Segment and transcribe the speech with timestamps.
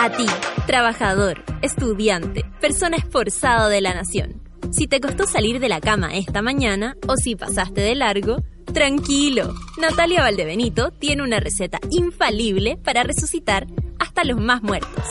[0.00, 0.26] A ti,
[0.66, 4.42] trabajador, estudiante, persona esforzado de la nación.
[4.70, 8.42] Si te costó salir de la cama esta mañana o si pasaste de largo,
[8.72, 9.54] tranquilo.
[9.78, 13.66] Natalia Valdebenito tiene una receta infalible para resucitar
[13.98, 15.04] hasta los más muertos.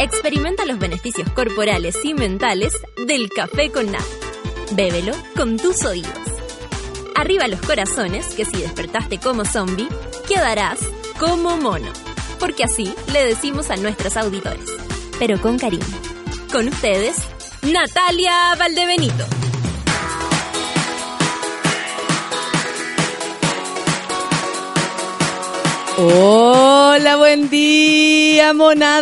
[0.00, 2.74] Experimenta los beneficios corporales y mentales
[3.06, 4.25] del café con nata.
[4.72, 6.10] Bébelo con tus oídos.
[7.14, 9.88] Arriba los corazones, que si despertaste como zombie,
[10.28, 10.80] quedarás
[11.18, 11.92] como mono.
[12.38, 14.68] Porque así le decimos a nuestros auditores.
[15.18, 15.84] Pero con cariño.
[16.52, 17.16] Con ustedes,
[17.62, 19.45] Natalia Valdebenito.
[25.98, 29.00] Hola, buen día, monada.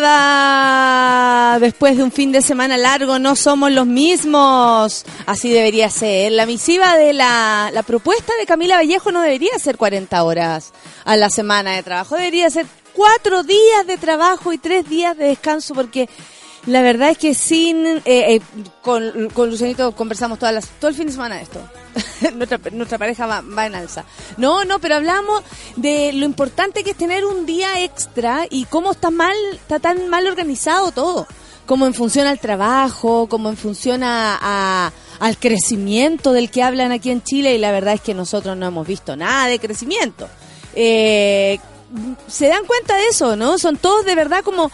[1.59, 5.05] Después de un fin de semana largo, no somos los mismos.
[5.27, 6.31] Así debería ser.
[6.31, 10.73] La misiva de la, la propuesta de Camila Vallejo no debería ser 40 horas
[11.05, 12.15] a la semana de trabajo.
[12.15, 16.09] Debería ser cuatro días de trabajo y tres días de descanso porque
[16.67, 18.41] la verdad es que sin eh, eh,
[18.83, 21.61] con, con Lucianito conversamos todas las, todo el fin de semana de esto.
[22.35, 24.05] nuestra, nuestra pareja va, va en alza.
[24.37, 25.43] No, no, pero hablamos
[25.77, 30.09] de lo importante que es tener un día extra y cómo está mal, está tan
[30.09, 31.27] mal organizado todo.
[31.67, 36.93] Como en función al trabajo, como en función a, a- al crecimiento del que hablan
[36.93, 40.29] aquí en Chile y la verdad es que nosotros no hemos visto nada de crecimiento.
[40.75, 41.59] Eh,
[42.27, 43.57] se dan cuenta de eso, ¿no?
[43.59, 44.71] Son todos de verdad como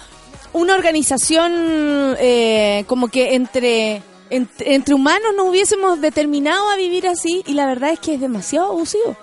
[0.53, 7.43] una organización eh, como que entre, entre entre humanos nos hubiésemos determinado a vivir así
[7.47, 9.17] y la verdad es que es demasiado abusivo.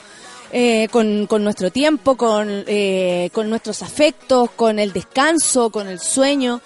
[0.53, 6.00] Eh, con, con nuestro tiempo, con, eh, con nuestros afectos, con el descanso, con el
[6.00, 6.61] sueño.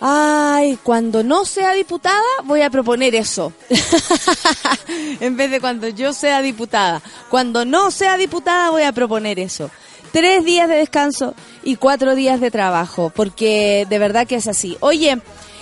[0.00, 3.52] Ay, cuando no sea diputada voy a proponer eso.
[5.20, 7.02] en vez de cuando yo sea diputada.
[7.28, 9.68] Cuando no sea diputada voy a proponer eso.
[10.12, 14.76] Tres días de descanso y cuatro días de trabajo, porque de verdad que es así.
[14.80, 15.18] Oye,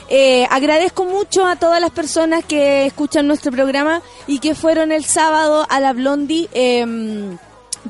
[0.08, 5.04] eh, agradezco mucho a todas las personas que escuchan nuestro programa y que fueron el
[5.04, 6.48] sábado a la Blondie.
[6.52, 7.38] em,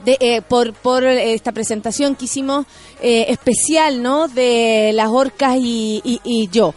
[0.04, 2.66] de, eh, por, por esta presentación que hicimos
[3.00, 4.28] eh, especial, ¿no?
[4.28, 6.74] De las orcas y, yo.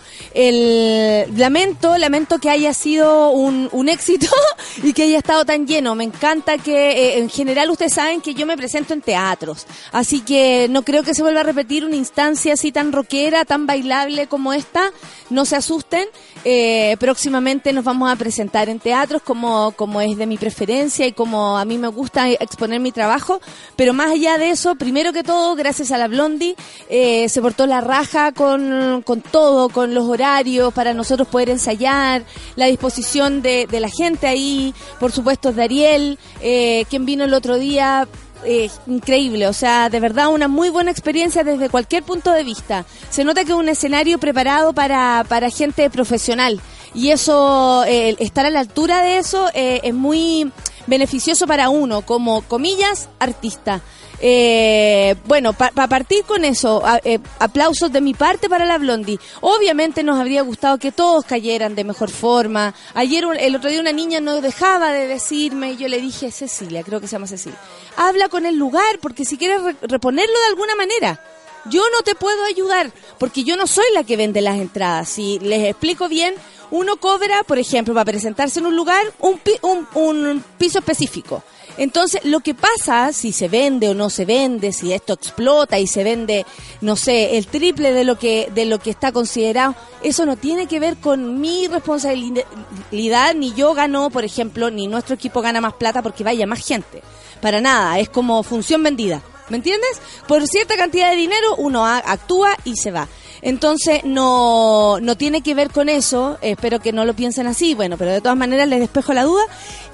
[1.35, 4.27] Lamento, lamento que haya sido un, un éxito
[4.83, 5.95] y que haya estado tan lleno.
[5.95, 9.65] Me encanta que, eh, en general, ustedes saben que yo me presento en teatros.
[9.91, 13.65] Así que no creo que se vuelva a repetir una instancia así tan rockera, tan
[13.65, 14.91] bailable como esta.
[15.29, 16.05] No se asusten.
[16.43, 21.11] Eh, próximamente nos vamos a presentar en teatros como, como es de mi preferencia y
[21.13, 23.39] como a mí me gusta exponer mi trabajo.
[23.75, 26.55] Pero más allá de eso, primero que todo, gracias a la Blondie,
[26.89, 32.23] eh, se portó la raja con, con todo, con los horarios para nosotros poder ensayar,
[32.55, 37.57] la disposición de, de la gente ahí, por supuesto Dariel, eh, quien vino el otro
[37.57, 38.07] día,
[38.45, 42.85] eh, increíble, o sea, de verdad una muy buena experiencia desde cualquier punto de vista.
[43.09, 46.61] Se nota que es un escenario preparado para, para gente profesional
[46.93, 50.51] y eso, eh, estar a la altura de eso eh, es muy
[50.87, 53.81] beneficioso para uno como, comillas, artista.
[54.21, 59.17] Eh, bueno, para partir con eso, eh, aplausos de mi parte para la Blondie.
[59.41, 62.73] Obviamente nos habría gustado que todos cayeran de mejor forma.
[62.93, 66.83] Ayer, el otro día una niña no dejaba de decirme, y yo le dije, Cecilia,
[66.83, 67.57] creo que se llama Cecilia,
[67.95, 71.23] habla con el lugar, porque si quieres re- reponerlo de alguna manera.
[71.65, 75.09] Yo no te puedo ayudar, porque yo no soy la que vende las entradas.
[75.09, 76.33] Si les explico bien,
[76.71, 81.43] uno cobra, por ejemplo, para presentarse en un lugar, un, pi- un, un piso específico.
[81.79, 85.87] Entonces, lo que pasa, si se vende o no se vende, si esto explota y
[85.87, 86.45] se vende,
[86.81, 90.67] no sé, el triple de lo que, de lo que está considerado, eso no tiene
[90.67, 95.73] que ver con mi responsabilidad, ni yo gano, por ejemplo, ni nuestro equipo gana más
[95.75, 97.01] plata porque vaya más gente.
[97.41, 99.21] Para nada, es como función vendida.
[99.47, 100.01] ¿Me entiendes?
[100.27, 103.07] Por cierta cantidad de dinero uno actúa y se va.
[103.41, 107.97] Entonces no, no tiene que ver con eso, espero que no lo piensen así, bueno,
[107.97, 109.43] pero de todas maneras les despejo la duda.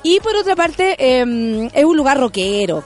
[0.04, 2.84] Y por otra parte, eh, es un lugar rockero.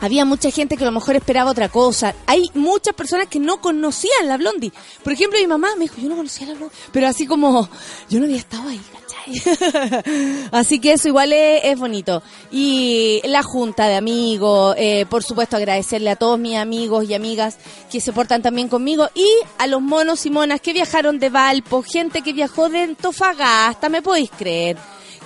[0.00, 2.12] Había mucha gente que a lo mejor esperaba otra cosa.
[2.26, 4.72] Hay muchas personas que no conocían la Blondie.
[5.04, 6.76] Por ejemplo, mi mamá me dijo, yo no conocía la Blondie.
[6.90, 7.68] Pero así como,
[8.10, 8.80] yo no había estado ahí.
[10.52, 12.22] así que eso igual es, bonito.
[12.50, 17.58] Y la junta de amigos, eh, por supuesto agradecerle a todos mis amigos y amigas
[17.90, 19.08] que se portan también conmigo.
[19.14, 19.28] Y
[19.58, 24.02] a los monos y monas que viajaron de Valpo, gente que viajó de Antofagasta, ¿me
[24.02, 24.76] podéis creer?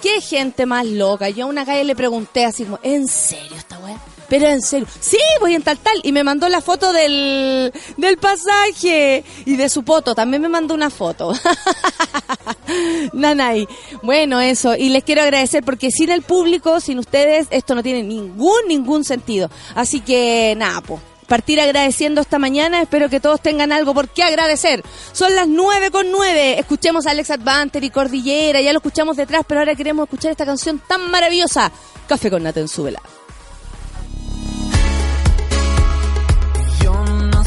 [0.02, 1.28] ¿Qué gente más loca?
[1.30, 3.98] Yo a una calle le pregunté así como, ¿en serio esta weá?
[4.28, 6.00] Pero en serio, sí, voy en tal tal.
[6.02, 10.14] Y me mandó la foto del, del pasaje y de su poto.
[10.14, 11.32] También me mandó una foto.
[13.12, 13.68] Nanay.
[14.02, 14.74] Bueno, eso.
[14.76, 19.04] Y les quiero agradecer porque sin el público, sin ustedes, esto no tiene ningún, ningún
[19.04, 19.50] sentido.
[19.74, 21.00] Así que, nada, po.
[21.26, 22.82] Partir agradeciendo esta mañana.
[22.82, 24.82] Espero que todos tengan algo por qué agradecer.
[25.12, 26.58] Son las nueve con nueve.
[26.58, 28.60] Escuchemos a Alex Advanter y Cordillera.
[28.60, 31.72] Ya lo escuchamos detrás, pero ahora queremos escuchar esta canción tan maravillosa.
[32.08, 33.15] Café con Nata en.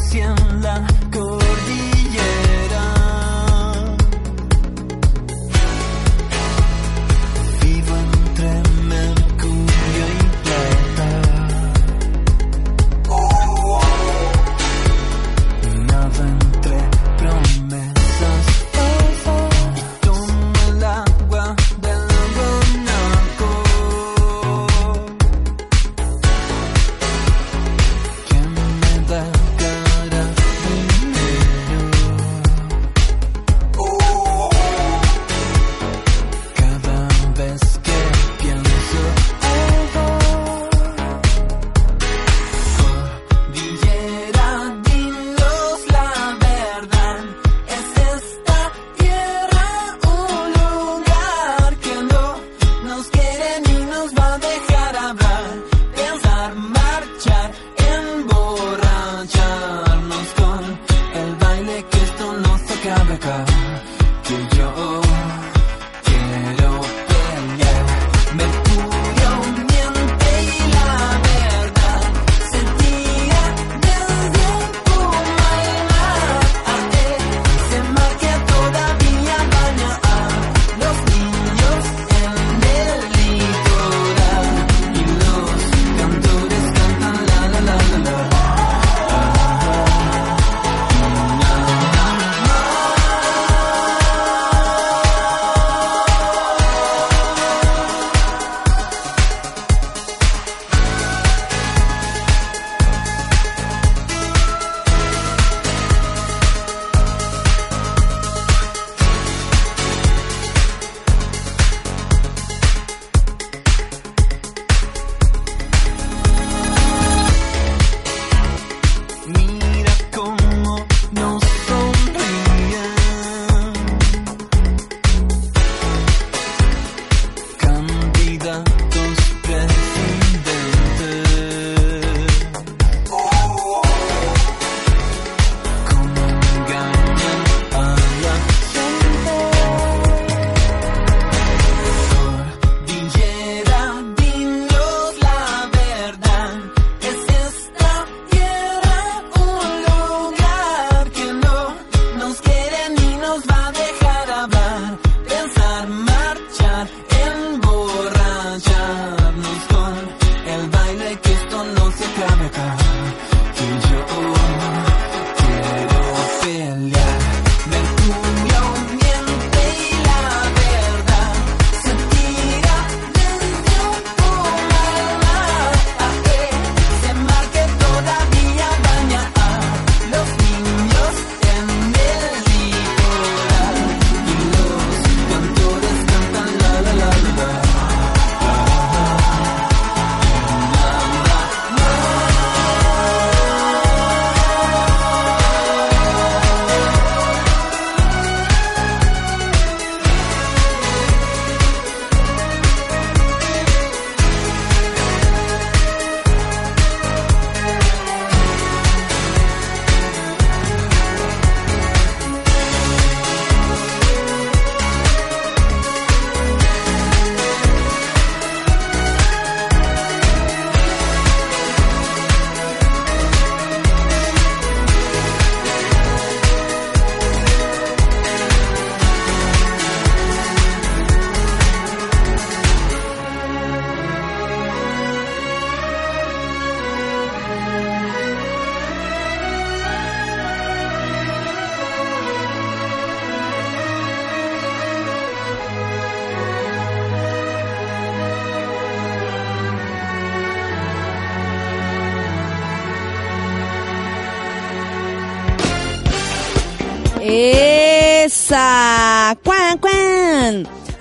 [0.10, 0.99] Nací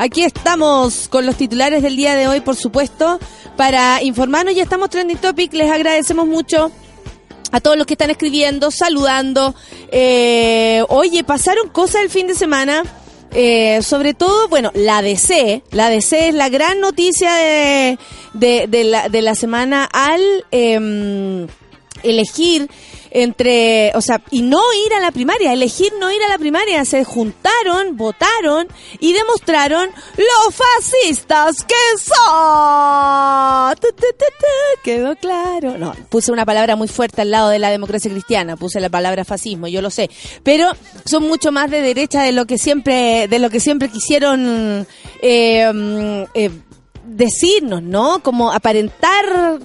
[0.00, 3.18] Aquí estamos con los titulares del día de hoy, por supuesto,
[3.56, 4.54] para informarnos.
[4.54, 5.52] Ya estamos trending topic.
[5.54, 6.70] Les agradecemos mucho
[7.50, 9.56] a todos los que están escribiendo, saludando.
[9.90, 12.84] Eh, oye, pasaron cosas el fin de semana.
[13.32, 17.98] Eh, sobre todo, bueno, la DC, la DC es la gran noticia de,
[18.34, 21.48] de, la, de la semana al em,
[22.04, 22.70] elegir
[23.10, 26.84] entre, o sea, y no ir a la primaria, elegir no ir a la primaria,
[26.84, 28.68] se juntaron, votaron
[29.00, 32.18] y demostraron lo fascistas que son.
[34.82, 35.78] Quedó claro.
[35.78, 39.24] No, puse una palabra muy fuerte al lado de la democracia cristiana, puse la palabra
[39.24, 40.10] fascismo, yo lo sé,
[40.42, 40.70] pero
[41.04, 44.86] son mucho más de derecha de lo que siempre, de lo que siempre quisieron
[45.22, 46.50] eh, mm, eh,
[47.04, 48.22] decirnos, ¿no?
[48.22, 49.58] Como aparentar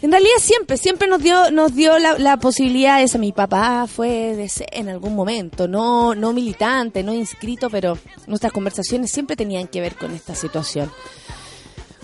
[0.00, 3.18] en realidad siempre, siempre nos dio, nos dio la, la posibilidad esa.
[3.18, 9.10] Mi papá fue de en algún momento, no, no militante, no inscrito, pero nuestras conversaciones
[9.10, 10.90] siempre tenían que ver con esta situación.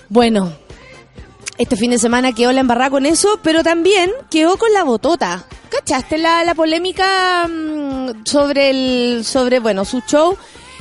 [0.09, 0.53] Bueno,
[1.57, 5.47] este fin de semana quedó la embarrada con eso, pero también quedó con la botota.
[5.69, 10.37] ¿Cachaste la, la polémica mm, sobre el, sobre, bueno, su show?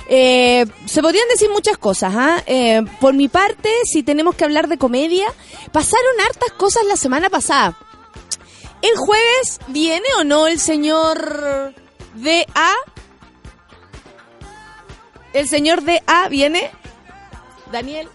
[0.10, 2.13] Eh, se podrían decir muchas cosas.
[2.15, 2.43] ¿ah?
[2.45, 5.27] Eh, por mi parte, si tenemos que hablar de comedia,
[5.72, 7.77] pasaron hartas cosas la semana pasada.
[8.81, 11.74] ¿El jueves viene o no el señor
[12.15, 12.72] D.A.?
[15.31, 16.27] ¿El señor D.A.
[16.27, 16.69] viene?
[17.72, 18.10] Daniel.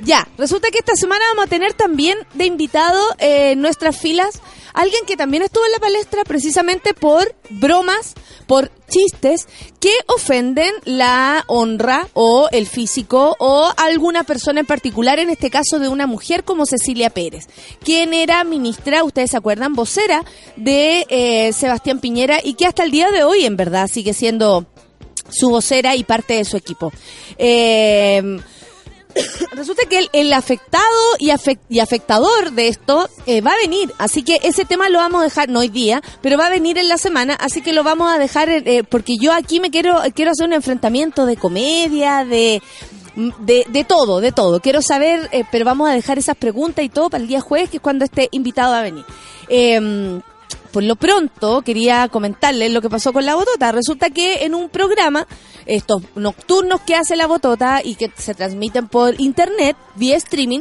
[0.00, 4.42] Ya, resulta que esta semana vamos a tener también de invitado eh, en nuestras filas
[4.72, 8.14] alguien que también estuvo en la palestra precisamente por bromas,
[8.46, 9.46] por chistes
[9.80, 15.78] que ofenden la honra o el físico o alguna persona en particular, en este caso
[15.78, 17.46] de una mujer como Cecilia Pérez,
[17.82, 20.24] quien era ministra, ustedes se acuerdan, vocera
[20.56, 24.66] de eh, Sebastián Piñera y que hasta el día de hoy en verdad sigue siendo
[25.30, 26.92] su vocera y parte de su equipo.
[27.38, 28.40] Eh,
[29.52, 30.84] resulta que el, afectado
[31.18, 34.98] y, afec- y afectador de esto eh, va a venir, así que ese tema lo
[34.98, 37.72] vamos a dejar, no hoy día, pero va a venir en la semana, así que
[37.72, 41.36] lo vamos a dejar, eh, porque yo aquí me quiero, quiero hacer un enfrentamiento de
[41.36, 42.62] comedia, de...
[43.14, 44.60] De, de todo, de todo.
[44.60, 47.68] Quiero saber, eh, pero vamos a dejar esas preguntas y todo para el día jueves,
[47.68, 49.04] que es cuando este invitado va a venir.
[49.50, 50.18] Eh,
[50.72, 53.72] por lo pronto, quería comentarles lo que pasó con la botota.
[53.72, 55.26] Resulta que en un programa,
[55.66, 60.60] estos nocturnos que hace la botota y que se transmiten por internet, vía streaming,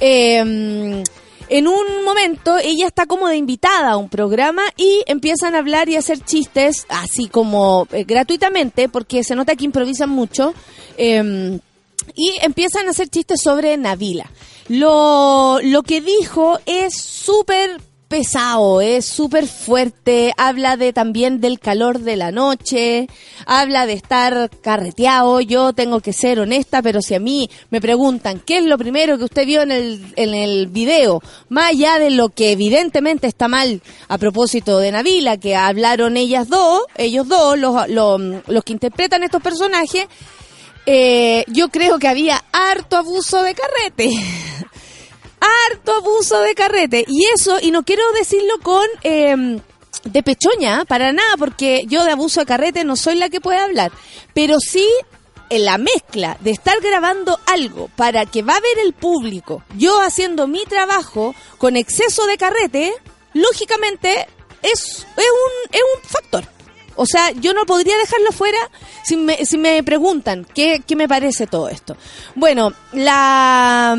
[0.00, 1.04] eh,
[1.48, 5.88] en un momento ella está como de invitada a un programa y empiezan a hablar
[5.88, 10.54] y a hacer chistes así como eh, gratuitamente, porque se nota que improvisan mucho.
[10.96, 11.58] eh,
[12.14, 14.30] y empiezan a hacer chistes sobre Navila.
[14.68, 22.00] Lo, lo que dijo es súper pesado, es súper fuerte, habla de también del calor
[22.00, 23.06] de la noche,
[23.46, 28.42] habla de estar carreteado, yo tengo que ser honesta, pero si a mí me preguntan
[28.44, 32.10] qué es lo primero que usted vio en el, en el video, más allá de
[32.10, 37.56] lo que evidentemente está mal a propósito de Navila, que hablaron ellas dos, ellos dos,
[37.56, 40.08] los, los, los que interpretan estos personajes,
[40.84, 44.10] eh, yo creo que había harto abuso de carrete.
[45.40, 47.04] harto abuso de carrete.
[47.08, 49.60] Y eso, y no quiero decirlo con eh,
[50.04, 53.58] de pechoña, para nada, porque yo de abuso de carrete no soy la que puede
[53.58, 53.92] hablar.
[54.34, 54.86] Pero sí
[55.50, 60.00] en la mezcla de estar grabando algo para que va a ver el público, yo
[60.00, 62.94] haciendo mi trabajo con exceso de carrete,
[63.34, 64.28] lógicamente
[64.62, 66.44] es, es, un, es un factor.
[66.94, 68.58] O sea, yo no podría dejarlo fuera
[69.04, 71.96] si me, si me preguntan qué, qué me parece todo esto.
[72.34, 73.96] Bueno, la...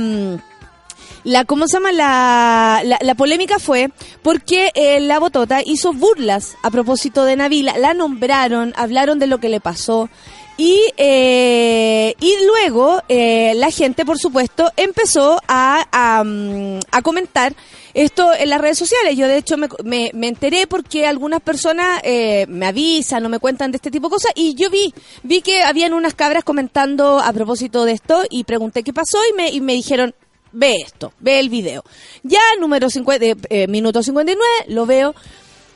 [1.24, 3.90] la cómo se llama la, la, polémica fue
[4.22, 9.40] porque eh, la botota hizo burlas a propósito de Navila la nombraron hablaron de lo
[9.40, 10.10] que le pasó
[10.58, 17.56] y eh, y luego eh, la gente por supuesto empezó a, a, mm, a comentar
[17.94, 19.18] esto en las redes sociales.
[19.18, 23.40] Yo de hecho me, me, me enteré porque algunas personas eh, me avisan o me
[23.40, 27.20] cuentan de este tipo de cosas y yo vi vi que habían unas cabras comentando
[27.20, 30.14] a propósito de esto y pregunté qué pasó y me, y me dijeron
[30.52, 31.84] ve esto, ve el video.
[32.24, 35.16] Ya, número 50, eh, minuto 59, lo veo.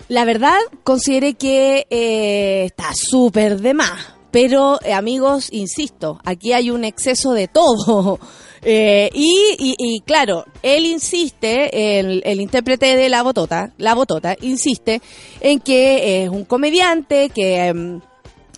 [0.08, 4.16] La verdad, consideré que eh, está súper de más.
[4.30, 8.20] Pero, eh, amigos, insisto, aquí hay un exceso de todo.
[8.68, 15.04] Eh, y, y, claro, él insiste, el, el intérprete de la botota, la botota, insiste
[15.40, 18.02] en que es un comediante que, em,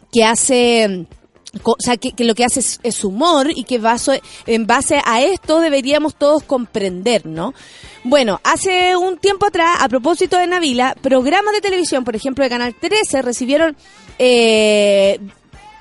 [0.10, 1.08] que hace
[1.64, 5.22] o sea, que, lo que hace es, es humor y que vaso- en base a
[5.22, 7.54] esto deberíamos todos comprender, ¿no?
[8.04, 12.50] Bueno, hace un tiempo atrás, a propósito de Navila, programas de televisión, por ejemplo, de
[12.50, 13.76] Canal 13, recibieron
[14.20, 15.20] eh,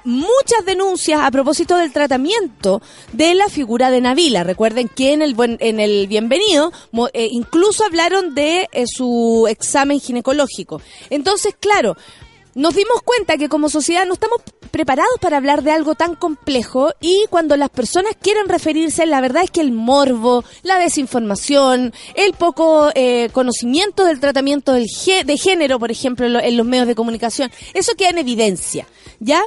[0.04, 2.80] muchas denuncias a propósito del tratamiento
[3.12, 4.44] de la figura de Navila.
[4.44, 9.46] Recuerden que en el buen, en el bienvenido mo- eh, incluso hablaron de eh, su
[9.50, 10.80] examen ginecológico.
[11.11, 11.96] Entonces, claro,
[12.56, 14.40] nos dimos cuenta que como sociedad no estamos
[14.72, 19.44] preparados para hablar de algo tan complejo y cuando las personas quieren referirse, la verdad
[19.44, 24.86] es que el morbo, la desinformación, el poco eh, conocimiento del tratamiento del
[25.25, 28.86] de género, por ejemplo, en, lo- en los medios de comunicación, eso queda en evidencia,
[29.20, 29.42] ¿ya?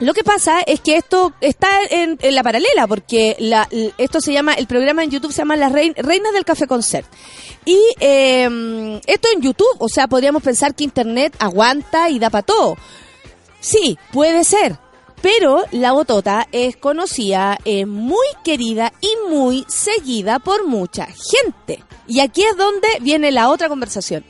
[0.00, 4.32] Lo que pasa es que esto está en, en la paralela, porque la, esto se
[4.32, 7.06] llama, el programa en YouTube se llama Las Rein- Reinas del Café Concert.
[7.64, 12.42] Y eh, esto en YouTube, o sea, podríamos pensar que Internet aguanta y da para
[12.42, 12.76] todo.
[13.60, 14.78] Sí, puede ser.
[15.22, 21.82] Pero la botota es conocida, es muy querida y muy seguida por mucha gente.
[22.06, 24.22] Y aquí es donde viene la otra conversación.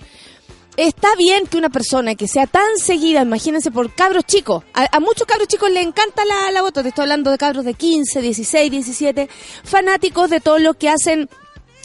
[0.76, 5.24] Está bien que una persona que sea tan seguida, imagínense, por cabros chicos, a, muchos
[5.24, 9.28] cabros chicos les encanta la, la botota, estoy hablando de cabros de 15, 16, 17,
[9.62, 11.28] fanáticos de todo lo que hacen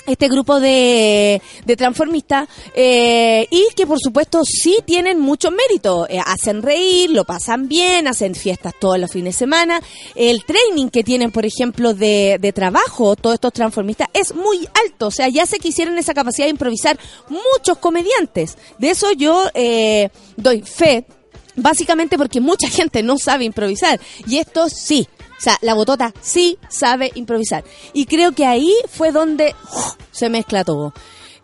[0.06, 6.08] este grupo de, de transformistas eh, y que por supuesto sí tienen mucho mérito.
[6.10, 9.82] Eh, hacen reír, lo pasan bien, hacen fiestas todos los fines de semana.
[10.16, 15.08] El training que tienen, por ejemplo, de, de trabajo, todos estos transformistas, es muy alto.
[15.08, 18.58] O sea, ya se quisieron esa capacidad de improvisar muchos comediantes.
[18.78, 21.06] De eso yo eh, doy fe.
[21.56, 24.00] Básicamente porque mucha gente no sabe improvisar.
[24.28, 25.08] Y esto sí.
[25.40, 27.64] O sea, la botota sí sabe improvisar.
[27.94, 29.94] Y creo que ahí fue donde ¡uf!
[30.12, 30.94] se mezcla todo.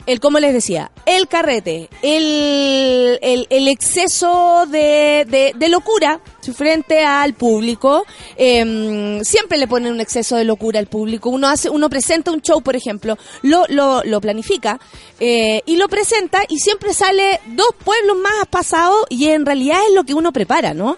[0.06, 6.22] El, como les decía, el carrete, el, el, el exceso de, de, de locura
[6.54, 8.06] frente al público.
[8.38, 11.30] em, siempre le ponen un exceso de locura al público.
[11.30, 14.80] Uno hace, uno presenta un show, por ejemplo, lo, lo, lo planifica
[15.20, 19.96] eh, y lo presenta y siempre sale dos pueblos más pasados y en realidad es
[19.96, 20.98] lo que uno prepara, ¿no?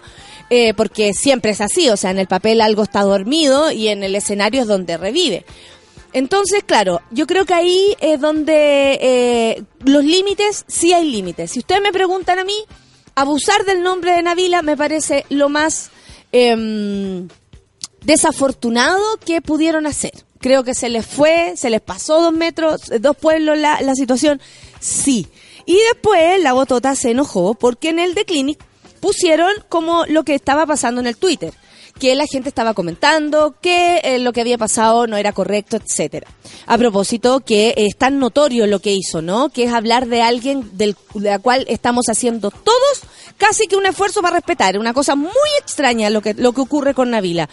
[0.50, 4.02] Eh, porque siempre es así, o sea, en el papel algo está dormido y en
[4.02, 5.44] el escenario es donde revive.
[6.14, 11.50] Entonces, claro, yo creo que ahí es donde eh, los límites, sí hay límites.
[11.50, 12.64] Si ustedes me preguntan a mí,
[13.14, 15.90] abusar del nombre de Navila me parece lo más
[16.32, 17.28] em,
[18.02, 20.12] desafortunado que pudieron hacer.
[20.40, 23.94] Creo que se les fue, se les pasó dos metros, eh, dos pueblos la, la
[23.94, 24.40] situación,
[24.80, 25.26] sí.
[25.66, 28.58] Y después la botota se enojó porque en el The Clinic
[29.00, 31.52] pusieron como lo que estaba pasando en el Twitter
[31.98, 36.28] que la gente estaba comentando que eh, lo que había pasado no era correcto, etcétera.
[36.66, 39.48] A propósito, que es tan notorio lo que hizo, ¿no?
[39.48, 43.00] Que es hablar de alguien del, de la cual estamos haciendo todos
[43.36, 44.78] casi que un esfuerzo para respetar.
[44.78, 47.48] Una cosa muy extraña lo que, lo que ocurre con Navila.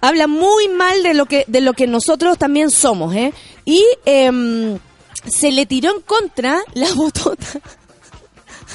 [0.00, 3.32] Habla muy mal de lo que, de lo que nosotros también somos, ¿eh?
[3.64, 4.78] Y em,
[5.26, 7.60] se le tiró en contra la botota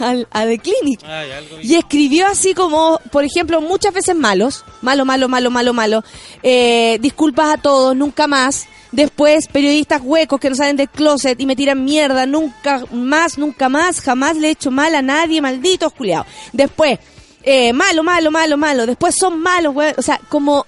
[0.01, 1.01] al, a The Clinic.
[1.03, 5.73] Ay, algo Y escribió así como, por ejemplo, muchas veces malos, malo, malo, malo, malo,
[5.73, 6.03] malo,
[6.43, 8.67] eh, disculpas a todos, nunca más.
[8.91, 13.69] Después, periodistas huecos que no salen del closet y me tiran mierda, nunca más, nunca
[13.69, 16.27] más, jamás le he hecho mal a nadie, malditos culiados.
[16.51, 16.99] Después,
[17.43, 18.85] eh, malo, malo, malo, malo.
[18.85, 19.93] Después son malos, güey.
[19.97, 20.65] O sea, como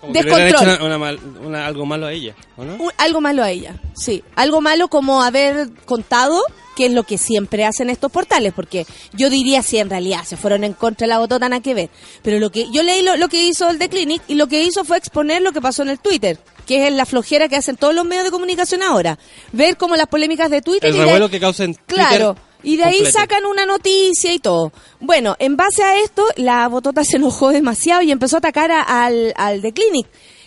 [0.00, 0.48] Como que descontrol.
[0.48, 2.74] hecho una- una mal- una- algo malo a ella, ¿o no?
[2.76, 4.22] Un- algo malo a ella, sí.
[4.36, 6.40] Algo malo como haber contado,
[6.76, 10.36] que es lo que siempre hacen estos portales, porque yo diría si en realidad se
[10.38, 11.90] fueron en contra de la botota, nada que ver.
[12.22, 14.62] Pero lo que yo leí lo, lo que hizo el The Clinic y lo que
[14.62, 17.76] hizo fue exponer lo que pasó en el Twitter, que es la flojera que hacen
[17.76, 19.18] todos los medios de comunicación ahora.
[19.52, 22.36] Ver como las polémicas de Twitter El de- revuelo que causa en Claro.
[22.62, 24.72] Y de ahí sacan una noticia y todo.
[25.00, 28.82] Bueno, en base a esto, la botota se enojó demasiado y empezó a atacar a-
[28.82, 30.06] al, al The Clinic,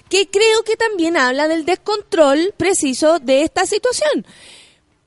[0.10, 4.26] que creo que también habla del descontrol preciso de esta situación.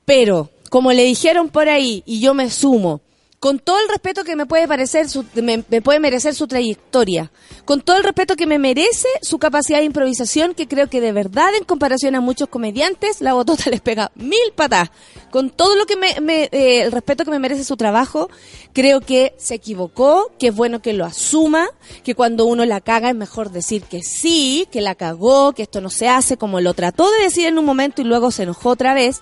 [0.05, 3.01] Pero, como le dijeron por ahí, y yo me sumo,
[3.39, 7.31] con todo el respeto que me puede parecer su, me, me puede merecer su trayectoria,
[7.65, 11.11] con todo el respeto que me merece su capacidad de improvisación, que creo que de
[11.11, 14.89] verdad en comparación a muchos comediantes, la botota les pega mil patas.
[15.29, 18.29] Con todo lo que me, me- eh, el respeto que me merece su trabajo,
[18.73, 21.67] creo que se equivocó, que es bueno que lo asuma,
[22.03, 25.79] que cuando uno la caga es mejor decir que sí, que la cagó, que esto
[25.81, 28.69] no se hace, como lo trató de decir en un momento y luego se enojó
[28.69, 29.21] otra vez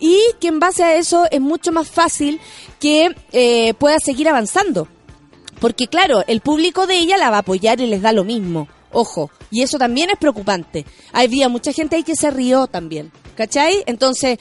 [0.00, 2.40] y que en base a eso es mucho más fácil
[2.78, 4.88] que eh, pueda seguir avanzando.
[5.60, 8.68] Porque claro, el público de ella la va a apoyar y les da lo mismo.
[8.92, 10.86] Ojo, y eso también es preocupante.
[11.12, 13.12] Había mucha gente ahí que se rió también.
[13.36, 13.84] ¿Cachai?
[13.86, 14.38] Entonces,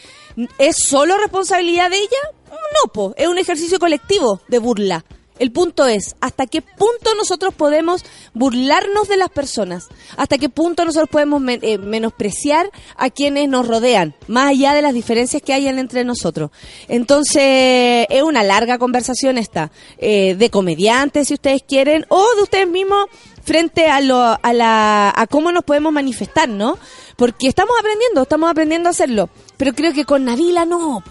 [0.58, 2.18] ¿es solo responsabilidad de ella?
[2.50, 5.06] No, po, es un ejercicio colectivo de burla.
[5.40, 9.88] El punto es, ¿hasta qué punto nosotros podemos burlarnos de las personas?
[10.16, 14.16] ¿Hasta qué punto nosotros podemos eh, menospreciar a quienes nos rodean?
[14.28, 16.52] Más allá de las diferencias que hayan entre nosotros.
[16.88, 22.68] Entonces, es una larga conversación esta, eh, de comediantes, si ustedes quieren, o de ustedes
[22.68, 23.06] mismos
[23.44, 26.78] frente a, lo, a, la, a cómo nos podemos manifestar, ¿no?
[27.16, 29.30] Porque estamos aprendiendo, estamos aprendiendo a hacerlo.
[29.56, 31.04] Pero creo que con Navila no.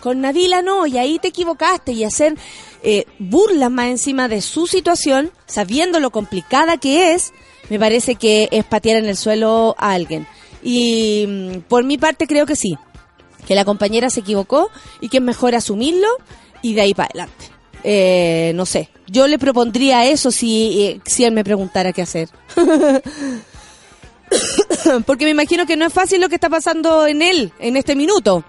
[0.00, 2.36] Con Navila no, y ahí te equivocaste y hacer
[2.82, 7.32] eh, burlan más encima de su situación, sabiendo lo complicada que es,
[7.70, 10.26] me parece que es patear en el suelo a alguien.
[10.62, 12.76] Y mm, por mi parte creo que sí,
[13.46, 16.08] que la compañera se equivocó y que es mejor asumirlo
[16.62, 17.44] y de ahí para adelante.
[17.84, 22.28] Eh, no sé, yo le propondría eso si, eh, si él me preguntara qué hacer.
[25.06, 27.94] Porque me imagino que no es fácil lo que está pasando en él en este
[27.94, 28.44] minuto.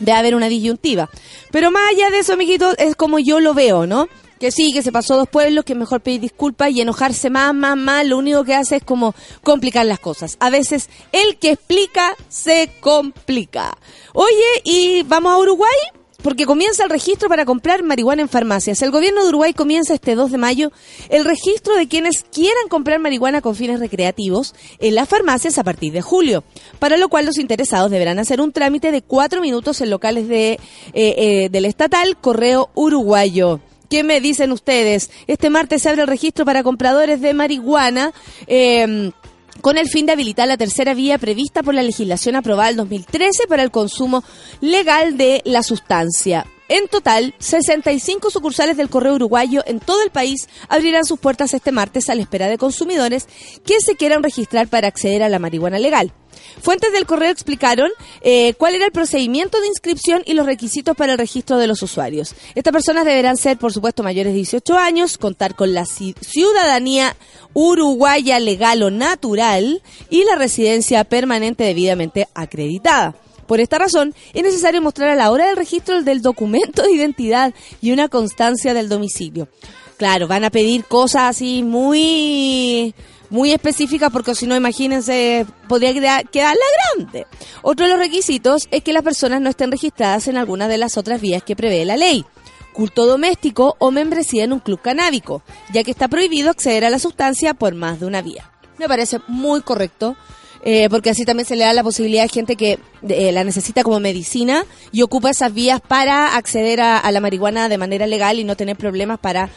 [0.00, 1.08] De haber una disyuntiva.
[1.50, 4.08] Pero más allá de eso, amiguito, es como yo lo veo, ¿no?
[4.38, 7.76] Que sí, que se pasó dos pueblos, que mejor pedir disculpas y enojarse más, más,
[7.76, 8.06] más.
[8.06, 10.36] Lo único que hace es como complicar las cosas.
[10.40, 13.78] A veces el que explica se complica.
[14.12, 15.76] Oye, y vamos a Uruguay
[16.26, 18.82] porque comienza el registro para comprar marihuana en farmacias.
[18.82, 20.72] El gobierno de Uruguay comienza este 2 de mayo
[21.08, 25.92] el registro de quienes quieran comprar marihuana con fines recreativos en las farmacias a partir
[25.92, 26.42] de julio,
[26.80, 30.54] para lo cual los interesados deberán hacer un trámite de cuatro minutos en locales de,
[30.54, 30.58] eh,
[30.94, 33.60] eh, del estatal Correo Uruguayo.
[33.88, 35.12] ¿Qué me dicen ustedes?
[35.28, 38.12] Este martes se abre el registro para compradores de marihuana.
[38.48, 39.12] Eh,
[39.60, 43.46] con el fin de habilitar la tercera vía prevista por la legislación aprobada en 2013
[43.48, 44.24] para el consumo
[44.60, 46.46] legal de la sustancia.
[46.68, 51.70] En total, 65 sucursales del Correo Uruguayo en todo el país abrirán sus puertas este
[51.70, 53.28] martes a la espera de consumidores
[53.64, 56.12] que se quieran registrar para acceder a la marihuana legal.
[56.60, 61.12] Fuentes del correo explicaron eh, cuál era el procedimiento de inscripción y los requisitos para
[61.12, 62.34] el registro de los usuarios.
[62.56, 67.16] Estas personas deberán ser, por supuesto, mayores de 18 años, contar con la ci- ciudadanía
[67.52, 73.14] uruguaya legal o natural y la residencia permanente debidamente acreditada.
[73.46, 77.54] Por esta razón, es necesario mostrar a la hora del registro del documento de identidad
[77.80, 79.48] y una constancia del domicilio.
[79.96, 82.94] Claro, van a pedir cosas así muy
[83.28, 86.62] muy específicas porque si no, imagínense, podría quedar, quedarla
[86.94, 87.26] grande.
[87.62, 90.96] Otro de los requisitos es que las personas no estén registradas en alguna de las
[90.96, 92.24] otras vías que prevé la ley
[92.76, 96.98] culto doméstico o membresía en un club canábico, ya que está prohibido acceder a la
[96.98, 98.52] sustancia por más de una vía.
[98.78, 100.14] Me parece muy correcto,
[100.64, 103.82] eh, porque así también se le da la posibilidad a gente que eh, la necesita
[103.82, 108.38] como medicina y ocupa esas vías para acceder a, a la marihuana de manera legal
[108.38, 109.48] y no tener problemas para,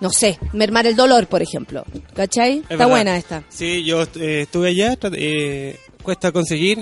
[0.00, 1.84] no sé, mermar el dolor, por ejemplo.
[2.14, 2.52] ¿Cachai?
[2.58, 2.88] Es Está verdad.
[2.88, 3.42] buena esta.
[3.48, 6.78] Sí, yo eh, estuve allá, eh, cuesta conseguir.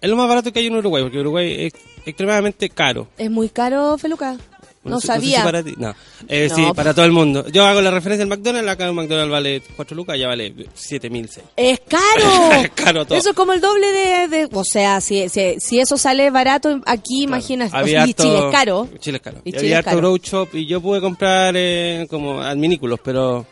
[0.00, 1.72] Es lo más barato que hay en Uruguay, porque Uruguay es
[2.06, 3.08] extremadamente caro.
[3.18, 4.36] ¿Es muy caro, Feluca?
[4.84, 5.38] No, sé- sé sabía.
[5.38, 5.94] si para ti- No,
[6.28, 7.46] Eh, No, sí, para todo el mundo.
[7.48, 11.28] Yo hago la referencia del McDonald's, acá el McDonald's vale 4 lucas, allá vale 7.000.
[11.28, 11.46] seis.
[11.56, 12.52] ¡Es caro!
[12.64, 13.16] Es caro todo.
[13.18, 14.28] Eso es como el doble de...
[14.28, 17.76] de- o sea, si, si, si eso sale barato aquí, imagínate.
[17.76, 18.88] Había y Chile es caro.
[18.98, 19.38] Chile es caro.
[19.44, 23.46] Y Y Chile había harto grow shop y yo pude comprar eh, como adminículos, pero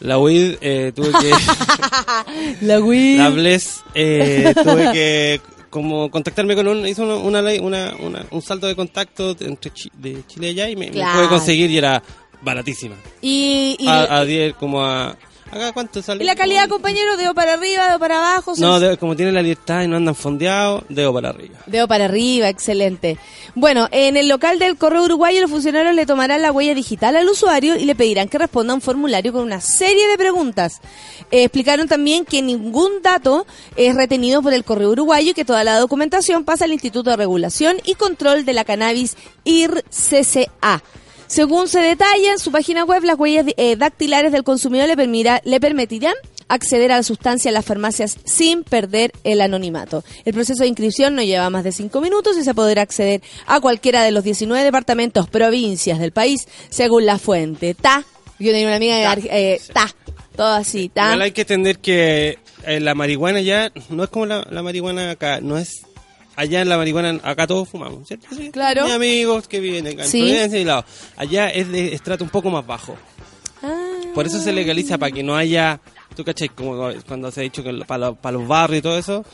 [0.00, 1.32] la weed eh, tuve que...
[2.66, 3.16] La Wii.
[3.18, 5.40] la Bless eh, tuve que
[5.76, 6.86] como contactarme con un...
[6.86, 10.76] Hizo una, una, una- un salto de contacto entre Chi- de Chile y allá y
[10.76, 12.02] me, pude conseguir y era
[12.40, 12.94] baratísima.
[13.20, 15.16] Y, y, A, a 10 como a...
[15.50, 16.24] ¿Acá cuánto sale?
[16.24, 18.54] y la calidad, compañero, dedo para arriba, dedo para abajo.
[18.58, 21.58] No, como tiene la libertad y no andan fondeados, dedo para arriba.
[21.66, 23.18] Dedo para arriba, excelente.
[23.54, 27.28] Bueno, en el local del Correo Uruguayo los funcionarios le tomarán la huella digital al
[27.28, 30.80] usuario y le pedirán que responda a un formulario con una serie de preguntas.
[31.30, 35.64] Eh, explicaron también que ningún dato es retenido por el Correo Uruguayo y que toda
[35.64, 40.82] la documentación pasa al Instituto de Regulación y Control de la Cannabis IRCCA.
[41.26, 45.40] Según se detalla en su página web, las huellas eh, dactilares del consumidor le, permirá-
[45.44, 46.14] le permitirán
[46.48, 50.04] acceder a la sustancia en las farmacias sin perder el anonimato.
[50.24, 53.60] El proceso de inscripción no lleva más de cinco minutos y se podrá acceder a
[53.60, 57.74] cualquiera de los 19 departamentos, provincias del país, según la fuente.
[57.74, 58.04] Ta.
[58.38, 59.36] Yo tenía una amiga de Ta.
[59.36, 59.94] Eh, Ta.
[60.36, 61.06] Todo así, Ta.
[61.06, 65.10] Igual hay que entender que eh, la marihuana ya no es como la, la marihuana
[65.10, 65.80] acá, no es
[66.36, 68.26] allá en la marihuana, acá todos fumamos, ¿cierto?
[68.36, 68.50] Sí.
[68.50, 68.84] Claro.
[68.84, 70.20] Mis amigos que viven en Sí.
[70.20, 70.84] Providencia y lado.
[71.16, 72.96] Allá es de estrato un poco más bajo.
[73.62, 73.82] Ah.
[74.14, 75.80] Por eso se legaliza para que no haya,
[76.14, 78.98] tú cachai, como cuando se ha dicho que para, los- para los barrios y todo
[78.98, 79.24] eso,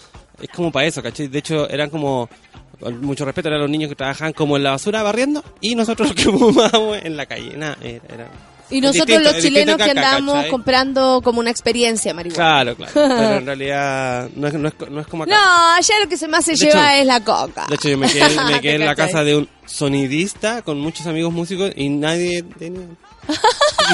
[0.41, 1.29] es como para eso, cachai.
[1.29, 2.29] De hecho, eran como,
[2.81, 6.09] con mucho respeto, eran los niños que trabajaban como en la basura barriendo y nosotros
[6.09, 7.57] los que fumábamos en la calle.
[7.57, 8.31] Nada, era, era-
[8.72, 10.50] Y nosotros distinto, los chilenos que acá, andamos ¿cachai?
[10.50, 12.35] comprando como una experiencia marihuana.
[12.74, 12.92] Claro, claro.
[12.94, 15.32] Pero en realidad no es, no es, no es como acá.
[15.35, 17.66] No, allá lo que se más se De lleva hecho- es la coca.
[17.68, 21.06] De hecho, yo me quedé, me quedé en la casa de un sonidista con muchos
[21.06, 22.87] amigos músicos y nadie tenía.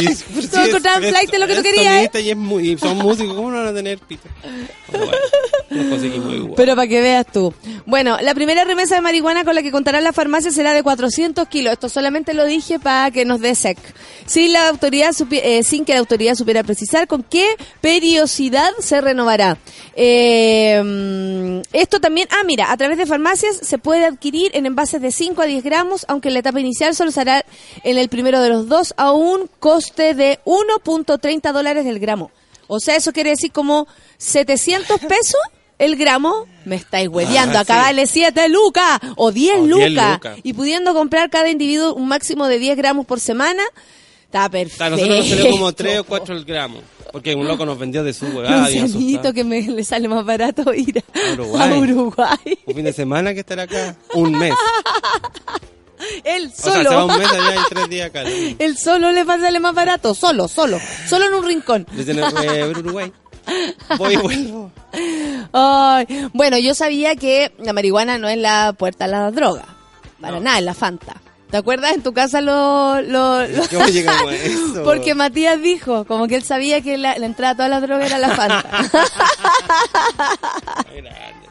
[0.01, 2.11] Y, pues, es- encontraban es- flight de lo que tú querías, ¿eh?
[2.23, 4.29] y, es muy- y son músicos, ¿cómo no van a tener pito?
[4.91, 5.07] Pero
[6.57, 7.53] bueno, para que veas tú.
[7.87, 11.47] Bueno, la primera remesa de marihuana con la que contará la farmacia será de 400
[11.49, 11.73] kilos.
[11.73, 13.79] Esto solamente lo dije para que nos dé sec.
[14.27, 17.47] Sin, la autoridad eh, sin que la autoridad supiera precisar con qué
[17.81, 19.59] periodicidad se renovará.
[19.95, 25.01] Eh, mm, esto también, ah, mira, a través de farmacias se puede adquirir en envases
[25.03, 27.45] de 5 a 10 gramos gramos, aunque en la etapa inicial solo será
[27.85, 32.31] en el primero de los dos a un coste de 1.30 dólares del gramo.
[32.67, 33.87] O sea, eso quiere decir como
[34.19, 35.41] 700 pesos
[35.79, 36.47] el gramo.
[36.65, 37.81] Me estáis hueveando, Ah, acá sí.
[37.81, 40.13] vale 7 lucas o 10 O 10 lucas.
[40.15, 40.39] lucas.
[40.43, 43.63] Y pudiendo comprar cada individuo un máximo de 10 gramos por semana,
[44.25, 44.85] está perfecto.
[44.85, 46.81] A nosotros nos salió como 3 o 4 el gramo.
[47.11, 48.69] Porque un loco nos vendió de su huevada.
[49.33, 51.73] que me le sale más barato ir a, A Uruguay.
[51.73, 52.59] a Uruguay.
[52.67, 53.97] Un fin de semana que estar acá.
[54.15, 54.53] Un mes.
[56.25, 57.07] Él O sea, se va solo.
[57.07, 58.23] un mes allá y tres días acá.
[58.25, 60.15] Le Él solo le va a salir más barato.
[60.15, 60.79] Solo, solo.
[61.09, 61.87] Solo en un rincón.
[61.93, 63.13] dicen, eh, Uruguay.
[63.97, 64.71] Voy y vuelvo.
[65.53, 69.65] Ay, bueno, yo sabía que la marihuana no es la puerta a la droga.
[70.21, 70.41] Para No.
[70.41, 71.15] nada, es la Fanta.
[71.51, 73.01] ¿Te acuerdas en tu casa lo...
[73.01, 74.83] lo, lo- ¿Cómo llegamos a eso?
[74.85, 78.07] Porque Matías dijo, como que él sabía que la, la entrada a todas las drogas
[78.09, 78.69] era la Fanta.
[80.93, 81.48] Grande.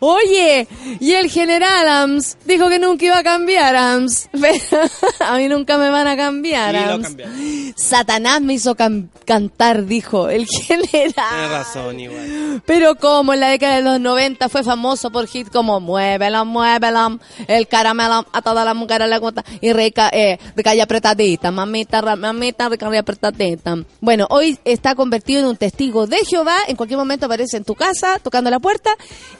[0.00, 0.66] Oye,
[1.00, 4.28] y el general Ams dijo que nunca iba a cambiar, Ams.
[4.40, 4.82] Pero
[5.20, 7.06] a mí nunca me van a cambiar, Sí, lo Ams.
[7.06, 7.74] cambiaron.
[7.76, 11.50] Satanás me hizo cantar, dijo el Tienes general.
[11.50, 12.62] razón, igual.
[12.66, 17.18] Pero como en la década de los 90 fue famoso por hits como Muévela, muévela,
[17.46, 22.02] el caramelo a todas las mujeres le gusta y rica, eh, rica y apretadita, mamita,
[22.16, 23.76] mamita, rica y apretadita.
[24.00, 27.74] Bueno, hoy está convertido en un testigo de Jehová, en cualquier momento aparece en tu
[27.74, 28.90] casa tocando la puerta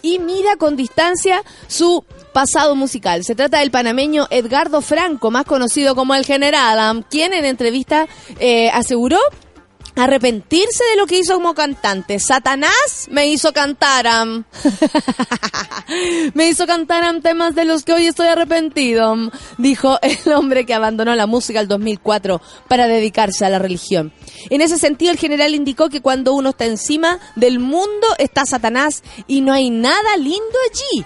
[0.03, 3.25] y mira con distancia su pasado musical.
[3.25, 8.07] Se trata del panameño Edgardo Franco, más conocido como el General, am, quien en entrevista
[8.39, 9.19] eh, aseguró
[9.99, 12.19] arrepentirse de lo que hizo como cantante.
[12.19, 14.45] Satanás me hizo cantar am.
[16.35, 19.17] me hizo cantar am temas de los que hoy estoy arrepentido,
[19.59, 24.13] dijo el hombre que abandonó la música el 2004 para dedicarse a la religión.
[24.51, 29.03] En ese sentido, el general indicó que cuando uno está encima del mundo está Satanás
[29.27, 31.05] y no hay nada lindo allí.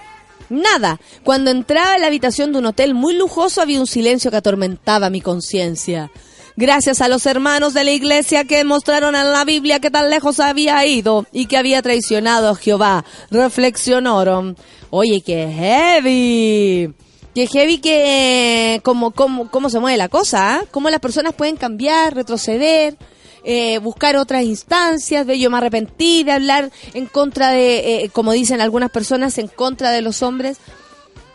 [0.49, 0.99] Nada.
[1.23, 5.09] Cuando entraba en la habitación de un hotel muy lujoso había un silencio que atormentaba
[5.09, 6.11] mi conciencia.
[6.55, 10.39] Gracias a los hermanos de la iglesia que mostraron en la Biblia que tan lejos
[10.39, 14.55] había ido y que había traicionado a Jehová, reflexionaron.
[14.91, 16.93] Oye, qué heavy.
[17.33, 20.63] Qué heavy que cómo, cómo, cómo se mueve la cosa, ¿ah?
[20.69, 22.95] Cómo las personas pueden cambiar, retroceder,
[23.43, 28.31] eh, buscar otras instancias, de yo me arrepentí de hablar en contra de, eh, como
[28.31, 30.59] dicen algunas personas, en contra de los hombres.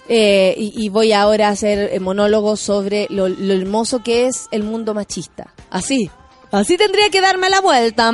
[0.09, 4.49] Eh, y, y voy ahora a hacer eh, monólogos sobre lo, lo hermoso que es
[4.51, 5.53] el mundo machista.
[5.71, 6.11] Así,
[6.51, 8.11] así tendría que darme la vuelta,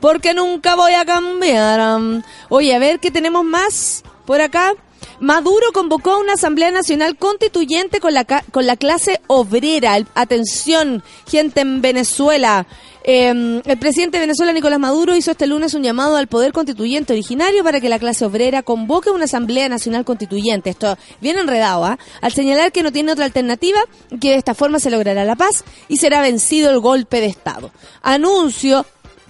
[0.00, 2.22] porque nunca voy a cambiar.
[2.50, 4.74] Oye, a ver qué tenemos más por acá.
[5.20, 9.96] Maduro convocó a una Asamblea Nacional Constituyente con la, con la clase obrera.
[10.14, 12.66] Atención, gente en Venezuela.
[13.04, 17.12] Eh, el presidente de Venezuela, Nicolás Maduro, hizo este lunes un llamado al Poder Constituyente
[17.12, 20.70] originario para que la clase obrera convoque una Asamblea Nacional Constituyente.
[20.70, 21.98] Esto bien enredado, ¿ah?
[22.20, 23.80] Al señalar que no tiene otra alternativa,
[24.20, 27.70] que de esta forma se logrará la paz y será vencido el golpe de Estado.
[28.02, 28.86] Anuncio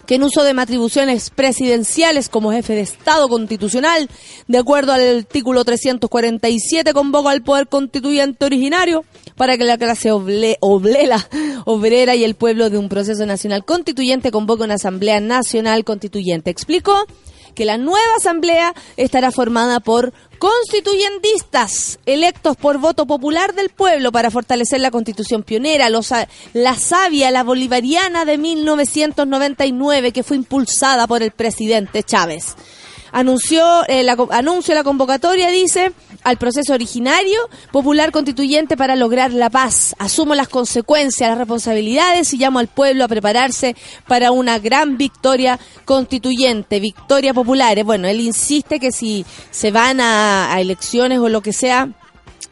[0.06, 4.08] que en uso de atribuciones presidenciales como jefe de Estado constitucional,
[4.48, 9.04] de acuerdo al artículo 347, convoca al Poder Constituyente originario
[9.36, 14.64] para que la clase oble- obrera y el pueblo de un proceso nacional constituyente convoque
[14.64, 16.50] una Asamblea Nacional Constituyente.
[16.50, 17.06] Explicó
[17.54, 24.30] que la nueva Asamblea estará formada por constituyentistas electos por voto popular del pueblo para
[24.30, 26.12] fortalecer la constitución pionera, los,
[26.52, 32.56] la sabia, la bolivariana de 1999 que fue impulsada por el presidente Chávez.
[33.12, 35.92] Anunció eh, la, anuncio la convocatoria, dice,
[36.24, 37.38] al proceso originario
[37.70, 39.94] popular constituyente para lograr la paz.
[39.98, 43.76] Asumo las consecuencias, las responsabilidades y llamo al pueblo a prepararse
[44.08, 47.78] para una gran victoria constituyente, victoria popular.
[47.78, 51.90] Eh, Bueno, él insiste que si se van a, a elecciones o lo que sea,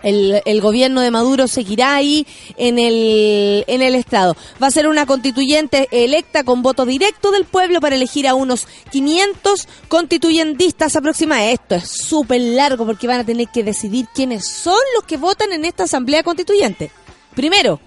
[0.02, 4.36] el, gobierno de Maduro seguirá ahí en el, en el Estado.
[4.62, 8.66] Va a ser una constituyente electa con voto directo del pueblo para elegir a unos
[8.90, 11.52] 500 constituyentistas aproximadamente.
[11.52, 15.52] Esto es súper largo porque van a tener que decidir quiénes son los que votan
[15.52, 16.90] en esta asamblea constituyente.
[17.34, 17.80] Primero,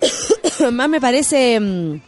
[0.72, 2.00] más me parece, mm,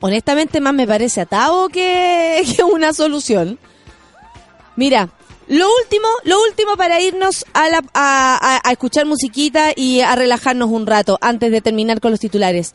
[0.00, 3.58] honestamente, más me parece atado que, que una solución.
[4.76, 5.10] Mira,
[5.48, 10.70] lo último, lo último para irnos a, la, a, a- escuchar musiquita y a relajarnos
[10.70, 12.72] un rato antes de terminar con los titulares.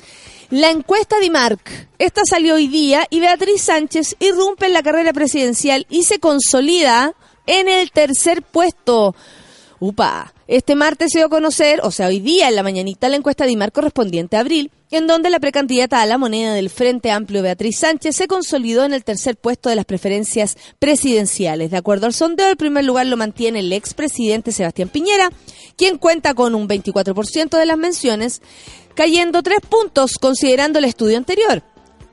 [0.49, 5.13] La encuesta de Marc, esta salió hoy día y Beatriz Sánchez irrumpe en la carrera
[5.13, 7.13] presidencial y se consolida
[7.45, 9.15] en el tercer puesto.
[9.82, 13.15] Upa, este martes se dio a conocer, o sea, hoy día en la mañanita, la
[13.15, 17.12] encuesta de IMAR correspondiente a abril, en donde la precandidata a la moneda del Frente
[17.12, 21.72] Amplio Beatriz Sánchez se consolidó en el tercer puesto de las preferencias presidenciales.
[21.72, 25.30] De acuerdo al sondeo, el primer lugar lo mantiene el expresidente Sebastián Piñera,
[25.78, 28.42] quien cuenta con un 24% de las menciones,
[28.96, 31.63] cayendo tres puntos considerando el estudio anterior.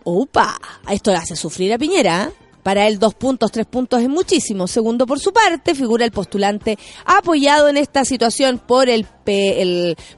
[0.05, 0.61] ¡Upa!
[0.89, 2.31] Esto le hace sufrir a Piñera.
[2.31, 2.46] ¿eh?
[2.67, 4.67] Para él, dos puntos, tres puntos es muchísimo.
[4.67, 9.07] Segundo, por su parte, figura el postulante apoyado en esta situación por el,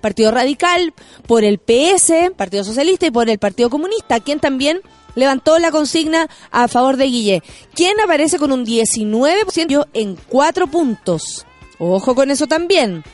[0.01, 0.95] Partido Radical,
[1.27, 4.81] por el PS, Partido Socialista, y por el Partido Comunista, quien también
[5.15, 7.43] levantó la consigna a favor de Guille,
[7.75, 11.45] quien aparece con un 19% en cuatro puntos.
[11.79, 13.05] Ojo con eso también.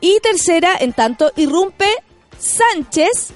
[0.00, 1.88] Y tercera, en tanto, irrumpe
[2.38, 3.32] Sánchez,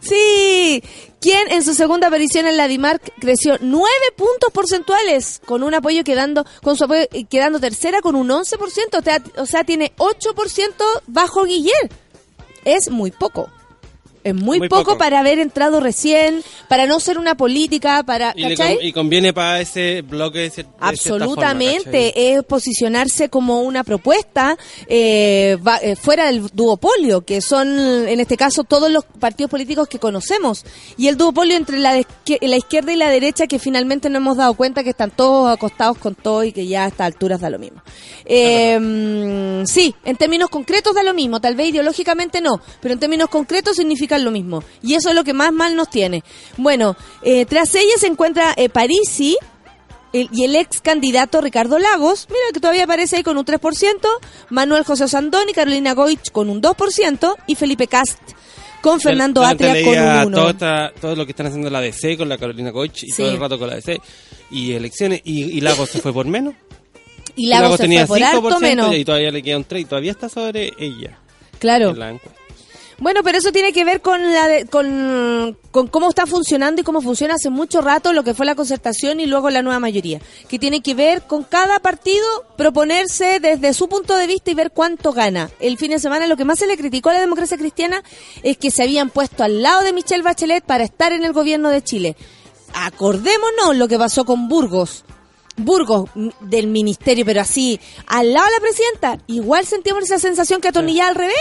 [0.00, 0.82] Sí,
[1.20, 6.04] quien en su segunda aparición en la DIMARC creció nueve puntos porcentuales, con un apoyo
[6.04, 10.72] quedando, con su apoyo quedando tercera con un 11%, o sea, o sea tiene 8%
[11.06, 11.90] bajo Guillermo.
[12.64, 13.50] Es muy poco.
[14.28, 14.98] Es muy, Muy poco, poco.
[14.98, 18.34] para haber entrado recién, para no ser una política, para...
[18.36, 25.78] Y, conviene para ese bloque de, forma, Absolutamente, es posicionarse como una propuesta eh, va-
[25.78, 30.64] eh, fuera del duopolio, que son en este caso todos los partidos políticos que conocemos,
[30.96, 34.54] y el duopolio entre la, la izquierda y la derecha que finalmente no hemos dado
[34.54, 37.58] cuenta que están todos acostados con todo y que ya a estas alturas da lo
[37.58, 37.82] mismo.
[38.24, 43.28] Eh, sí, en términos concretos da lo mismo, tal vez ideológicamente no, pero en términos
[43.28, 43.78] concretos
[44.24, 46.22] lo mismo, y eso es lo que más mal nos tiene.
[46.56, 49.36] Bueno, eh, tras ella se encuentra eh, Parisi,
[50.12, 54.08] el- y el ex candidato Ricardo Lagos, mira que todavía aparece ahí con un 3%,
[54.50, 58.18] Manuel José Osandón y Carolina Goich con un 2%, y Felipe Cast
[58.80, 60.34] con Fernando Atria con un 1%.
[60.34, 63.22] Todo, esta- todo lo que están haciendo la DC con la Carolina Goich y Sí.
[63.22, 64.00] todo el rato con la DC
[64.50, 66.54] y elecciones y, y Lagos se fue por menos.
[67.36, 68.94] Y Lagos, se tenía fue por alto 5% menos.
[68.96, 71.18] y todavía le queda un 3 y todavía está sobre ella
[71.58, 71.90] Claro.
[71.90, 72.37] en la encuesta.
[73.00, 76.84] Bueno, pero eso tiene que ver con, la de- con, con cómo está funcionando y
[76.84, 80.20] cómo funciona hace mucho rato lo que fue la concertación y luego la nueva mayoría,
[80.48, 84.72] que tiene que ver con cada partido proponerse desde su punto de vista y ver
[84.72, 85.48] cuánto gana.
[85.60, 88.02] El fin de semana lo que más se le criticó a la democracia cristiana
[88.42, 91.70] es que se habían puesto al lado de Michelle Bachelet para estar en el gobierno
[91.70, 92.16] de Chile.
[92.74, 95.04] Acordémonos lo que pasó con Burgos.
[95.56, 100.60] Burgos m- del ministerio, pero así, al lado de la presidenta, igual sentimos esa sensación
[100.60, 101.36] que atornillaba al revés.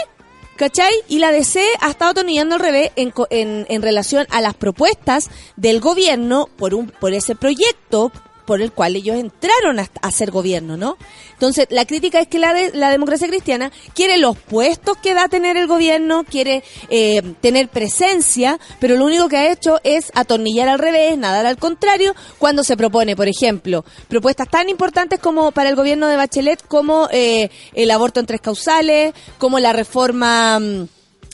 [0.57, 0.93] ¿Cachai?
[1.07, 5.29] Y la DC ha estado atornillando al revés en, en, en relación a las propuestas
[5.55, 8.11] del gobierno por, un, por ese proyecto
[8.47, 10.97] por el cual ellos entraron a, a ser gobierno, ¿no?
[11.33, 15.27] Entonces, la crítica es que la, de- la democracia cristiana quiere los puestos que da
[15.27, 20.69] tener el gobierno, quiere eh, tener presencia, pero lo único que ha hecho es atornillar
[20.69, 25.69] al revés, nadar al contrario, cuando se propone, por ejemplo, propuestas tan importantes como para
[25.69, 30.59] el gobierno de Bachelet, como eh, el aborto en tres causales, como la reforma...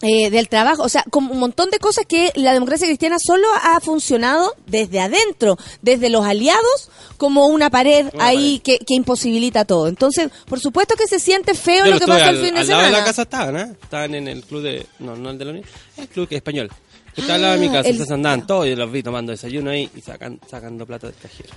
[0.04, 3.48] eh, del trabajo, o sea, como un montón de cosas que la democracia cristiana solo
[3.64, 9.66] ha funcionado desde adentro, desde los aliados, como una pared Una ahí que, que imposibilita
[9.66, 9.88] todo.
[9.88, 12.60] Entonces, por supuesto que se siente feo Yo lo que pasó el al, fin de
[12.60, 12.84] al semana.
[12.84, 13.76] lado de la casa estaban, ¿eh?
[13.82, 14.86] Estaban en el club de...
[15.00, 15.66] No, no el de la Unión.
[15.98, 16.70] El club que es español.
[17.16, 17.84] Que está al lado de mi casa.
[17.88, 21.16] Ah, Entonces andaban todos y los vi tomando desayuno ahí y sacan, sacando plata del
[21.16, 21.50] cajero.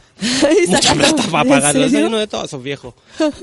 [0.69, 2.95] Mucha plata para ¿En pagar los desayunos de todos esos viejos.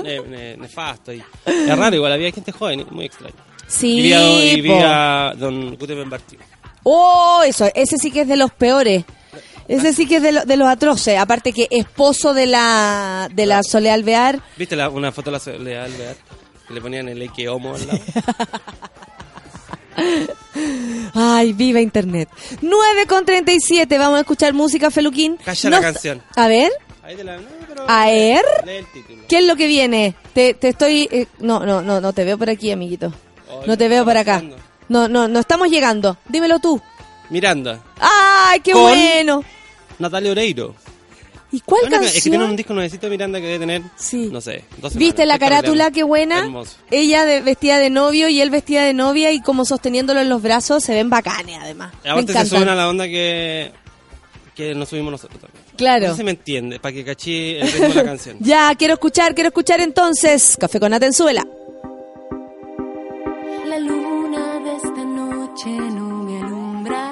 [0.04, 1.12] Ne- ne- nefasto.
[1.12, 3.36] Y, es raro, igual había gente joven, muy extraño.
[3.74, 4.80] Sí, y vi a, y vi po.
[4.84, 6.38] a don Gutenberg Martí.
[6.84, 9.04] Oh, eso, ese sí que es de los peores.
[9.68, 11.18] Ese sí que es de, lo- de los atroces.
[11.18, 14.42] Aparte que esposo de la de la Soledad Alvear.
[14.58, 16.16] ¿Viste la, una foto de la Soledad Alvear?
[16.68, 18.00] Que le ponían el Eke Homo al lado.
[21.14, 22.30] Ay, viva internet.
[22.62, 25.38] 9 con 37, vamos a escuchar música, Feluquín.
[25.44, 26.22] Calla la canción.
[26.36, 26.72] A ver,
[27.04, 28.42] Ahí te la- no, pero- a ver.
[28.66, 29.24] Lee el título.
[29.28, 30.16] ¿Qué es lo que viene?
[30.34, 31.08] Te, te estoy...
[31.12, 33.14] eh, no, no, no, no te veo por aquí, amiguito.
[33.66, 34.42] No te veo por acá.
[34.90, 36.18] No, no, no estamos llegando.
[36.28, 36.82] Dímelo tú.
[37.30, 39.44] Miranda, ¡Ay, qué Con- bueno!
[39.98, 40.76] Natalia Oreiro.
[41.52, 42.04] ¿Y cuál canción?
[42.06, 44.30] Es que tiene un disco nuevecito Miranda que debe tener, Sí.
[44.32, 45.92] no sé, dos ¿Viste la carátula?
[45.92, 46.40] Qué buena.
[46.40, 46.78] Hermoso.
[46.92, 50.42] Ella de, vestida de novio y él vestida de novia y como sosteniéndolo en los
[50.42, 50.84] brazos.
[50.84, 51.94] Se ven bacanes, además.
[52.04, 53.72] Me Aparte se suben a la onda que,
[54.56, 55.64] que nos subimos nosotros también.
[55.78, 56.08] Claro.
[56.10, 58.38] No si me entiende, para que cachí el ritmo de la canción.
[58.40, 60.58] Ya, quiero escuchar, quiero escuchar entonces.
[60.60, 61.46] Café con Atenzuela.
[63.74, 67.04] La luna de esta noche no me alumbra.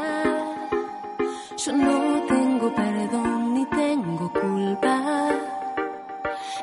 [1.58, 4.96] Yo no tengo perdón ni tengo culpa.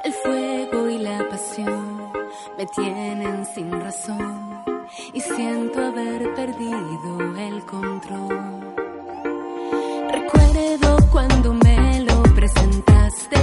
[0.04, 2.12] El fuego y la pasión
[2.56, 4.62] me tienen sin razón
[5.12, 8.74] y siento haber perdido el control.
[10.12, 13.40] Recuerdo cuando me lo presentaste.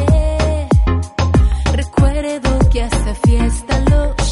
[1.74, 4.25] Recuerdo que a esa fiesta lo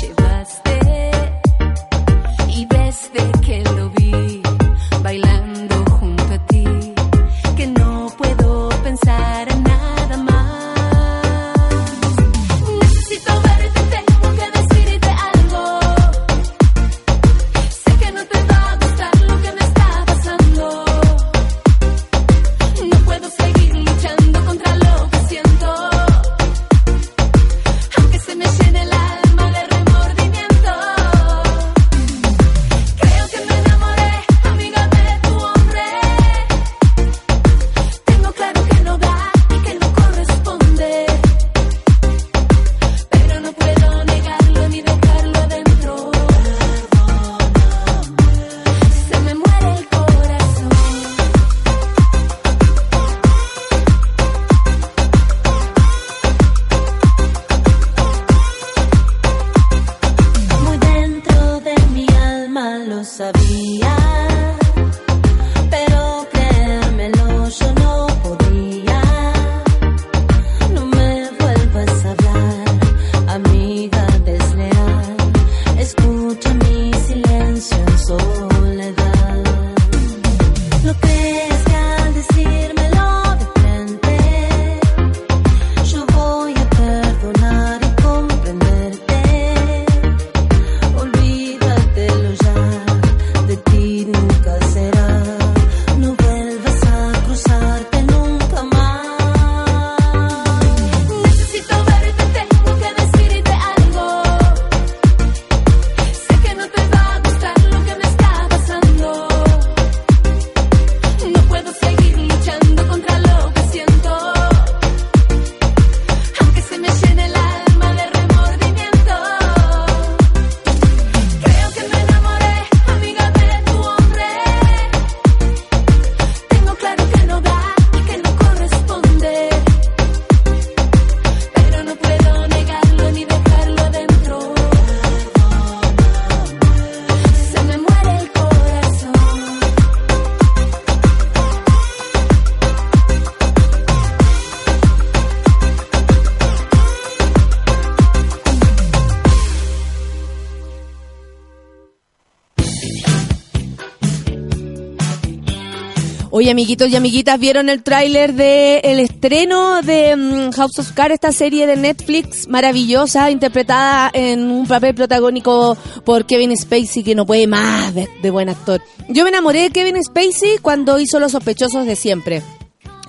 [156.63, 161.33] amiguitos y amiguitas, ¿vieron el tráiler de el estreno de mm, House of Cards, esta
[161.33, 167.47] serie de Netflix maravillosa, interpretada en un papel protagónico por Kevin Spacey, que no puede
[167.47, 168.81] más de, de buen actor?
[169.09, 172.41] Yo me enamoré de Kevin Spacey cuando hizo Los sospechosos de siempre.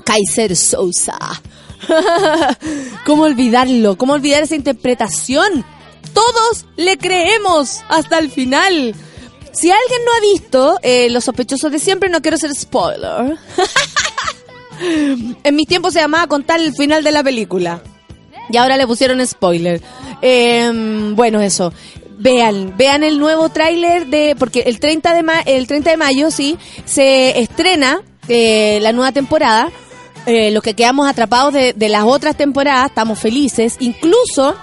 [0.04, 1.16] Kaiser Sousa.
[3.06, 3.96] ¿Cómo olvidarlo?
[3.96, 5.64] ¿Cómo olvidar esa interpretación?
[6.12, 8.96] Todos le creemos hasta el final.
[9.54, 13.38] Si alguien no ha visto eh, Los sospechosos de siempre, no quiero ser spoiler.
[15.44, 17.82] en mis tiempos se llamaba contar el final de la película.
[18.50, 19.80] Y ahora le pusieron spoiler.
[20.20, 20.70] Eh,
[21.14, 21.72] bueno, eso.
[22.18, 26.56] Vean, vean el nuevo tráiler de, porque el 30 de el 30 de mayo, sí,
[26.84, 29.70] se estrena eh, la nueva temporada.
[30.26, 33.76] Eh, los que quedamos atrapados de las otras temporadas, estamos felices.
[33.80, 34.54] Incluso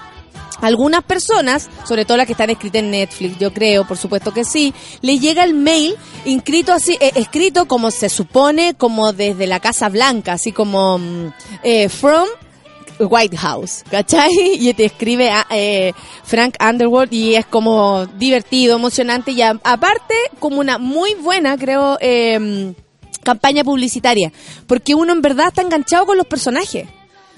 [0.61, 4.45] algunas personas, sobre todo las que están escritas en Netflix, yo creo, por supuesto que
[4.45, 5.95] sí, les llega el mail
[6.25, 11.33] inscrito así, eh, escrito como se supone, como desde la Casa Blanca, así como mm,
[11.63, 12.27] eh, from
[12.99, 14.29] White House, ¿cachai?
[14.59, 15.93] Y te escribe a, eh,
[16.23, 21.97] Frank Underwood y es como divertido, emocionante y a- aparte como una muy buena, creo,
[21.99, 22.73] eh,
[23.23, 24.31] campaña publicitaria,
[24.67, 26.87] porque uno en verdad está enganchado con los personajes.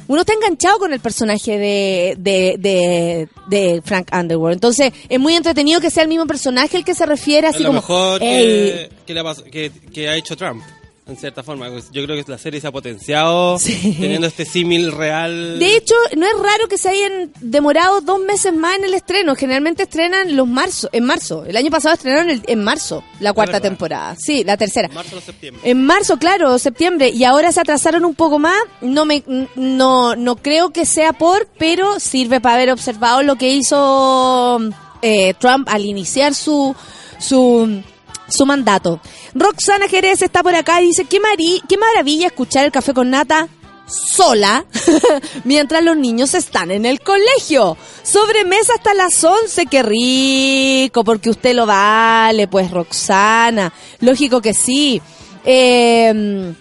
[0.07, 4.51] Uno está enganchado con el personaje de, de, de, de Frank Underwood.
[4.53, 7.69] Entonces, es muy entretenido que sea el mismo personaje el que se refiere así lo
[7.69, 7.79] como...
[7.79, 10.61] mejor "Ey, que, que le ha pas- que- que ha hecho Trump,
[11.05, 11.69] en cierta forma.
[11.69, 13.97] Pues Yo creo que la serie se ha potenciado Sí.
[13.99, 15.59] teniendo este símil real.
[15.59, 19.35] De hecho, no es raro que se hayan demorado dos meses más en el estreno.
[19.35, 21.43] Generalmente estrenan los marzo, en marzo.
[21.45, 24.15] El año pasado estrenaron el- en marzo la cuarta temporada.
[24.17, 24.87] Sí, la tercera.
[24.93, 25.61] marzo o septiembre.
[25.69, 28.57] En marzo, claro, septiembre, y ahora se atrasaron un poco más.
[28.81, 29.23] No me,
[29.55, 34.59] no, no creo que sea por, pero sirve para haber observado lo que hizo
[35.01, 36.73] eh, Trump al iniciar su,
[37.19, 37.81] su,
[38.27, 38.99] su mandato.
[39.33, 43.09] Roxana Jerez está por acá y dice qué mari, qué maravilla escuchar el café con
[43.09, 43.47] nata
[43.85, 44.65] sola
[45.43, 47.77] mientras los niños están en el colegio.
[48.01, 53.73] Sobremesa hasta las 11, qué rico, porque usted lo vale, pues Roxana.
[53.99, 55.01] Lógico que sí.
[55.45, 56.53] Eh,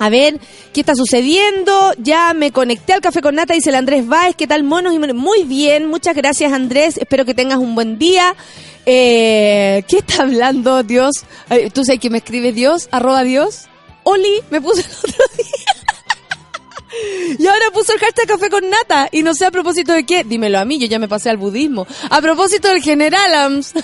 [0.00, 0.40] a ver,
[0.72, 1.92] ¿qué está sucediendo?
[1.98, 4.34] Ya me conecté al café con nata, dice el Andrés Báez.
[4.34, 4.94] ¿Qué tal, monos?
[5.14, 6.96] Muy bien, muchas gracias, Andrés.
[6.96, 8.34] Espero que tengas un buen día.
[8.86, 11.26] Eh, ¿Qué está hablando Dios?
[11.74, 12.88] ¿Tú sabes que me escribe Dios?
[12.90, 13.66] Arroba Dios.
[14.04, 15.89] Oli, me puse el otro día.
[17.38, 19.08] Y ahora puso el hashtag café con nata.
[19.12, 20.24] Y no sé a propósito de qué.
[20.24, 21.86] Dímelo a mí, yo ya me pasé al budismo.
[22.10, 23.72] A propósito del general Ams.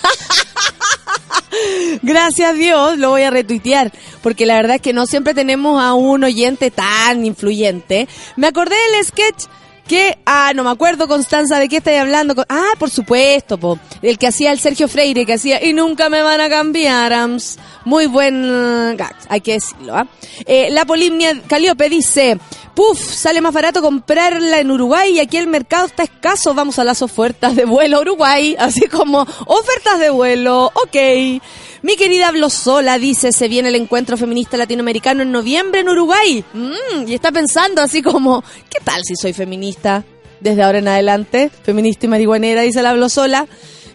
[2.03, 3.93] Gracias a Dios, lo voy a retuitear.
[4.23, 8.09] Porque la verdad es que no siempre tenemos a un oyente tan influyente.
[8.37, 9.45] Me acordé del sketch
[9.87, 12.35] que, ah, no me acuerdo, Constanza, ¿de qué estáis hablando?
[12.49, 13.79] Ah, por supuesto, po.
[14.03, 17.59] El que hacía el Sergio Freire, que hacía, y nunca me van a cambiar, Ams.
[17.85, 20.07] Muy buen uh, gag, hay que decirlo, ¿ah?
[20.45, 22.39] Eh, la Polimnia Caliope dice,
[22.75, 26.85] puf, sale más barato comprarla en Uruguay y aquí el mercado está escaso, vamos a
[26.85, 31.41] las ofertas de vuelo Uruguay, así como, ofertas de vuelo, ok.
[31.83, 36.45] Mi querida Blosola dice, se viene el encuentro feminista latinoamericano en noviembre en Uruguay.
[36.53, 40.05] Mm, y está pensando así como, ¿qué tal si soy feminista?
[40.41, 43.47] Desde ahora en adelante, feminista y marihuanera, dice la Blosola.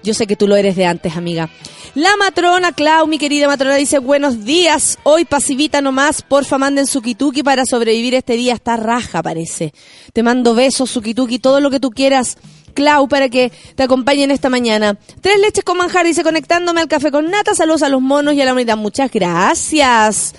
[0.04, 1.50] Yo sé que tú lo eres de antes, amiga.
[1.94, 4.98] La matrona Clau, mi querida matrona, dice, buenos días.
[5.04, 8.54] Hoy pasivita nomás, porfa, manden su kituki para sobrevivir este día.
[8.54, 9.74] Está raja, parece.
[10.14, 12.38] Te mando besos, su kituki, todo lo que tú quieras.
[12.72, 14.98] Clau, para que te acompañen esta mañana.
[15.22, 17.54] Tres leches con manjar, dice, conectándome al café con nata.
[17.56, 18.78] Saludos a los monos y a la unidad.
[18.78, 20.34] Muchas gracias.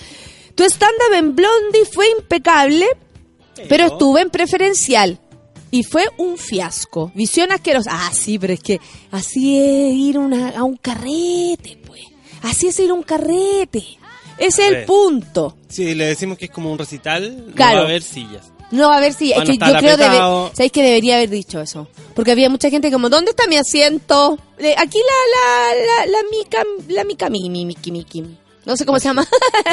[0.54, 2.86] Tu stand-up en Blondie fue impecable,
[3.68, 5.18] pero estuve en preferencial.
[5.70, 7.10] Y fue un fiasco.
[7.14, 7.90] Visión asquerosa.
[7.94, 8.78] Ah, sí, pero es que
[9.10, 12.02] así es ir una- a un carrete, pues.
[12.42, 13.82] Así es ir a un carrete.
[14.36, 14.86] Ese es el Sí.
[14.86, 15.56] punto.
[15.68, 17.76] Si le decimos que es como un recital, no Claro.
[17.76, 18.51] va a haber sillas.
[18.72, 19.32] No, a ver si.
[19.32, 20.56] Es que yo creo que.
[20.56, 21.86] ¿Sabéis que debería haber dicho eso?
[22.14, 24.38] Porque había mucha gente como, ¿dónde está mi asiento?
[24.58, 28.24] Eh, Aquí la, la, la, la mica, la mica, mi, mi, miki.
[28.64, 29.26] No sé cómo se llama.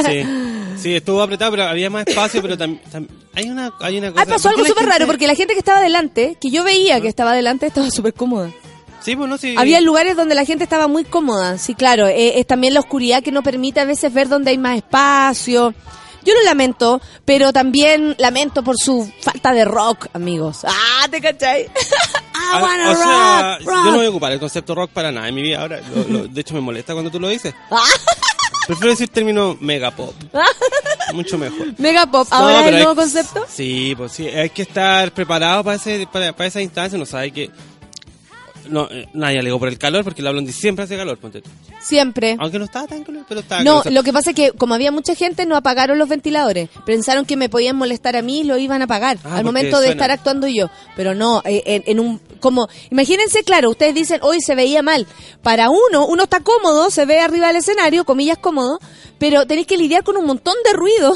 [0.06, 0.24] Sí,
[0.82, 2.82] sí, estuvo apretado, pero había más espacio, pero también
[3.36, 4.24] hay una, hay una cosa.
[4.24, 6.50] Ah, pasó ¿por qué algo súper gente- raro, porque la gente que estaba adelante, que
[6.50, 8.52] yo veía que estaba adelante, estaba súper cómoda.
[9.02, 9.56] Sí, pues no, sí.
[9.58, 12.08] Había lugares donde la gente estaba muy cómoda, sí, claro.
[12.08, 15.74] eh, es también la oscuridad que no permite a veces ver donde hay más espacio.
[16.24, 20.60] Yo lo lamento, pero también lamento por su falta de rock, amigos.
[20.66, 21.64] Ah, ¿te cachai?
[22.42, 23.86] I Ah, wanna o sea, rock, rock.
[23.86, 25.82] yo no voy a ocupar el concepto rock para nada en mi vida ahora.
[25.96, 27.54] lo- lo- de hecho, me molesta cuando tú lo dices.
[27.70, 27.84] Ah.
[28.68, 30.14] Prefiero decir término megapop.
[31.14, 31.74] Mucho mejor.
[31.80, 33.46] Megapop, No, ¿ahora es pero el nuevo hay- concepto?
[33.50, 36.98] Sí, pues sí, hay que estar preparado para, ese, para, para esa instancia.
[36.98, 37.50] No sabe que
[38.68, 41.50] no, eh, nadie alegó por el calor porque la Blondie siempre hace calor, ponte tú.
[41.82, 42.36] Siempre.
[42.40, 43.94] Aunque no estaba tan calor, pero estaba No, calor.
[43.94, 46.70] lo que pasa es que como había mucha gente, no apagaron los ventiladores.
[46.86, 49.78] Pensaron que me podían molestar a mí y lo iban a apagar Ah, al momento
[49.80, 49.92] de suena.
[49.92, 50.70] estar actuando yo.
[50.96, 52.20] Pero no, eh, en, en un...
[52.40, 55.08] como Imagínense, claro, ustedes dicen, hoy se veía mal.
[55.42, 58.80] Para uno, uno está cómodo, se ve arriba del escenario, comillas cómodo,
[59.18, 61.16] pero tenéis que lidiar con un montón de ruido.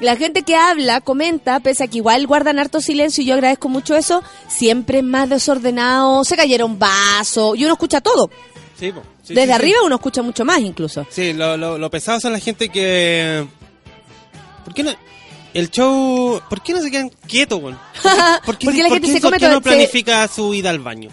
[0.00, 3.68] La gente que habla, comenta, pese a que igual guardan harto silencio y yo agradezco
[3.70, 8.30] mucho eso, siempre es más desordenado, se cayeron vasos y uno escucha todo.
[8.78, 8.92] Sí.
[9.22, 11.06] Sí, Desde sí, arriba uno escucha mucho más incluso.
[11.10, 13.46] Sí, lo, lo, lo pesado son la gente que...
[14.64, 14.92] ¿Por qué no...?
[15.54, 16.40] El show...
[16.50, 17.78] ¿Por qué no se quedan quietos, weón?
[18.44, 20.28] ¿Por qué, Porque la por gente qué- se por come qué todo- no se- planifica
[20.28, 21.08] su ida al baño?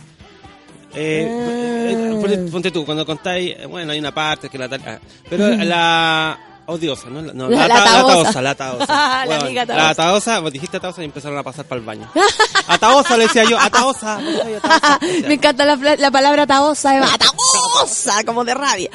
[0.94, 1.90] Eh, Ah.
[1.90, 3.56] eh, ponte- ponte tú, cuando contáis...
[3.58, 4.66] eh, Bueno, hay una parte que la...
[4.66, 6.38] ah, Pero la...
[6.66, 7.22] Odiosa, ¿no?
[7.22, 8.42] No, La- la, la ta- la taosa.
[8.42, 9.26] la taosa.
[9.26, 10.34] La amiga taosa.
[10.36, 12.10] La vos dijiste taosa y empezaron a pasar para el baño.
[12.68, 14.20] A taosa le decía yo, a taosa.
[15.28, 17.08] Me encanta la, la palabra taosa, Eva.
[17.18, 18.90] taosa, como de rabia.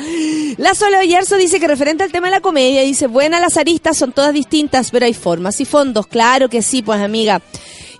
[0.57, 3.99] La Sola Oyarzo dice que referente al tema de la comedia, dice, buena las aristas
[3.99, 6.07] son todas distintas, pero hay formas y fondos.
[6.07, 7.43] Claro que sí, pues amiga.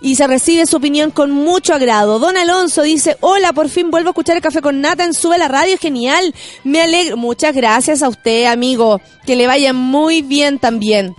[0.01, 2.19] Y se recibe su opinión con mucho agrado.
[2.19, 5.37] Don Alonso dice, hola, por fin vuelvo a escuchar el café con nata en Sube
[5.37, 6.33] la Radio, genial.
[6.63, 7.17] Me alegro.
[7.17, 9.01] Muchas gracias a usted, amigo.
[9.25, 11.15] Que le vaya muy bien también.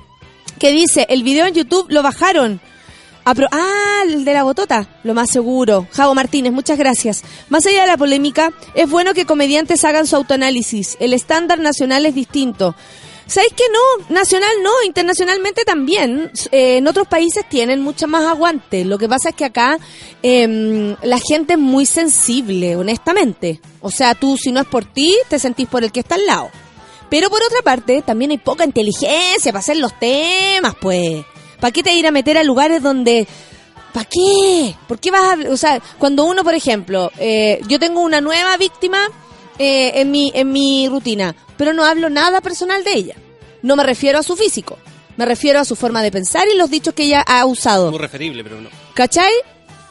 [0.59, 2.61] Que dice, el video en YouTube lo bajaron.
[3.27, 5.87] Apro- ah, el de la botota, lo más seguro.
[5.93, 7.23] Javo Martínez, muchas gracias.
[7.51, 10.97] Más allá de la polémica, es bueno que comediantes hagan su autoanálisis.
[11.01, 12.75] El estándar nacional es distinto.
[13.31, 14.13] ¿Sabéis que no?
[14.13, 16.33] Nacional no, internacionalmente también.
[16.51, 18.85] Eh, en otros países tienen mucha más aguante.
[18.85, 19.79] Lo que pasa es que acá
[20.21, 23.61] em, la gente es muy sensible, honestamente.
[23.83, 26.27] O sea, tú si no es por ti, te sentís por el que está al
[26.27, 26.51] lado.
[27.09, 31.25] Pero por otra parte, también hay poca inteligencia para hacer los temas, pues.
[31.61, 33.29] ¿Para qué te ir a meter a lugares donde...
[33.93, 34.75] ¿Para qué?
[34.89, 35.53] ¿Por qué vas a...?
[35.53, 39.09] O sea, cuando uno, por ejemplo, eh, yo tengo una nueva víctima
[39.61, 43.15] eh, en, mi, en mi rutina, pero no hablo nada personal de ella.
[43.63, 44.79] No me refiero a su físico.
[45.17, 47.91] Me refiero a su forma de pensar y los dichos que ella ha usado.
[47.91, 48.71] Muy referible, pero no.
[48.95, 49.33] ¿Cachai?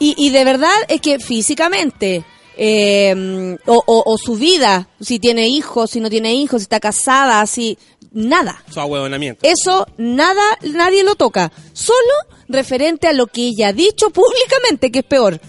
[0.00, 2.24] Y, y de verdad es que físicamente,
[2.56, 6.80] eh, o, o- o su vida, si tiene hijos, si no tiene hijos, si está
[6.80, 7.78] casada, si...
[8.12, 8.60] Nada.
[8.68, 9.46] Su ahuevonamiento.
[9.46, 11.52] Eso nada, nadie lo toca.
[11.72, 11.96] Solo
[12.48, 15.40] referente a lo que ella ha dicho públicamente, que es peor.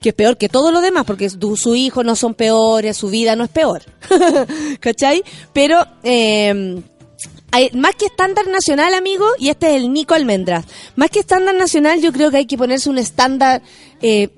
[0.00, 3.08] Que es peor que todo lo demás, porque su, su hijo no son peores, su
[3.10, 3.82] vida no es peor.
[4.80, 5.22] ¿Cachai?
[5.52, 6.82] Pero, eh,
[7.50, 10.64] hay- más que estándar nacional, amigo, y este es el Nico Almendras,
[10.96, 13.62] más que estándar nacional, yo creo que hay que ponerse un estándar
[14.00, 14.28] eh,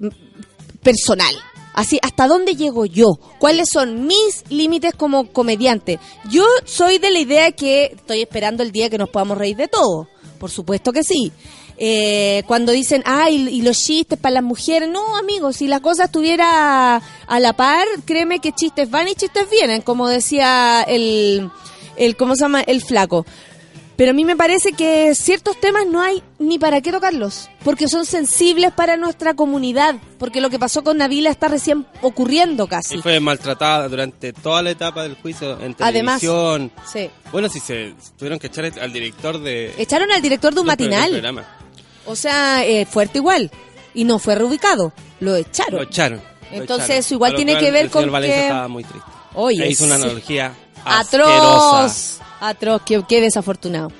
[0.82, 1.34] personal.
[1.74, 3.06] Así, ¿hasta dónde llego yo?
[3.38, 5.98] ¿Cuáles son mis límites como comediante?
[6.30, 9.68] Yo soy de la idea que estoy esperando el día que nos podamos reír de
[9.68, 10.06] todo.
[10.38, 11.32] Por supuesto que sí.
[11.78, 14.88] Eh, cuando dicen, ay, y los chistes para las mujeres.
[14.88, 19.50] No, amigos, si la cosa estuviera a la par, créeme que chistes van y chistes
[19.50, 21.50] vienen, como decía el,
[21.96, 22.60] el ¿cómo se llama?
[22.60, 23.26] El flaco.
[23.96, 27.88] Pero a mí me parece que ciertos temas no hay ni para qué tocarlos, porque
[27.88, 32.96] son sensibles para nuestra comunidad, porque lo que pasó con Navila está recién ocurriendo casi.
[32.96, 36.20] Y fue maltratada durante toda la etapa del juicio en Además.
[36.20, 36.72] televisión.
[36.90, 37.10] Sí.
[37.30, 39.74] Bueno, si se tuvieron que echar al director de...
[39.78, 41.44] Echaron al director de un matinal, programa.
[42.06, 43.50] O sea, eh, fuerte igual,
[43.94, 45.74] y no fue reubicado, lo echaron.
[45.76, 46.18] Lo echaron.
[46.50, 47.00] lo Entonces, echaron.
[47.00, 49.08] eso igual tiene que ver el con que- estaba muy triste.
[49.34, 50.52] Oye, E hizo una analogía
[50.84, 51.78] asquerosa.
[51.80, 53.90] Atroz, atroz, qué, qué desafortunado.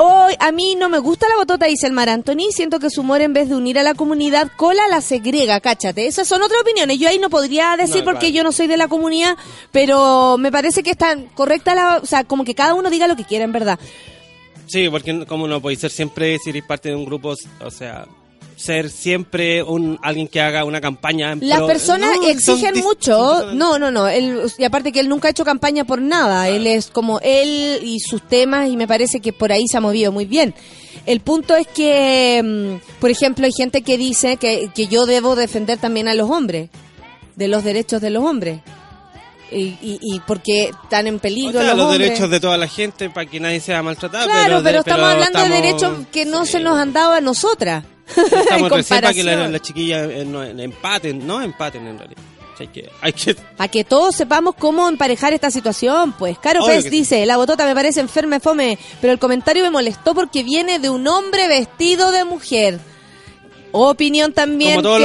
[0.00, 2.52] Hoy a mí no me gusta la botota, dice el Mar Anthony.
[2.52, 6.06] Siento que su humor en vez de unir a la comunidad, cola la segrega, cáchate.
[6.06, 7.00] Esas son otras opiniones.
[7.00, 9.36] Yo ahí no podría decir No, porque yo no soy de la comunidad,
[9.72, 13.16] pero me parece que está correcta la, o sea, como que cada uno diga lo
[13.16, 13.76] que quiera en verdad.
[14.68, 18.06] Sí, porque como no podéis ser siempre, si eres parte de un grupo, o sea,
[18.56, 21.32] ser siempre un alguien que haga una campaña.
[21.32, 23.52] en Las pro- personas No, exigen mucho.
[23.54, 24.08] No, no, no.
[24.08, 26.48] Él, y aparte que él nunca ha hecho campaña por nada.
[26.48, 29.80] Él es como él y sus temas y me parece que por ahí se ha
[29.80, 30.54] movido muy bien.
[31.06, 35.36] El punto es que, mm, por ejemplo, hay gente que dice que, que yo debo
[35.36, 36.68] defender también a los hombres,
[37.36, 38.60] de los derechos de los hombres.
[39.50, 43.08] Y, y, y porque están en O peligro sea, los, derechos de toda la gente
[43.08, 44.26] para que nadie sea maltratado.
[44.26, 47.84] Claro, pero, estamos hablando de derechos que no sí, se nos han dado a nosotras.
[48.14, 52.22] Estamos recién para que la- las chiquillas eh, no, empaten, no empaten en realidad.
[52.60, 56.38] Hay que, hay que Para que todos sepamos cómo emparejar esta situación, pues.
[56.40, 56.96] Caro Obvio Pez que sí.
[56.98, 60.78] dice, la botota me parece enferma y fome, pero el comentario me molestó porque viene
[60.80, 62.80] de un hombre vestido de mujer.
[63.70, 65.04] Opinión también como todos que...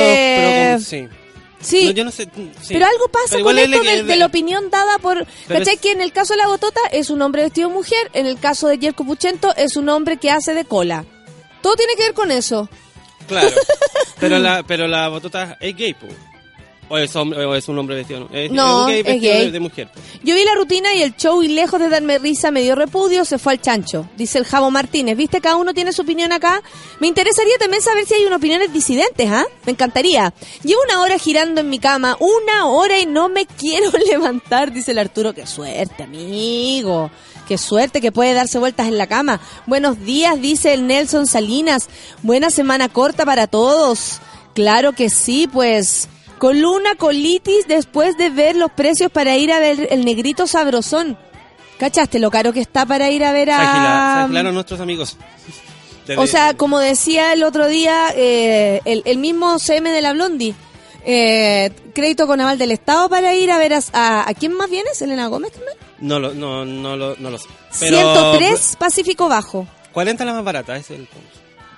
[0.78, 0.88] los...
[0.88, 1.23] Pero como- sí.
[1.64, 2.26] Sí, No, yo no sé,
[2.62, 2.74] sí.
[2.74, 5.26] pero algo pasa Pero con esto es- de, de la opinión dada por...
[5.48, 5.76] Pero ¿Cachai?
[5.76, 8.26] es- Que en el caso de la botota es un hombre vestido de mujer, en
[8.26, 11.06] el caso de Jerko Puchento es un hombre que hace de cola.
[11.62, 12.70] Todo tiene que ver con eso.
[13.28, 13.50] Claro.
[14.20, 16.08] pero la pero la botota es gay, po.
[16.90, 18.28] O es, hombre, o es un hombre vestido.
[18.32, 19.46] Es, No, gay es vestido gay.
[19.46, 19.90] De, de mujer.
[20.24, 23.26] Yo vi la rutina y el show y lejos de darme risa me dio repudio,
[23.26, 25.18] se fue al chancho, dice el Javo Martínez.
[25.18, 25.42] ¿Viste?
[25.42, 26.62] Cada uno tiene su opinión acá.
[27.00, 29.46] Me interesaría también saber si hay unas opiniones disidentes, ¿ah?
[29.66, 30.34] Me encantaría.
[30.64, 34.92] Llevo una hora girando en mi cama, una hora y no me quiero levantar, dice
[34.92, 35.34] el Arturo.
[35.34, 37.10] Qué suerte, amigo.
[37.48, 39.42] Qué suerte que puede darse vueltas en la cama.
[39.66, 41.90] Buenos días, dice el Nelson Salinas.
[42.22, 44.20] Buena semana corta para todos.
[44.54, 46.08] Claro que sí, pues.
[46.38, 51.18] Con una colitis después de ver los precios para ir a ver el negrito sabrosón.
[51.80, 54.24] ¿Cachaste lo caro que está para ir a ver a...
[54.26, 55.18] agilaron nuestros amigos.
[56.08, 60.12] Desde- O sea, como decía el otro día, eh, el, el mismo CM de la
[60.14, 60.54] Blondie,
[61.06, 63.80] eh, crédito con aval del Estado para ir a ver a...
[63.94, 64.90] ¿A, a quién más viene?
[64.94, 65.76] ¿Selena Gómez también?
[66.00, 67.48] No lo, no, no lo, no lo sé.
[67.80, 69.66] Pero 103 Pacífico Bajo.
[69.94, 71.30] 40 la más barata, es el punto.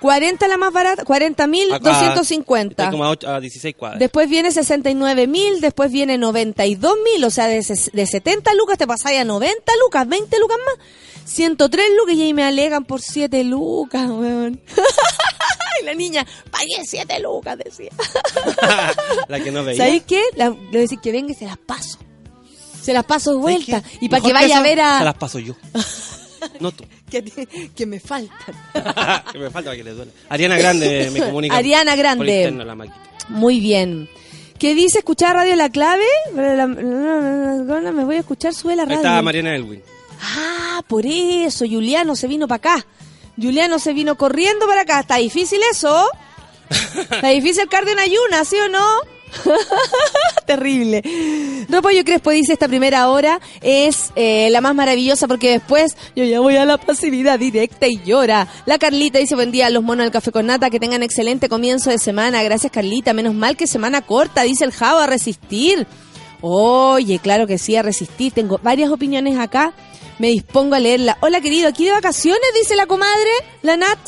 [0.06, 2.90] 40 la más barata, 40 mil Acá, Está 250.
[2.92, 3.98] como a, ocho- a 16 cuadras.
[3.98, 8.86] Después viene 69 mil, después viene 92 mil, o sea, de, de 70 lucas te
[8.86, 10.86] pasáis a 90 lucas, 20 lucas más.
[11.28, 14.60] 103 lucas y ahí me alegan por 7 lucas, weón.
[15.82, 17.90] y la niña, pagué 7 lucas, decía.
[19.28, 19.84] la que no veía.
[19.84, 20.22] ¿Sabéis qué?
[20.36, 21.98] La- le decir que venga y se las paso.
[22.80, 23.82] Se las paso de ¿Sabes vuelta.
[24.00, 24.98] Y para que vaya eso, a ver a...
[24.98, 25.54] Se las paso yo.
[26.60, 26.84] no tú.
[27.10, 28.54] que, que me faltan.
[29.32, 30.12] que me falta para que le duele.
[30.28, 31.56] Ariana Grande me comunica.
[31.56, 32.24] Ariana Grande.
[32.24, 32.96] Por interno la máquina.
[33.28, 34.08] Muy bien.
[34.58, 36.04] ¿Qué dice escuchar radio la clave?
[36.34, 39.00] Me voy a escuchar, sube la Ahí radio.
[39.02, 39.82] está Mariana Elwin.
[40.22, 42.86] Ah, por eso, Juliano se vino para acá.
[43.40, 45.00] Juliano se vino corriendo para acá.
[45.00, 46.08] ¿Está difícil eso?
[46.70, 48.84] ¿Está difícil el cardio en ayuna, sí o no?
[50.46, 51.02] Terrible.
[51.68, 56.40] Repollo Crespo dice esta primera hora es eh, la más maravillosa porque después yo ya
[56.40, 58.48] voy a la pasividad directa y llora.
[58.64, 61.48] La Carlita dice buen día a los monos del café con nata, que tengan excelente
[61.48, 62.42] comienzo de semana.
[62.42, 65.86] Gracias Carlita, menos mal que semana corta, dice el Java, a resistir.
[66.40, 68.32] Oye, claro que sí, a resistir.
[68.32, 69.72] Tengo varias opiniones acá.
[70.18, 71.18] Me dispongo a leerla.
[71.20, 73.30] Hola, querido, aquí de vacaciones, dice la comadre,
[73.62, 73.98] la Nat.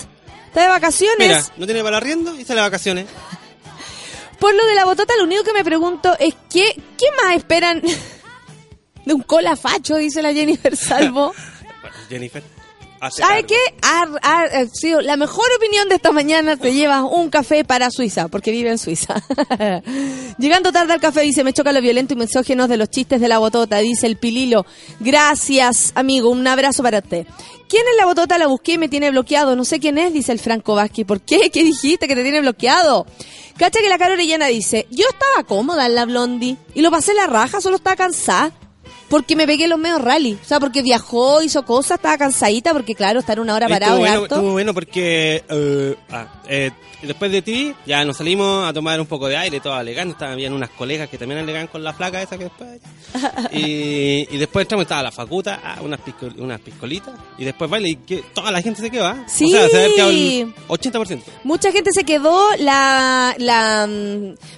[0.46, 1.18] ¿Está de vacaciones?
[1.18, 3.06] Mira, no tiene para arriendo y sale de vacaciones.
[4.38, 7.82] Por lo de la botota, lo único que me pregunto es ¿qué, qué más esperan
[9.04, 9.96] de un cola facho?
[9.96, 11.34] Dice la Jennifer Salvo.
[12.08, 12.42] Jennifer.
[13.10, 13.56] ¿Sabe qué?
[13.82, 17.90] Ar- ar- eh, sí, la mejor opinión de esta mañana te llevas un café para
[17.90, 19.14] Suiza, porque vive en Suiza.
[20.38, 23.28] Llegando tarde al café, dice, me choca lo violento y misógenos de los chistes de
[23.28, 24.66] la botota, dice el pililo.
[25.00, 27.26] Gracias, amigo, un abrazo para usted.
[27.68, 28.38] ¿Quién es la botota?
[28.38, 29.54] La busqué y me tiene bloqueado.
[29.54, 31.04] No sé quién es, dice el Franco Vázquez.
[31.06, 31.50] ¿Por qué?
[31.50, 33.06] ¿Qué dijiste que te tiene bloqueado?
[33.58, 37.12] Cacha que la cara Orellana dice, yo estaba cómoda en la blondie y lo pasé
[37.12, 38.52] la raja, solo estaba cansada.
[39.08, 40.38] Porque me pegué los medios rally.
[40.42, 44.22] O sea, porque viajó, hizo cosas, estaba cansadita, porque claro, estar una hora parado bueno,
[44.22, 44.34] harto.
[44.36, 46.70] estuvo bueno porque eh, ah, eh,
[47.02, 50.12] después de ti ya nos salimos a tomar un poco de aire, todo alegando.
[50.12, 52.80] Estaban unas colegas que también alegaban con la flaca esa que después.
[53.52, 57.14] y, y después entramos, estaba la facuta, ah, unas, pisco- unas piscolitas.
[57.38, 59.24] Y después baile y que toda la gente se quedó, ¿ah?
[59.26, 59.46] Sí.
[59.46, 61.22] O sea, se había quedado el 80%.
[61.44, 63.88] Mucha gente se quedó, la, la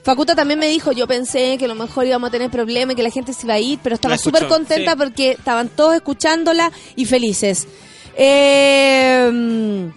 [0.02, 2.96] Facuta también me dijo, yo pensé que a lo mejor íbamos a tener problemas y
[2.96, 4.98] que la gente se iba a ir, pero estaba escuchó, súper contenta sí.
[4.98, 7.66] porque estaban todos escuchándola y felices.
[8.16, 9.90] Eh,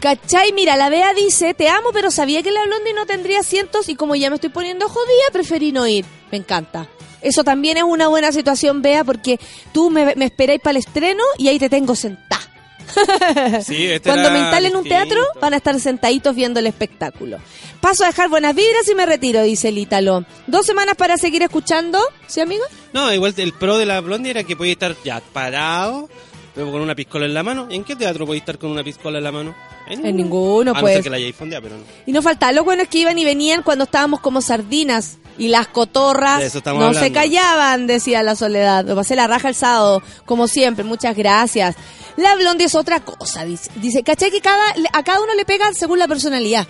[0.00, 0.52] ¿Cachai?
[0.52, 3.94] Mira, la Bea dice, te amo, pero sabía que la Blondie no tendría asientos y
[3.94, 6.06] como ya me estoy poniendo jodida, preferí no ir.
[6.32, 6.88] Me encanta.
[7.20, 9.38] Eso también es una buena situación, Bea, porque
[9.72, 12.49] tú me, me esperáis para el estreno y ahí te tengo sentada.
[13.64, 15.04] Sí, este Cuando me instalen un distinto.
[15.04, 17.38] teatro, van a estar sentaditos viendo el espectáculo.
[17.80, 20.24] Paso a dejar buenas vibras y me retiro, dice el Ítalo.
[20.46, 22.64] Dos semanas para seguir escuchando, ¿sí, amigo?
[22.92, 26.08] No, igual el pro de la blondie era que podía estar ya parado,
[26.54, 27.68] pero con una piscola en la mano.
[27.70, 29.54] ¿En qué teatro podía estar con una piscola en la mano?
[29.88, 30.94] En ninguno, a no pues.
[30.94, 31.82] ser que la hayáis fondeado, pero no.
[32.06, 35.18] Y no falta, lo bueno es que iban y venían cuando estábamos como sardinas.
[35.38, 38.84] Y las cotorras no se callaban, decía la soledad.
[38.84, 41.76] Lo pasé la raja el sábado, como siempre, muchas gracias.
[42.20, 43.70] La blondie es otra cosa, dice.
[43.76, 46.66] Dice, ¿cachai que cada, a cada uno le pega según la personalidad?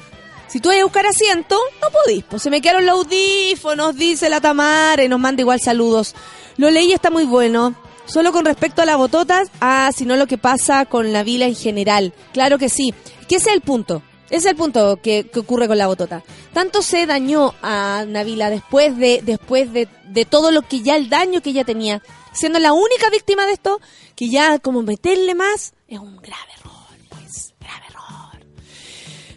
[0.47, 2.23] Si tú vas a buscar asiento, no podís.
[2.23, 6.15] Pues se me quedaron los audífonos, dice la Tamara, y nos manda igual saludos.
[6.57, 7.75] Lo leí, está muy bueno.
[8.07, 11.57] Solo con respecto a las bototas, ah, sino lo que pasa con la vila en
[11.57, 12.15] general.
[12.33, 12.95] Claro que sí.
[13.29, 14.05] Que ese es el punto.
[14.31, 16.23] Es el punto que, que ocurre con la botota.
[16.53, 21.09] Tanto se dañó a Navila después de después de, de todo lo que ya el
[21.09, 23.81] daño que ella tenía, siendo la única víctima de esto,
[24.17, 26.73] que ya como meterle más es un grave error,
[27.09, 28.47] pues, grave error.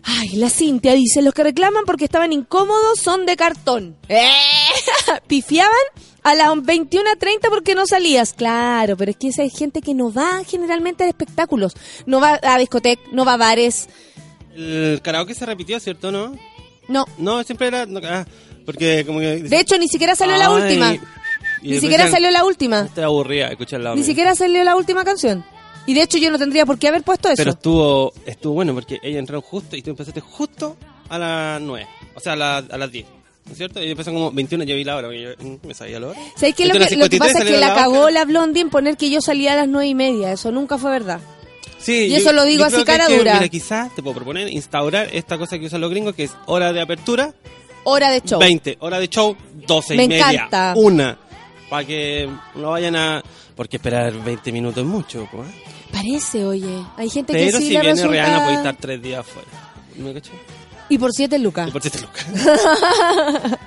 [0.03, 3.97] Ay, la Cintia dice, los que reclaman porque estaban incómodos son de cartón.
[4.09, 4.29] ¡Eh!
[5.27, 5.73] Pifiaban
[6.23, 8.33] a las 21 a 30 porque no salías.
[8.33, 11.73] Claro, pero es que esa es gente que no va generalmente a espectáculos.
[12.05, 13.87] No va a discoteca, no va a bares.
[14.55, 16.11] El karaoke se repitió, ¿cierto?
[16.11, 16.35] ¿No?
[16.87, 17.85] No, No, siempre era...
[17.85, 18.25] no, ah,
[18.65, 19.37] Porque como que...
[19.43, 20.95] De hecho, ni siquiera salió la última.
[21.63, 22.89] Ni siquiera salió la última.
[23.03, 24.05] Aburrida de escuchar la Ni otra".
[24.05, 25.43] siquiera salió la última canción.
[25.85, 27.37] Y de hecho yo no tendría por qué haber puesto eso.
[27.37, 30.77] Pero estuvo estuvo bueno porque ella entraron justo y tú empezaste justo
[31.09, 31.87] a las 9.
[32.15, 33.05] O sea, a, la- a las 10.
[33.45, 33.83] ¿No es cierto?
[33.83, 36.19] Y empezó como 21, yo vi la hora, yo mm, me sabía la hora.
[36.37, 36.65] ¿Sabes qué?
[36.65, 38.95] Lo, que, 21:53 lo que pasa es que la la cagó la Blondie en poner
[38.95, 40.31] que yo salía a las nueve y media.
[40.31, 41.19] Eso nunca fue verdad.
[41.79, 43.33] Sí, Y eso lo digo así cara que, dura.
[43.33, 46.71] Mira, quizás te puedo proponer instaurar esta cosa que usan los gringos, que es hora
[46.71, 47.33] de apertura,
[47.83, 48.39] Hora de show.
[48.39, 48.77] 20.
[48.79, 49.35] Hora de show,
[49.67, 50.29] 12 Me y media.
[50.31, 50.73] encanta.
[50.77, 51.19] Una.
[51.73, 53.23] Para que no vayan a...
[53.55, 55.49] Porque esperar 20 minutos es mucho, pues.
[55.49, 55.63] ¿eh?
[55.91, 56.85] Parece, oye.
[56.97, 58.11] Hay gente que Pero sí si le viene resulta...
[58.11, 59.47] Rihanna puede estar tres días afuera.
[60.87, 61.69] Y por siete lucas.
[61.69, 62.27] Y por siete lucas.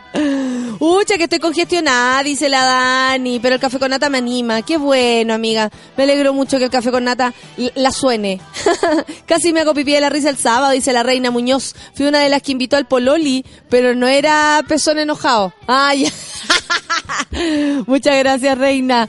[0.79, 4.63] Ucha, que estoy congestionada, dice la Dani, pero el café con nata me anima.
[4.63, 5.71] Qué bueno, amiga.
[5.97, 7.33] Me alegro mucho que el café con nata
[7.75, 8.41] la suene.
[9.27, 11.75] Casi me hago pipí de la risa el sábado, dice la reina Muñoz.
[11.95, 15.53] Fui una de las que invitó al Pololi, pero no era pezón enojado.
[15.67, 16.11] Ay,
[17.87, 19.09] muchas gracias, reina.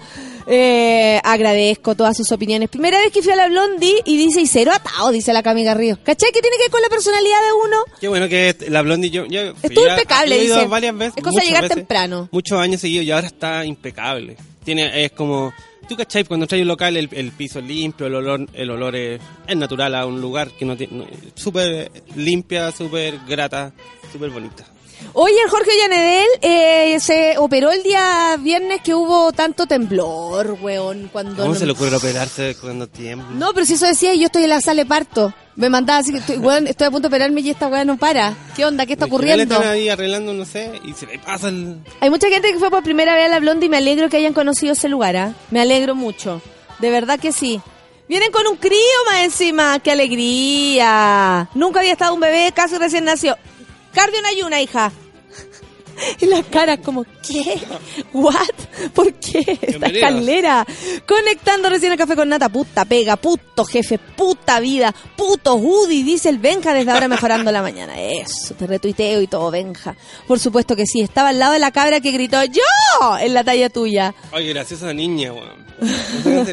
[0.50, 2.70] Eh, agradezco todas sus opiniones.
[2.70, 5.64] Primera vez que fui a la Blondie y dice, y cero atado, dice la Cami
[5.66, 5.98] Garrido.
[6.04, 6.32] ¿Cachai?
[6.32, 7.78] ¿Qué tiene que ver con la personalidad de uno?
[8.00, 10.66] Qué bueno que la Blondie yo, yo Estuvo impecable, dice.
[10.68, 11.14] varias veces.
[11.18, 12.30] Es cosa de llegar veces, temprano.
[12.32, 14.38] Muchos años seguidos y ahora está impecable.
[14.64, 15.54] Tiene es como
[15.88, 18.96] tú cachai cuando traes un local el, el piso es limpio, el olor el olor
[18.96, 23.72] es, es natural a un lugar que no tiene no- súper limpia, súper grata,
[24.12, 24.66] súper bonita.
[25.20, 31.10] Oye, el Jorge Llanedel eh, se operó el día viernes que hubo tanto temblor, weón.
[31.12, 33.28] Cuando ¿Cómo no- se le ocurre operarse cuando tiembla?
[33.32, 35.34] No, pero si eso decía, yo estoy en la sala de parto.
[35.56, 37.98] Me mandaba así que estoy, weón, estoy a punto de operarme y esta weá no
[37.98, 38.36] para.
[38.56, 38.86] ¿Qué onda?
[38.86, 39.56] ¿Qué está final ocurriendo?
[39.56, 41.80] Están ahí arreglando, no sé, y se le pasa el...
[42.00, 44.18] Hay mucha gente que fue por primera vez a la Blondie y me alegro que
[44.18, 45.34] hayan conocido ese lugar, ¿ah?
[45.50, 46.44] Me alegro mucho.
[46.78, 47.60] De verdad que sí.
[48.08, 48.78] Vienen con un crío
[49.10, 49.80] más encima.
[49.80, 51.50] ¡Qué alegría!
[51.56, 53.36] Nunca había estado un bebé, casi recién nació.
[53.94, 54.92] Cardio en ayuna, hija.
[56.20, 57.60] Y las caras como, ¿qué?
[58.14, 58.36] ¿What?
[58.94, 59.58] ¿Por qué?
[59.62, 60.66] Esta escalera.
[61.08, 62.50] Conectando recién el café con nata.
[62.50, 67.62] Puta pega, puto jefe, puta vida, puto Woody, dice el Benja desde ahora mejorando la
[67.62, 68.00] mañana.
[68.00, 69.96] Eso, te retuiteo y todo, Benja.
[70.28, 71.02] Por supuesto que sí.
[71.02, 73.18] Estaba al lado de la cabra que gritó ¡Yo!
[73.20, 74.14] en la talla tuya.
[74.32, 75.68] Oye, graciosa niña, weón.
[76.26, 76.44] No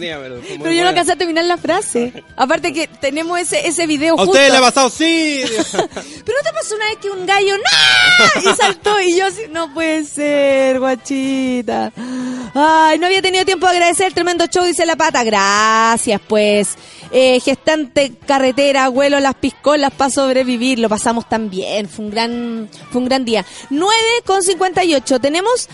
[0.62, 2.12] pero yo no alcancé a terminar la frase.
[2.36, 4.32] Aparte que tenemos ese, ese video ¿A justo.
[4.32, 4.90] ustedes le ha pasado?
[4.90, 5.42] Sí.
[5.72, 8.50] Pero no te pasó una vez que un gallo ¡No!
[8.52, 11.92] y saltó y yo no puede ser, guachita.
[12.54, 15.24] Ay, no había tenido tiempo de agradecer el tremendo show, dice la pata.
[15.24, 16.76] Gracias, pues.
[17.10, 20.78] Eh, gestante carretera, abuelo, las piscolas para sobrevivir.
[20.78, 21.88] Lo pasamos tan bien.
[21.88, 23.44] Fue un gran, fue un gran día.
[23.70, 25.20] 9 con 58.
[25.20, 25.68] Tenemos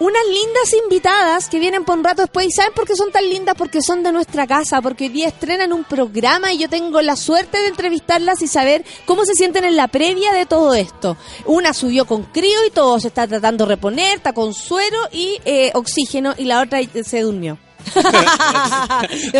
[0.00, 2.46] unas lindas invitadas que vienen por un rato después.
[2.46, 3.54] ¿Y saben por qué son tan lindas?
[3.56, 7.16] Porque son de nuestra casa, porque hoy día estrenan un programa y yo tengo la
[7.16, 11.16] suerte de entrevistarlas y saber cómo se sienten en la previa de todo esto.
[11.44, 15.38] Una subió con crío y todo se está tratando de reponer, está con suero y
[15.44, 17.58] eh, oxígeno y la otra se durmió.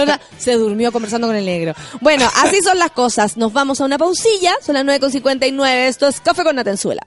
[0.39, 1.75] Se durmió conversando con el negro.
[2.01, 3.37] Bueno, así son las cosas.
[3.37, 4.55] Nos vamos a una pausilla.
[4.63, 5.67] Son las 9.59.
[5.87, 7.07] Esto es Café con Natenzuela.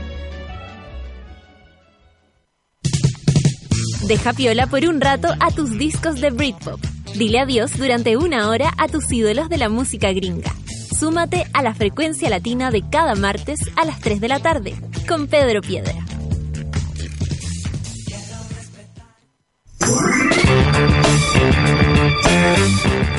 [4.07, 6.79] Deja piola por un rato a tus discos de Britpop.
[7.15, 10.51] Dile adiós durante una hora a tus ídolos de la música gringa.
[10.99, 14.75] Súmate a la frecuencia latina de cada martes a las 3 de la tarde
[15.07, 15.93] con Pedro Piedra.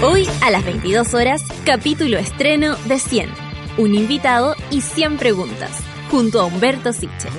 [0.03, 3.31] Hoy a las 22 horas, capítulo estreno de 100.
[3.79, 5.71] Un invitado y 100 preguntas,
[6.13, 7.31] junto a Humberto Siche.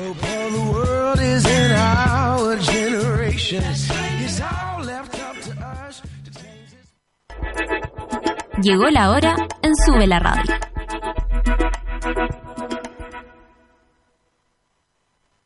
[8.63, 10.53] Llegó la hora en Sube la Radio.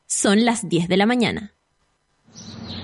[0.06, 1.52] Son las 10 de la mañana.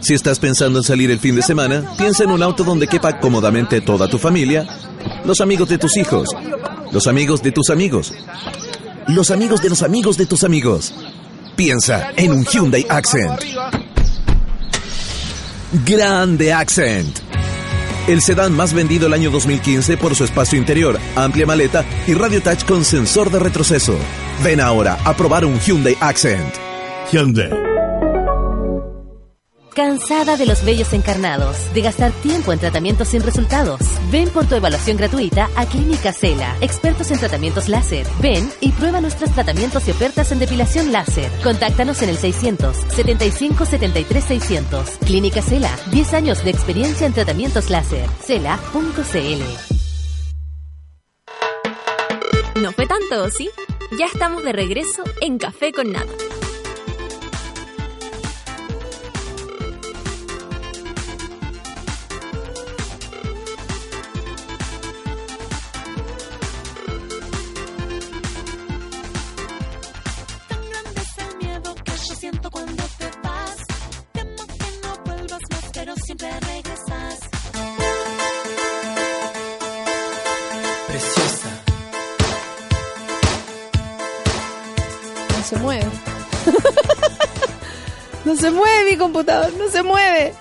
[0.01, 3.21] Si estás pensando en salir el fin de semana, piensa en un auto donde quepa
[3.21, 4.67] cómodamente toda tu familia,
[5.23, 6.27] los amigos de tus hijos,
[6.91, 8.13] los amigos de tus amigos,
[9.07, 10.93] los amigos de los amigos de tus amigos.
[11.55, 13.41] Piensa en un Hyundai Accent.
[15.85, 17.19] Grande Accent.
[18.07, 22.41] El sedán más vendido el año 2015 por su espacio interior, amplia maleta y radio
[22.41, 23.95] touch con sensor de retroceso.
[24.43, 26.53] Ven ahora a probar un Hyundai Accent.
[27.11, 27.72] Hyundai.
[29.75, 31.73] ¿Cansada de los vellos encarnados?
[31.73, 33.81] ¿De gastar tiempo en tratamientos sin resultados?
[34.11, 38.05] Ven por tu evaluación gratuita a Clínica Cela, expertos en tratamientos láser.
[38.21, 41.31] Ven y prueba nuestros tratamientos y ofertas en depilación láser.
[41.41, 44.89] Contáctanos en el 600 75 73 600.
[45.07, 48.07] Clínica Cela, 10 años de experiencia en tratamientos láser.
[48.21, 49.41] Cela.cl.
[52.61, 53.49] No fue tanto, ¿sí?
[53.97, 56.32] Ya estamos de regreso en Café con Nata.
[88.43, 90.33] Se mueve mi computador, no se mueve.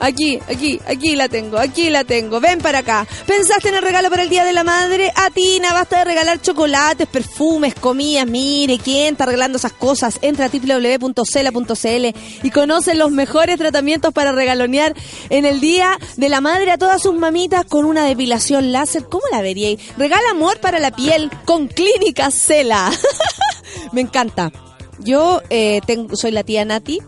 [0.00, 2.40] Aquí, aquí, aquí la tengo, aquí la tengo.
[2.40, 3.06] Ven para acá.
[3.26, 5.10] ¿Pensaste en el regalo para el Día de la Madre?
[5.16, 8.26] Atina, basta de regalar chocolates, perfumes, comidas.
[8.26, 10.18] Mire, ¿quién está arreglando esas cosas?
[10.20, 14.94] Entra a www.cela.cl y conoce los mejores tratamientos para regalonear
[15.30, 19.04] en el Día de la Madre a todas sus mamitas con una depilación láser.
[19.04, 19.80] ¿Cómo la veríais?
[19.96, 22.92] Regala amor para la piel con Clínica Cela.
[23.92, 24.52] Me encanta.
[24.98, 27.00] Yo eh, tengo, soy la tía Nati.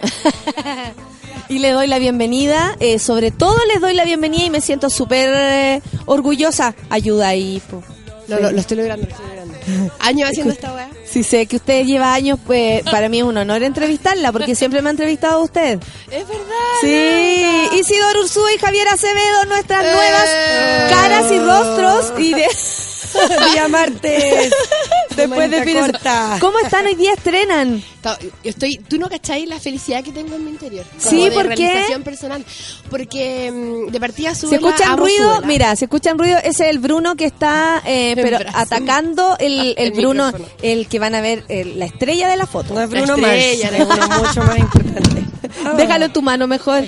[1.48, 2.76] y le doy la bienvenida.
[2.80, 6.74] eh, sobre todo les doy la bienvenida y me siento súper eh, orgullosa.
[6.90, 7.60] Ayuda ahí.
[7.70, 7.82] po.
[8.28, 9.94] Lo, lo- lo estoy logrando, lo estoy logrando.
[10.00, 10.88] Años haciendo esta weá.
[11.04, 14.80] Si sé que usted lleva años, pues para mí es un honor entrevistarla porque siempre
[14.80, 15.80] me ha entrevistado usted.
[16.08, 16.46] Es verdad.
[16.80, 17.44] Sí,
[17.80, 19.92] Isidoro Ursúa y Javier Acevedo, nuestras Eh.
[19.92, 22.12] nuevas caras y rostros.
[22.20, 22.44] Y de...
[23.52, 24.52] Día martes.
[25.16, 26.36] Después de fines- corta.
[26.40, 27.82] ¿Cómo están hoy día estrenan?
[28.04, 28.10] Yo
[28.44, 30.84] Estoy, tú no cacháis la felicidad que tengo en mi interior.
[30.86, 31.56] Como Sí, de ¿por qué?
[31.68, 32.44] realización personal.
[32.90, 37.16] Porque mm, de partida sube escuchan ruido, mira, si escuchan ruido, ese es el Bruno
[37.16, 38.56] que está, eh, pero brazo.
[38.58, 40.52] atacando el, el El Bruno, micrófono.
[40.62, 42.72] el que van a ver, el- la estrella de la foto.
[42.74, 45.24] No es Bruno La Mars, estrella, es uno mucho más importante.
[45.76, 46.84] Déjalo en tu mano mejor.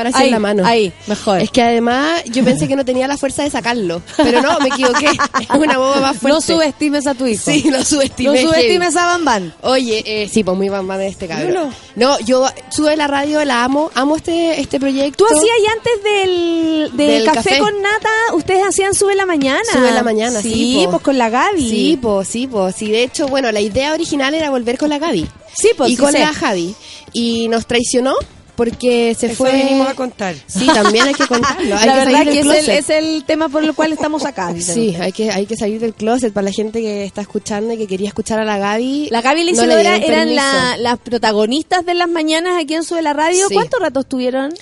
[0.00, 0.66] Así en Ahí, la mano.
[0.66, 1.40] ahí, mejor.
[1.40, 4.02] Es que además yo pensé que no tenía la fuerza de sacarlo.
[4.16, 5.06] Pero no, me equivoqué.
[5.40, 6.28] Es una boba más fuerte.
[6.34, 7.42] No subestimes a tu hijo.
[7.50, 8.42] Sí, no subestimé.
[8.42, 9.54] subestimes a Bambán.
[9.62, 11.54] Oye, eh, sí, pues muy bamba de este cabrón.
[11.54, 11.72] No, no.
[11.96, 15.24] No, yo sube la radio, la amo, amo este, este Tú proyecto.
[15.26, 17.58] hacías ya antes del, del Del café, café.
[17.60, 19.60] con nata, ustedes hacían Sube la Mañana.
[19.72, 21.68] Sube la Mañana, sí, pues con la Gaby.
[21.70, 22.74] Sí, pues, sí, pues.
[22.76, 25.28] Sí, de hecho, bueno, la idea original era volver con la Gaby.
[25.56, 26.18] Sí, pues, y sí con sé.
[26.20, 26.74] la Javi.
[27.12, 28.14] Y nos traicionó
[28.56, 29.52] porque se Eso fue.
[29.52, 30.34] venimos a contar.
[30.46, 31.76] Sí, también hay que contarlo.
[31.76, 34.24] Hay la que verdad salir que es el, es el tema por el cual estamos
[34.24, 34.52] acá.
[34.52, 37.72] dicen Sí, hay que, hay que salir del closet para la gente que está escuchando
[37.74, 39.08] y que quería escuchar a la Gaby.
[39.10, 42.84] La Gaby y la no Isidora eran la- las protagonistas de las mañanas aquí en
[42.84, 43.48] Sube la Radio.
[43.48, 43.54] Sí.
[43.54, 44.52] ¿Cuánto rato estuvieron?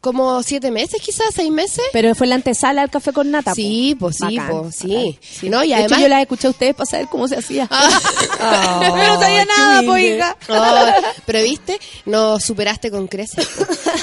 [0.00, 1.84] Como siete meses, quizás, seis meses.
[1.92, 3.52] Pero fue la antesala al café con nata.
[3.54, 5.18] Sí, pues sí, Bacán, pues sí.
[5.40, 5.50] bacán.
[5.50, 5.92] No, y de además.
[5.92, 7.66] hecho, yo las escuché a ustedes para saber cómo se hacía.
[7.68, 8.78] Ah.
[8.80, 10.16] Pero no sabía nada, po, humilde.
[10.18, 10.36] hija.
[10.48, 10.86] Oh,
[11.26, 13.46] pero viste, nos superaste con creces.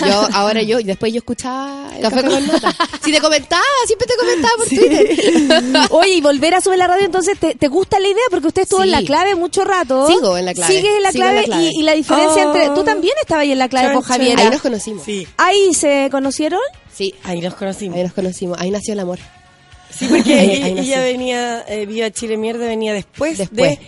[0.06, 2.76] Yo, ahora yo, y después yo escuchaba el café, con nata.
[3.04, 5.88] Si te comentaba, siempre te comentaba por Twitter.
[5.92, 8.24] Oye, y volver a subir la radio, entonces, ¿te, te gusta la idea?
[8.30, 8.88] Porque usted estuvo Sí.
[8.88, 10.08] en la clave mucho rato.
[10.08, 10.74] Sigo en la clave.
[10.74, 11.64] Sigues en la Sigo en clave, la clave.
[11.74, 12.54] Y, y la diferencia Oh.
[12.54, 12.70] entre...
[12.76, 14.12] Tú también estabas ahí en la clave con chan.
[14.18, 14.44] Javiera.
[14.44, 15.04] Ahí nos conocimos.
[15.06, 16.60] Sí, ¿Ahí se conocieron?
[16.94, 17.98] Sí, ahí nos conocimos.
[17.98, 18.58] ahí nos conocimos.
[18.60, 19.20] Ahí nació el amor.
[19.90, 20.88] Sí, porque Ahí- ella, ahí nací.
[20.94, 23.80] ella venía, eh, Viva Chile Mierda venía después, Después.
[23.80, 23.86] de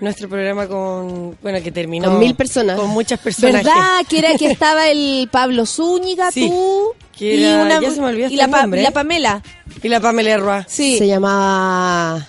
[0.00, 2.08] nuestro programa con, bueno, que terminó.
[2.10, 2.78] Con mil personas.
[2.78, 3.62] Con muchas personas.
[3.64, 4.00] ¿Verdad?
[4.08, 8.00] Que era que estaba el Pablo Zúñiga, Sí, tú que y era- una ya se
[8.00, 8.82] me olvidó y hasta la, el Pa- nombre.
[8.82, 9.42] la Pamela.
[9.82, 10.64] Y la Pamela Roa.
[10.68, 10.98] Sí.
[10.98, 12.26] Se llamaba.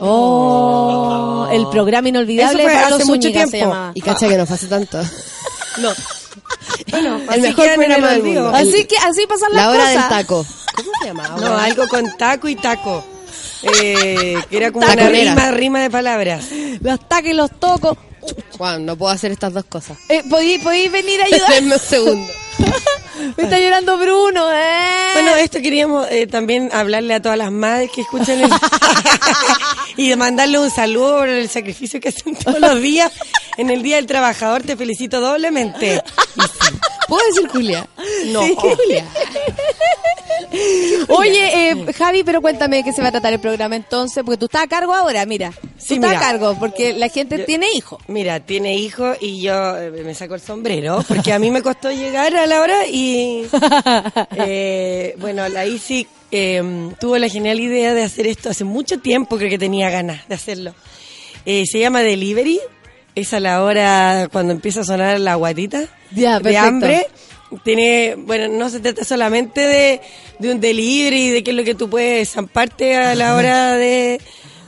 [0.00, 3.70] Oh, el programa inolvidable Eso fue de Pablo hace mucho Zúñiga se tiempo.
[3.72, 3.92] llamaba.
[3.94, 4.98] Y cacha que no fue hace tanto.
[5.78, 5.90] No.
[6.88, 8.48] Bueno, El mejor programa del mundo.
[8.54, 10.08] Así que así pasan las La hora del cosas.
[10.08, 10.46] taco.
[10.76, 11.36] ¿Cómo se llamaba?
[11.40, 13.04] No, algo con taco y taco.
[13.62, 15.30] Eh, que era como una Taconera.
[15.34, 16.44] rima, rima de palabras.
[16.80, 17.96] Los taques, los tocos.
[18.58, 19.96] Juan, no puedo hacer estas dos cosas.
[20.08, 21.50] Eh, ¿podéis, podéis venir a ayudar?
[21.54, 22.32] Denme un segundo.
[23.36, 25.10] Me está llorando Bruno, ¿eh?
[25.14, 28.50] Bueno, esto queríamos eh, también hablarle a todas las madres que escuchan el...
[29.96, 33.10] y mandarle un saludo por el sacrificio que hacen todos los días.
[33.56, 36.02] En el Día del Trabajador te felicito doblemente.
[37.16, 37.88] ¿Puedo decir Julia?
[38.26, 38.40] No.
[38.56, 39.06] Julia.
[41.08, 44.38] Oye, eh, Javi, pero cuéntame de qué se va a tratar el programa entonces, porque
[44.38, 45.50] tú estás a cargo ahora, mira.
[45.50, 46.18] Tú Sí, estás mira.
[46.18, 48.00] a cargo, porque la gente Yo- tiene hijos.
[48.08, 51.90] Mira, tiene hijo y yo eh, me saco el sombrero porque a mí me costó
[51.90, 53.46] llegar a la hora y
[54.36, 59.36] eh, bueno, la Isi eh, tuvo la genial idea de hacer esto hace mucho tiempo,
[59.36, 60.74] creo que tenía ganas de hacerlo.
[61.44, 62.58] Se llama Delivery,
[63.16, 67.06] es a la hora cuando empieza a sonar la guatita Ya, de hambre.
[67.64, 70.00] Tiene, bueno, no se trata solamente de,
[70.38, 74.20] de un delivery, de qué es lo que tú puedes zamparte a la hora de,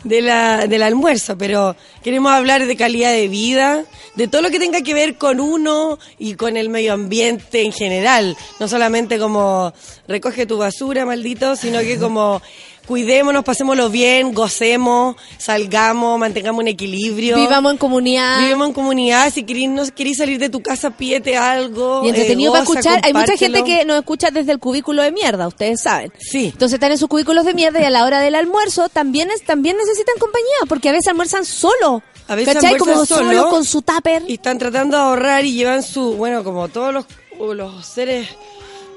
[0.05, 3.85] de la, del almuerzo, pero queremos hablar de calidad de vida,
[4.15, 7.73] de todo lo que tenga que ver con uno y con el medio ambiente en
[7.73, 8.37] general.
[8.61, 9.73] No solamente como
[10.07, 12.41] recoge tu basura, maldito, sino que como
[12.89, 17.37] cuidémonos, pasémoslo bien, gocemos, salgamos, mantengamos un equilibrio.
[17.37, 18.41] Vivamos en comunidad.
[18.41, 22.03] Vivimos en comunidad, si querís, no querís salir de tu casa, pídete algo.
[22.05, 23.01] Y entretenido eh, para escuchar.
[23.05, 26.11] Hay mucha gente que nos escucha desde el cubículo de mierda, ustedes saben.
[26.19, 26.47] Sí.
[26.47, 29.43] Entonces están en sus cubículos de mierda y a la hora del almuerzo también es,
[29.43, 32.03] también necesitan compañía, porque a veces almuerzan solo.
[32.27, 32.79] A veces ¿Cachai?
[32.79, 34.23] Como solo solo con su tupper.
[34.27, 37.07] Y están tratando de ahorrar y llevan su, bueno, como todos los,
[37.55, 38.29] los seres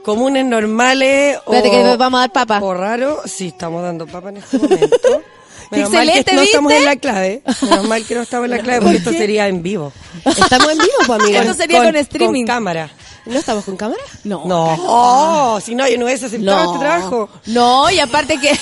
[0.01, 1.37] comunes, normales.
[1.37, 2.59] Espérate o, que vamos a dar papa.
[2.61, 3.21] O raro.
[3.25, 5.21] Sí, estamos dando papa en este momento.
[5.71, 7.41] Menos mal que no estamos en la clave.
[7.61, 9.93] Menos mal que no estamos en la clave porque esto sería en vivo.
[10.25, 11.39] Estamos en vivo, pues, amiga.
[11.41, 12.41] Esto sería con streaming.
[12.41, 12.89] Con cámara.
[13.25, 14.01] ¿No estamos con cámara?
[14.25, 14.43] No.
[14.45, 17.29] No, Oh, si no, yo no hubiese aceptado este trabajo.
[17.45, 18.57] No, y aparte que...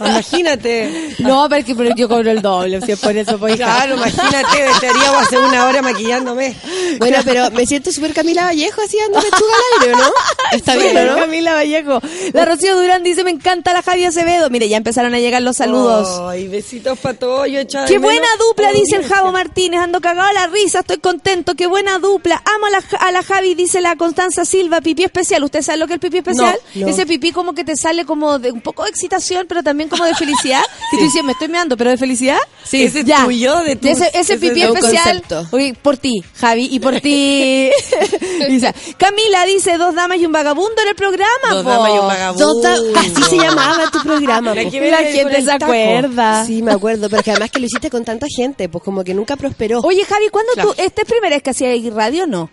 [0.06, 1.14] Imagínate.
[1.18, 3.56] no, porque pero yo cobro el doble, si es por eso, pues.
[3.56, 6.56] Claro, imagínate, estaríamos hace una hora maquillándome.
[6.98, 10.12] Bueno, pero me siento súper Camila Vallejo así dando lechuga al aire, ¿o ¿no?
[10.52, 11.20] Está bien, Súper ¿o ¿no?
[11.20, 12.00] Camila Vallejo.
[12.32, 14.50] La Rocío Durán dice, me encanta la Javi Acevedo.
[14.50, 16.20] Mire, ya empezaron a llegar los saludos.
[16.28, 17.46] Ay, besitos para todos.
[17.88, 19.04] Qué buena dupla, dice el.
[19.04, 19.80] Javo Martínez.
[19.80, 21.54] Ando cagado a la risa, estoy contento.
[21.54, 22.42] Qué buena dupla.
[22.54, 24.80] Amo a la, a la Javi, dice la Constanza Silva.
[24.80, 25.44] Pipí especial.
[25.44, 26.58] ¿Usted sabe lo que es el pipí especial?
[26.74, 26.88] No, no.
[26.88, 30.04] Ese pipí como que te sale como de un poco de excitación, pero también como
[30.04, 30.62] de felicidad.
[30.92, 32.38] Y tú dices, me estoy meando, pero de felicidad.
[32.64, 35.22] Sí, ese es tuyo, de tu- ese, ese ese pipí es especial.
[35.50, 37.70] Oye, por ti, Javi, y por ti.
[38.96, 41.28] Camila dice, dos damas y un vagabundo en el programa.
[41.50, 41.70] Dos po.
[41.70, 42.68] damas y un vagabundo.
[42.98, 44.54] Así se llamaba tu programa.
[44.54, 46.44] Que La con gente se acuerda.
[46.46, 49.14] Sí, me acuerdo, pero que además que lo hiciste con tanta gente, pues como que
[49.14, 49.80] nunca prosperó.
[49.80, 50.72] Oye, Javi, ¿cuándo Claro.
[50.74, 52.50] tú, esta es primera vez que hacías radio o no?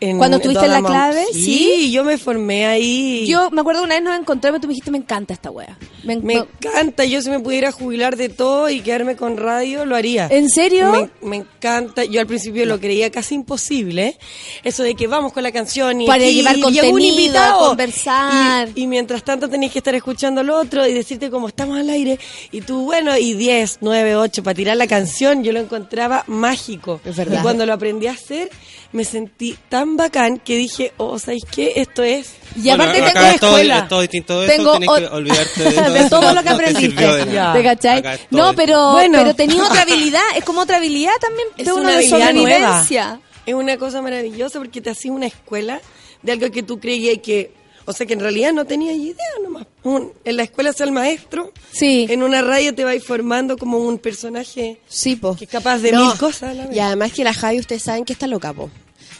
[0.00, 1.42] En- Cuando estuviste en la clave, sí.
[1.42, 1.90] sí.
[1.92, 3.26] yo me formé ahí.
[3.26, 5.76] Yo me acuerdo una vez nos encontramos y tú me dijiste, me encanta esta wea.
[6.04, 9.96] Me, Me encanta, yo si me pudiera jubilar de todo y quedarme con radio, lo
[9.96, 10.28] haría.
[10.30, 10.92] ¿En serio?
[10.92, 14.16] Me, me encanta, yo al principio lo creía casi imposible,
[14.62, 17.68] eso de que vamos con la canción y Para aquí llevar llega un contenido, invitado.
[17.68, 18.68] conversar.
[18.74, 21.90] Y, y mientras tanto tenés que estar escuchando lo otro y decirte cómo estamos al
[21.90, 22.18] aire.
[22.52, 27.00] Y tú, bueno, y 10, 9, 8 para tirar la canción, yo lo encontraba mágico.
[27.04, 27.40] Es verdad.
[27.40, 28.50] Y cuando lo aprendí a hacer,
[28.92, 31.74] me sentí tan bacán que dije, oh, ¿sabéis qué?
[31.76, 32.34] Esto es...
[32.56, 33.78] Y aparte Bueno, tengo todo, escuela.
[33.78, 33.88] es
[34.26, 35.62] todo Tengo tienes que olvidarte
[35.92, 37.06] de todo de lo que no te aprendiste.
[37.52, 38.02] ¿Te cachai?
[38.30, 39.18] No, pero, Bueno.
[39.18, 40.22] pero tenía otra habilidad.
[40.36, 42.58] Es como otra habilidad también Es una de habilidad nueva.
[42.58, 43.20] sobrevivencia.
[43.44, 45.80] Es una cosa maravillosa porque te hacía una escuela
[46.22, 47.52] de algo que tú creías que,
[47.88, 49.66] o sea, que en realidad no tenías idea nomás.
[49.82, 51.52] Un- en la escuela es el maestro.
[51.72, 52.06] Sí.
[52.10, 55.34] En una radio te vais formando como un personaje Sí, po.
[55.36, 56.76] que es capaz de No, mil cosas a la vez.
[56.76, 58.70] Y además que la Javi, ustedes saben que está loca, po.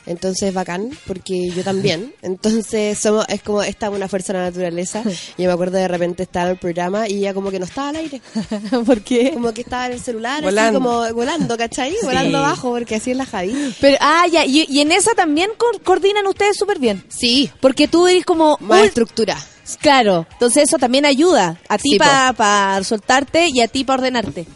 [0.09, 2.12] Entonces bacán, porque yo también.
[2.22, 5.02] Entonces somos, es como esta una fuerza de la naturaleza.
[5.38, 7.90] Yo me acuerdo de repente estaba en el programa y ella como que no estaba
[7.90, 8.20] al aire.
[8.86, 9.32] ¿Por qué?
[9.34, 10.78] Como que estaba en el celular, Volando.
[10.78, 11.94] así como volando, ¿cachai?
[12.02, 13.74] Volando abajo, porque así es la Javi.
[13.80, 17.04] Pero, ah, ya, y, y en esa también co- coordinan ustedes súper bien.
[17.09, 18.56] Sí, Porque tú eres como...
[18.61, 19.36] más estructura.
[19.82, 24.46] Claro, entonces eso también ayuda a ti Sí, para soltarte y a ti para ordenarte.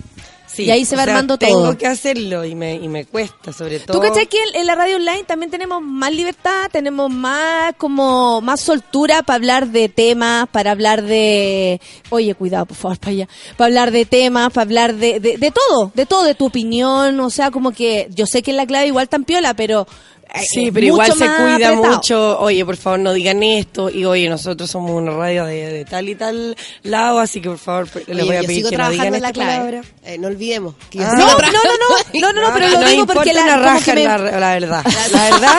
[0.53, 1.79] Sí, y ahí se va sea, armando tengo todo.
[1.79, 3.99] que hacerlo y me, y me cuesta, sobre todo.
[3.99, 8.41] ¿Tú cachai que en, en la radio online también tenemos más libertad, tenemos más como
[8.43, 11.81] más soltura para hablar de temas, para hablar de...
[12.11, 13.29] Oye, cuidado, por favor, para allá.
[13.57, 17.19] Para hablar de temas, para hablar de, de, de todo, de todo, de tu opinión,
[17.21, 19.87] o sea, como que yo sé que en la clave igual tan piola, pero...
[20.35, 21.77] eh, Sí, pero igual se cuida apretado.
[21.77, 22.39] mucho.
[22.41, 23.91] Oye, por favor, no digan esto.
[23.91, 27.59] Y oye, nosotros somos una radio de, de tal y tal lado, así que por
[27.59, 29.81] favor, les voy a pedir que no digan en la clave.
[30.05, 30.75] Eh, no olvidemos.
[30.91, 31.13] Que Ah.
[31.17, 31.37] No, no,
[32.21, 34.55] no, no, no, no, pero lo digo porque la, como raja que me- la, la
[34.55, 34.85] verdad.
[35.13, 35.59] La verdad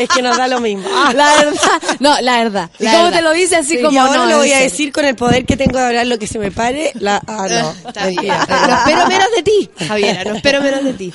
[0.00, 0.88] es que nos da lo mismo.
[0.92, 1.60] Ah, La verdad,
[2.00, 2.70] no, la verdad.
[2.80, 3.18] ¿Y La cómo verdad.
[3.18, 5.44] te lo dice así y como ahora no, lo voy a decir con el poder
[5.44, 6.90] que tengo de hablar lo que se me pare.
[6.94, 7.88] La, ah, no.
[7.88, 8.26] Está bien.
[8.26, 11.12] No espero menos de ti, Javiera, no espero menos de ti.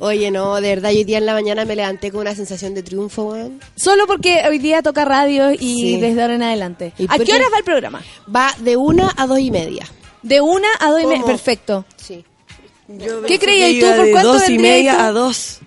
[0.00, 2.74] Oye, no, de verdad, yo hoy día en la mañana me levanté con una sensación
[2.74, 3.60] de triunfo, weón.
[3.76, 5.96] Solo porque hoy día toca radio y Sí.
[6.00, 6.92] desde ahora en adelante.
[6.98, 8.02] ¿Y ¿A qué horas va el programa?
[8.34, 9.86] Va de una a dos y media.
[10.22, 11.24] De una a dos y media.
[11.24, 11.84] Perfecto.
[11.96, 12.24] Sí.
[12.88, 13.96] Yo ¿Qué creías tú?
[13.96, 15.00] ¿Por de cuánto dos y media tú?
[15.02, 15.58] a dos.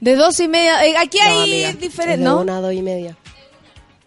[0.00, 0.84] De dos y media.
[0.86, 2.40] eh, aquí No, hay diferentes, de ¿no?
[2.40, 3.16] una a dos y media.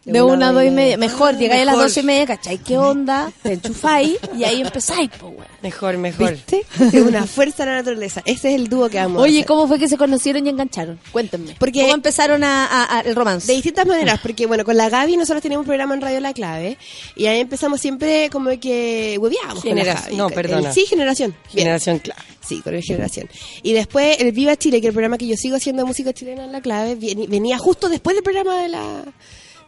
[0.05, 0.97] De una a dos y media.
[0.97, 2.59] Mejor, llegáis a las dos y media, ¿cachai?
[2.59, 3.31] ¿Qué onda?
[3.41, 5.45] Te enchufáis y ahí empezáis, po, weón.
[5.63, 6.31] Mejor, mejor.
[6.31, 6.63] ¿Viste?
[6.79, 8.21] Es una fuerza de la naturaleza.
[8.23, 9.43] Ese es el dúo que vamos a Oye.
[9.45, 10.99] ¿cómo fue que se conocieron y engancharon?
[11.11, 11.55] Cuéntenme.
[11.57, 13.47] Porque- ¿Cómo empezaron a, a- a- el romance?
[13.47, 16.33] De distintas maneras, porque bueno, con la Gaby nosotros teníamos un programa en Radio La
[16.33, 16.77] Clave
[17.15, 20.15] y ahí empezamos siempre como que hueveábamos con la Genera- Gaby.
[20.17, 20.71] no, El- perdona.
[20.71, 21.31] sí, generación.
[21.51, 21.63] Bien.
[21.65, 22.21] Generación clave.
[22.47, 23.27] Sí, con el generación.
[23.63, 26.13] Y después el Viva Chile, que es el programa que yo sigo haciendo de música
[26.13, 26.95] chilena en La Clave,
[27.27, 29.03] venía justo después del programa de la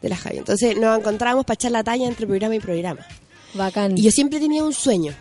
[0.01, 0.37] de la Javi.
[0.37, 3.05] Entonces nos encontrábamos para echar la talla entre programa y programa.
[3.53, 3.97] Bacán.
[3.97, 5.13] Y yo siempre tenía un sueño.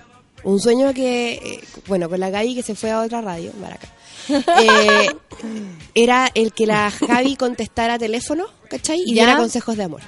[0.45, 3.89] Un sueño que, eh, bueno, con la Gaby que se fue a otra radio, Maraca.
[4.29, 5.09] eh,
[5.95, 9.01] era el que la Javi contestara teléfono, ¿cachai?
[9.05, 9.24] Y Ya.
[9.24, 10.03] diera consejos de amor.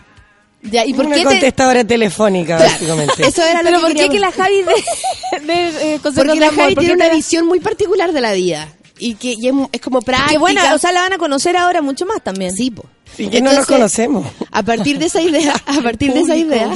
[0.62, 3.26] Ya, ¿Y por Una qué te- contestadora telefónica, básicamente.
[3.26, 6.32] Eso era lo Pero que ¿por qué que la Javi de, de, eh, consejos Porque
[6.34, 6.60] de la amor?
[6.62, 8.68] Javi ¿Por qué tiene una visión muy particular de la vida.
[8.98, 10.32] Y que y es, es como práctica.
[10.32, 12.52] Que buena, o sea, la van a conocer ahora mucho más también.
[12.52, 12.84] Sí, po.
[13.16, 14.26] Y que no nos conocemos.
[14.50, 16.70] A partir de esa idea, a partir de esa idea,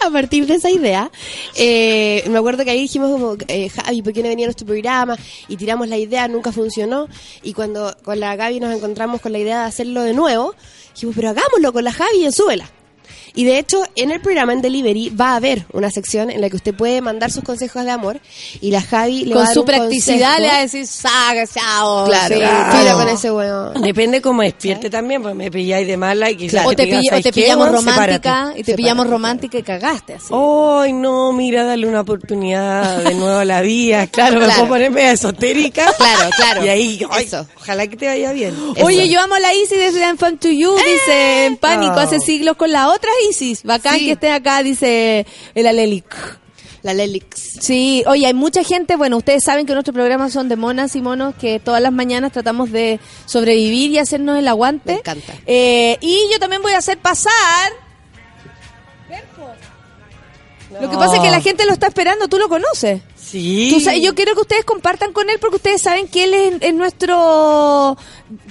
[0.00, 1.10] a partir de esa idea,
[1.56, 4.66] eh, me acuerdo que ahí dijimos como, eh, Javi, ¿por qué no venía a nuestro
[4.66, 5.16] programa?
[5.48, 7.08] Y tiramos la idea, nunca funcionó.
[7.42, 10.54] Y cuando con la Gaby nos encontramos con la idea de hacerlo de nuevo,
[10.94, 12.70] dijimos, pero hagámoslo con la Javi en Súbela.
[13.38, 16.50] Y de hecho, en el programa en Delivery va a haber una sección en la
[16.50, 18.18] que usted puede mandar sus consejos de amor
[18.60, 20.40] y la Javi le va a Con dar su un practicidad consejo.
[20.42, 22.06] le va a decir, saga, chao.
[22.06, 22.98] Claro, sí, claro.
[22.98, 23.80] con ese weón.
[23.80, 27.06] Depende cómo despierte también, porque me pilláis de mala y quizás O te, diga, pill-
[27.06, 28.28] o ¿sabes te qué, pillamos romántica Sepárate.
[28.28, 29.16] y te Sepárate, pillamos claro.
[29.16, 30.34] romántica y cagaste así.
[30.34, 34.06] Ay, no, mira, dale una oportunidad de nuevo a la vida.
[34.10, 34.54] Claro, me Claro.
[34.62, 35.92] puedo ponerme esotérica.
[35.96, 36.64] Claro, claro.
[36.64, 37.46] Y ahí, ay, Eso.
[37.56, 38.52] ojalá que te vaya bien.
[38.82, 39.12] Oye, Eso.
[39.12, 42.00] yo amo a la Isis desde I'm Fun to You, dice en pánico Oh.
[42.00, 43.10] hace siglos con la otra
[43.64, 44.06] Bacán Sí.
[44.06, 46.38] que esté acá, dice el Alelic.
[46.82, 47.58] La Lelix.
[47.60, 51.02] Sí, oye, hay mucha gente, bueno, ustedes saben que nuestros programas son de monas y
[51.02, 54.92] monos que todas las mañanas tratamos de sobrevivir y hacernos el aguante.
[54.92, 55.34] Me encanta.
[55.44, 57.32] Eh, y yo también voy a hacer pasar...
[60.80, 63.00] Lo que pasa es que la gente lo está esperando, tú lo conoces.
[63.16, 63.70] Sí.
[63.72, 66.54] Tú sabes, yo quiero que ustedes compartan con él porque ustedes saben que él es,
[66.60, 67.96] es nuestro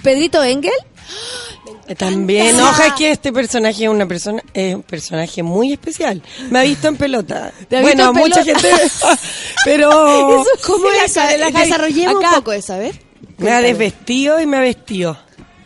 [0.03, 0.71] Pedrito Engel.
[1.97, 6.21] También, ojalá que este personaje es una persona, es un personaje muy especial.
[6.49, 7.51] Me ha visto en pelota.
[7.69, 8.61] ¿Te ha bueno, en mucha pelota?
[8.67, 8.91] gente,
[9.65, 11.15] pero Eso ¿Cómo sí, es?
[11.15, 12.29] la la Desarrollemos acá.
[12.29, 12.99] un poco eso, a ver.
[13.37, 15.17] me ha desvestido y me ha vestido.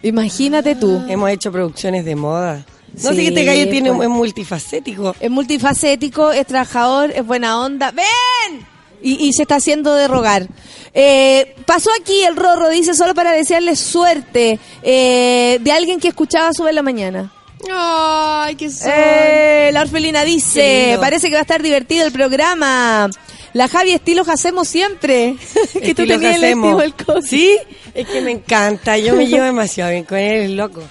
[0.03, 1.03] Imagínate tú.
[1.07, 2.65] Hemos hecho producciones de moda.
[2.93, 4.07] No sé Sí, qué este gallo tiene, pues.
[4.07, 5.15] es multifacético.
[5.19, 7.91] Es multifacético, es trabajador, es buena onda.
[7.91, 8.65] ¡Ven!
[9.01, 10.47] Y, y se está haciendo de rogar.
[10.93, 16.53] Eh, pasó aquí el Rorro, dice, solo para desearle suerte eh, de alguien que escuchaba
[16.53, 17.31] Sube la Mañana.
[17.71, 23.09] Ay, qué Eh, la orfelina dice, parece que va a estar divertido el programa.
[23.53, 25.35] La Javi estilos hacemos siempre.
[25.73, 26.83] que tú tenías el hacemos.
[26.83, 27.21] estilo.
[27.21, 27.57] Sí,
[27.93, 28.97] es que me encanta.
[28.97, 30.81] Yo me llevo demasiado bien con él, es loco.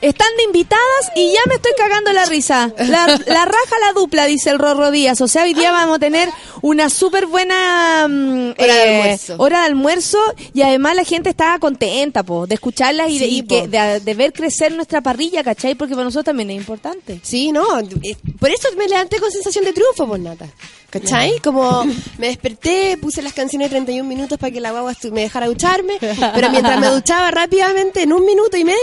[0.00, 2.72] Están de invitadas y ya me estoy cagando la risa.
[2.78, 5.20] La, la raja la dupla, dice el Rorro Díaz.
[5.20, 6.28] O sea, hoy día vamos a tener
[6.62, 9.34] una súper buena mm, Hora de almuerzo.
[9.38, 10.18] hora de almuerzo
[10.54, 14.14] y además la gente está contenta po, de escucharlas y, de, y que, de, de
[14.14, 15.74] ver crecer nuestra parrilla, ¿cachai?
[15.74, 17.20] Porque para nosotros también es importante.
[17.22, 20.46] Sí, no, eh, por eso me levanté con sensación de triunfo, pues nata.
[20.90, 21.38] ¿Cachai?
[21.40, 21.84] Como
[22.16, 25.98] me desperté, puse las canciones de 31 minutos para que la guagua me dejara ducharme,
[26.00, 28.78] pero mientras me duchaba rápidamente, en un minuto y medio,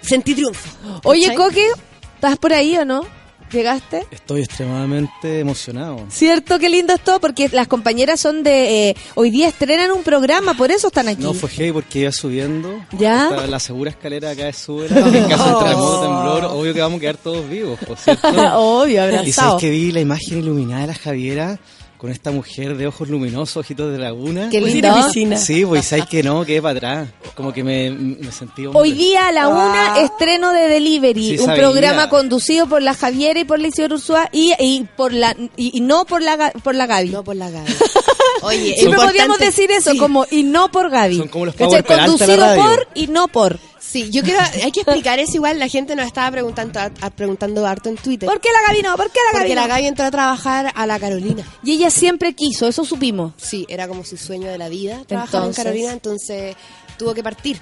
[0.00, 0.68] sentí triunfo.
[1.04, 1.36] Oye, ¿Cachai?
[1.36, 1.66] Coque,
[2.14, 3.04] ¿estás por ahí o no?
[3.52, 4.04] ¿Llegaste?
[4.10, 6.04] Estoy extremadamente emocionado.
[6.08, 8.88] Cierto, qué lindo es todo, porque las compañeras son de...
[8.90, 11.22] eh, hoy día estrenan un programa, por eso están aquí.
[11.22, 12.84] No fue heavy porque iba subiendo.
[12.98, 13.28] ¿Ya?
[13.28, 14.98] Hasta la segura escalera acá de Súbela.
[15.16, 18.28] En caso de terremoto, temblor, obvio que vamos a quedar todos vivos, por cierto.
[18.58, 19.32] Obvio, Y abrazado.
[19.32, 21.60] sabes que vi la imagen iluminada de la Javiera
[22.06, 24.48] con esta mujer de ojos luminosos, ojitos de laguna.
[24.48, 24.94] Qué lindo.
[24.94, 25.36] piscina.
[25.36, 27.08] Sí, pues sabes que no, quedé para atrás.
[27.34, 28.80] Como que me, me sentí hombre.
[28.80, 30.00] Hoy día a la una Ah.
[30.02, 31.62] estreno de Delivery, Sí, un sabía.
[31.62, 35.76] programa conducido por la Javiera y por la Isidora Ursúa y, y por la y,
[35.76, 37.08] y no por la por la Gaby.
[37.10, 37.72] No por la Gaby.
[38.42, 39.98] Oye, Siempre importante- podríamos decir eso, sí.
[39.98, 41.18] como y no por Gaby.
[41.18, 41.56] Son como los.
[41.56, 42.62] Power la Conducido radio.
[42.62, 43.58] por y no por.
[43.88, 47.10] Sí, yo quiero, hay que explicar eso igual, la gente nos estaba preguntando, a- a-
[47.10, 48.28] preguntando harto en Twitter.
[48.28, 48.96] ¿Por qué la Gaby no?
[48.96, 49.60] ¿Por qué la Gaby Porque no?
[49.62, 51.44] la Gaby entró a trabajar a la Carolina.
[51.62, 53.32] Y ella siempre quiso, eso supimos.
[53.36, 55.58] Sí, era como su sueño de la vida, trabajar Entonces.
[55.58, 56.56] en Carolina, entonces
[56.98, 57.60] tuvo que partir.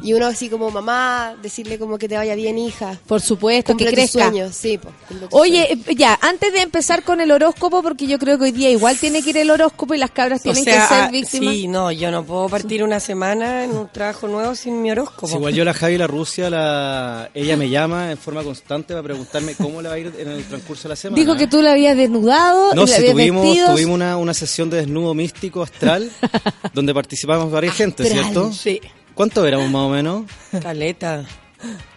[0.00, 2.96] Y uno así como mamá, decirle como que te vaya bien, hija.
[3.06, 4.28] Por supuesto, Cumple que tus crezca.
[4.30, 5.86] sueños, sí, po, tus Oye, sueños.
[5.88, 8.96] eh, ya, antes de empezar con el horóscopo, porque yo creo que hoy día igual
[8.96, 11.54] tiene que ir el horóscopo y las cabras O tienen sea, que ser ah, víctimas.
[11.54, 15.26] sí, no, yo no puedo partir una semana en un trabajo nuevo sin mi horóscopo.
[15.26, 19.02] Sí, igual yo la Javi la Rusia, la, ella me llama en forma constante para
[19.02, 21.20] preguntarme cómo le va a ir en el transcurso de la semana.
[21.20, 23.72] Dijo que tú la habías desnudado, No, la si habías tuvimos, vestido.
[23.72, 26.08] tuvimos una, una sesión de desnudo místico astral
[26.72, 28.52] donde participamos varias gente, ¿cierto?
[28.52, 28.80] Sí.
[29.18, 30.22] ¿Cuánto éramos más o menos?
[30.62, 31.24] Caleta.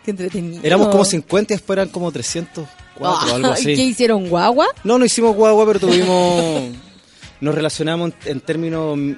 [0.03, 0.59] Qué entretenido.
[0.63, 3.81] Éramos como 50 y después eran como 304 algo Ay, ¿Qué así.
[3.83, 4.65] hicieron, guagua?
[4.83, 6.63] No, no hicimos guagua, pero tuvimos...
[7.39, 9.17] Nos relacionamos en, términos m-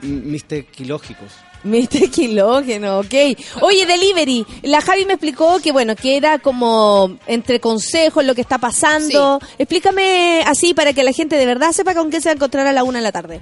[1.63, 3.13] Miste kilógeno, ok.
[3.61, 4.45] Oye, delivery.
[4.63, 9.39] La Javi me explicó que, bueno, que era como entre consejos lo que está pasando.
[9.57, 12.67] Explícame así para que la gente de verdad sepa con qué se va a encontrar
[12.67, 13.41] a la una de la tarde.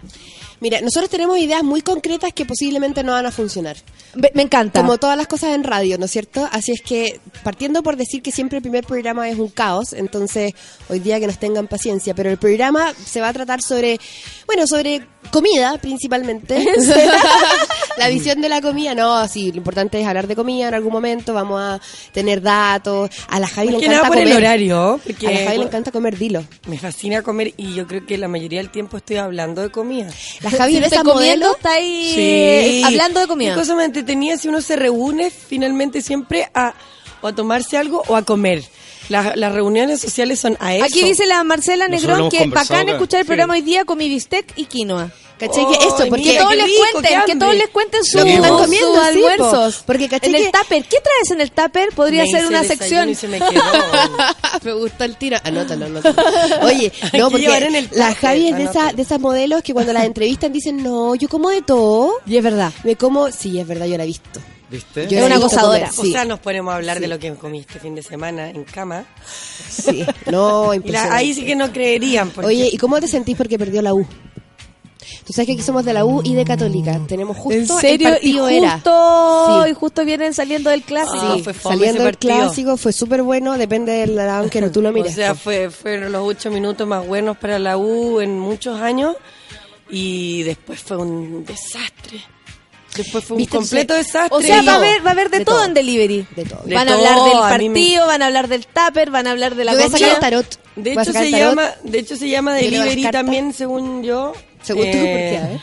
[0.61, 3.77] Mira, nosotros tenemos ideas muy concretas que posiblemente no van a funcionar.
[4.35, 4.81] Me encanta.
[4.81, 6.47] Como todas las cosas en radio, ¿no es cierto?
[6.51, 10.53] Así es que, partiendo por decir que siempre el primer programa es un caos, entonces
[10.87, 13.99] hoy día que nos tengan paciencia, pero el programa se va a tratar sobre,
[14.45, 16.65] bueno, sobre comida principalmente.
[17.97, 20.91] la visión de la comida, no, sí, lo importante es hablar de comida en algún
[20.93, 21.79] momento, vamos a
[22.11, 23.09] tener datos.
[23.27, 24.27] A la Javi le encanta nada por comer.
[24.27, 26.43] el horario, porque a la Javi le encanta comer, dilo.
[26.67, 30.09] me fascina comer y yo creo que la mayoría del tiempo estoy hablando de comida.
[30.41, 31.55] La Javi Si comiendo, modelo.
[31.55, 33.53] está ahí hablando de comida.
[33.53, 36.73] Qué cosa más entretenida si uno se reúne finalmente siempre a,
[37.21, 38.63] o a tomarse algo o a comer.
[39.09, 40.85] La- las reuniones sociales son a eso.
[40.85, 42.91] Aquí dice la Marcela Negrón que bacán acá.
[42.93, 43.27] escuchar el Sí.
[43.27, 45.09] programa hoy día con mi bistec y quinoa.
[45.39, 45.65] ¿Cachai?
[45.65, 48.53] que esto, porque Que mira, todos les rico, cuenten, que todos les cuenten su, están
[48.57, 49.83] comiendo, sus sí, almuerzos.
[49.87, 51.89] Porque, ¿cachai en el tupper, ¿qué traes en el tupper?
[51.95, 53.09] Podría Me ser una sección.
[53.09, 53.49] y se me quedó.
[54.63, 55.37] Me gustó el tiro.
[55.43, 56.15] Anótalo, anótalo.
[56.61, 59.93] Oye, no, porque en el la Javi es de, esa, de esas modelos que cuando
[59.93, 62.13] las entrevistan dicen, no, yo como de todo.
[62.27, 62.71] Y es verdad.
[62.83, 64.39] Me como, sí, es verdad, yo la he visto.
[64.71, 65.07] ¿Viste?
[65.07, 65.89] Yo Es una gozadora.
[65.89, 67.01] comer, O sea, nos ponemos a hablar Sí.
[67.01, 69.05] de lo que comí este fin de semana en cama.
[69.69, 70.05] sí.
[70.31, 71.15] No, Y la- impresionante.
[71.15, 72.29] ahí sí que no creerían.
[72.29, 74.07] Porque Oye, ¿y cómo te sentís porque perdió la U?
[75.25, 76.99] Tú sabes que aquí somos de la U y de Católica.
[77.07, 78.07] Tenemos justo ¿En serio?
[78.09, 79.63] el Y partido justo, era.
[79.65, 79.71] Sí.
[79.71, 81.19] y justo vienen saliendo del clásico.
[81.21, 84.61] Ah, Sí, fue fome saliendo del clásico fue súper bueno, depende del lado en que
[84.69, 85.11] tú lo mires.
[85.11, 85.39] O sea, po.
[85.41, 89.15] fue, fueron los ocho minutos más buenos para la U en muchos años
[89.89, 92.21] y después fue un desastre.
[92.95, 93.55] Después fue un ¿Viste?
[93.57, 94.29] completo desastre.
[94.37, 95.65] O sea, va a haber, va a haber de, De todo, todo.
[95.65, 96.27] en delivery.
[96.35, 96.61] De todo.
[96.65, 99.31] De van a todo, hablar del me- partido, van a hablar del tupper, van a
[99.31, 100.19] hablar de la Yo voy a sacar comida.
[100.19, 100.59] tarot.
[100.75, 104.33] De hecho, se llama, de hecho se llama Delivery también, según yo.
[104.61, 105.39] Según tú, ¿por qué?
[105.41, 105.59] A ver.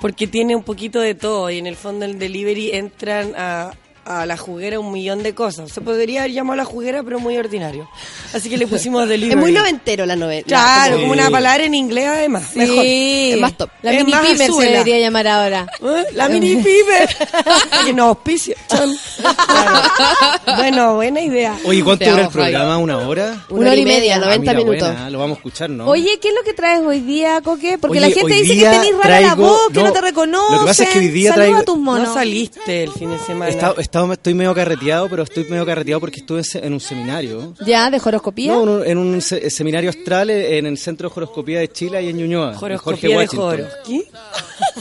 [0.00, 3.72] Porque tiene un poquito de todo y en el fondo el Delivery entran a,
[4.04, 5.70] a la juguera un millón de cosas.
[5.70, 7.88] Se podría haber llamado la juguera, pero muy ordinario.
[8.32, 9.32] Así que le pusimos Delivery.
[9.32, 10.42] Es muy noventero la novela.
[10.46, 11.00] Claro, Sí.
[11.02, 12.44] como una palabra en inglés además.
[12.52, 12.84] Sí, Mejor.
[12.84, 13.70] Es más top.
[13.82, 15.66] La Es mini pimer se debería llamar ahora.
[15.82, 16.04] ¿Eh?
[16.14, 17.08] La mini piper.
[17.84, 18.56] que nos auspicia.
[18.68, 18.90] Chan.
[19.20, 19.80] Claro.
[20.56, 21.56] Bueno, buena idea.
[21.64, 22.78] Oye, ¿cuánto dura el programa?
[22.78, 23.44] ¿Una hora?
[23.50, 24.88] Una hora y media, Ah, 90 mira, minutos.
[24.88, 25.86] buena, lo vamos a escuchar, ¿no?
[25.86, 27.78] Oye, ¿qué es lo que traes hoy día, Coque?
[27.78, 30.52] Porque Oye, la gente dice que tenés rara la voz, que no, no, te reconoce.
[30.54, 32.08] lo que pasa es que hoy día Saluda traigo- a tus monos.
[32.08, 33.50] No saliste el fin de semana.
[33.50, 37.54] He estado- estoy medio carreteado, pero estoy medio carreteado porque estuve en un seminario.
[37.64, 37.90] ¿Ya?
[37.90, 38.52] ¿De horoscopía?
[38.52, 41.98] No, en un, en un se- seminario astral en el Centro de Horoscopía de Chile,
[41.98, 42.52] ahí en Ñuñoa.
[42.52, 43.26] en Jorge Horoscopía de.
[43.26, 43.64] Joro.
[43.86, 44.02] ¿Qué?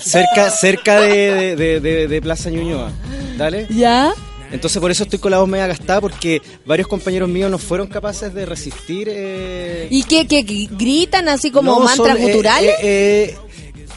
[0.01, 2.91] Cerca, cerca de, de- de- de Plaza Ñuñoa.
[3.37, 3.67] ¿Dale?
[3.69, 4.13] ¿Ya?
[4.51, 7.85] Entonces por eso estoy con la voz media gastada porque varios compañeros míos no fueron
[7.87, 9.07] capaces de resistir.
[9.11, 12.71] eh, ¿Y qué, qué, gritan así como no, mantras son, eh, guturales?
[12.81, 13.37] eh, eh,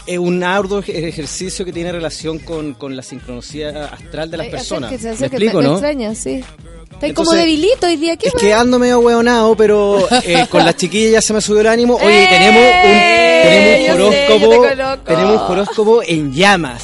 [0.06, 4.46] eh, un arduo ej- ejercicio que tiene relación con, con la sincronicía astral de las
[4.46, 4.88] Eh, personas.
[4.90, 5.72] acérquese, ¿Me acérquese, explico, me no?
[5.72, 6.44] extraña, sí.
[6.92, 8.16] Entonces, como debilito hoy día.
[8.16, 11.62] ¿Qué Es que ando medio hueonado, pero eh, con las chiquillas ya se me subió
[11.62, 11.96] el ánimo.
[11.96, 12.28] Oye, ¡Eh!
[12.30, 16.82] tenemos un, tenemos un Yo sé, yo te horóscopo, tenemos un horóscopo en llamas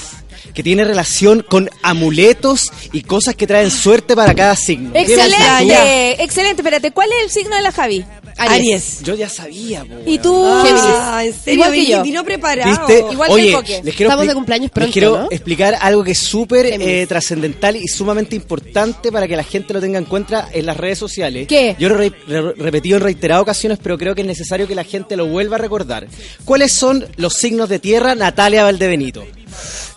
[0.54, 4.92] que tiene relación con amuletos y cosas que traen suerte para cada signo.
[4.92, 6.62] ¿Qué Excelente, excelente.
[6.62, 8.04] Espérate, ¿cuál es el signo de la Javi?
[8.38, 8.98] Aries.
[8.98, 9.04] tú?
[9.04, 10.44] Yo ya sabía, po, ¿Y tú?
[10.46, 12.02] Ah, en serio, Igual que vino, yo.
[12.02, 12.86] vino preparado.
[12.86, 13.04] ¿Viste?
[13.12, 13.80] Igual que Oye, el Coque.
[13.84, 15.28] les quiero, Estamos de cumpleaños les pronto, quiero ¿no?
[15.30, 19.80] explicar algo que es súper eh, trascendental y sumamente importante para que la gente lo
[19.80, 21.46] tenga en cuenta en las redes sociales.
[21.48, 21.76] ¿Qué?
[21.78, 24.74] Yo lo he re- re- repetido en reiteradas ocasiones, pero creo que es necesario que
[24.74, 26.06] la gente lo vuelva a recordar.
[26.44, 29.24] ¿Cuáles son los signos de tierra, Natalia Valdebenito?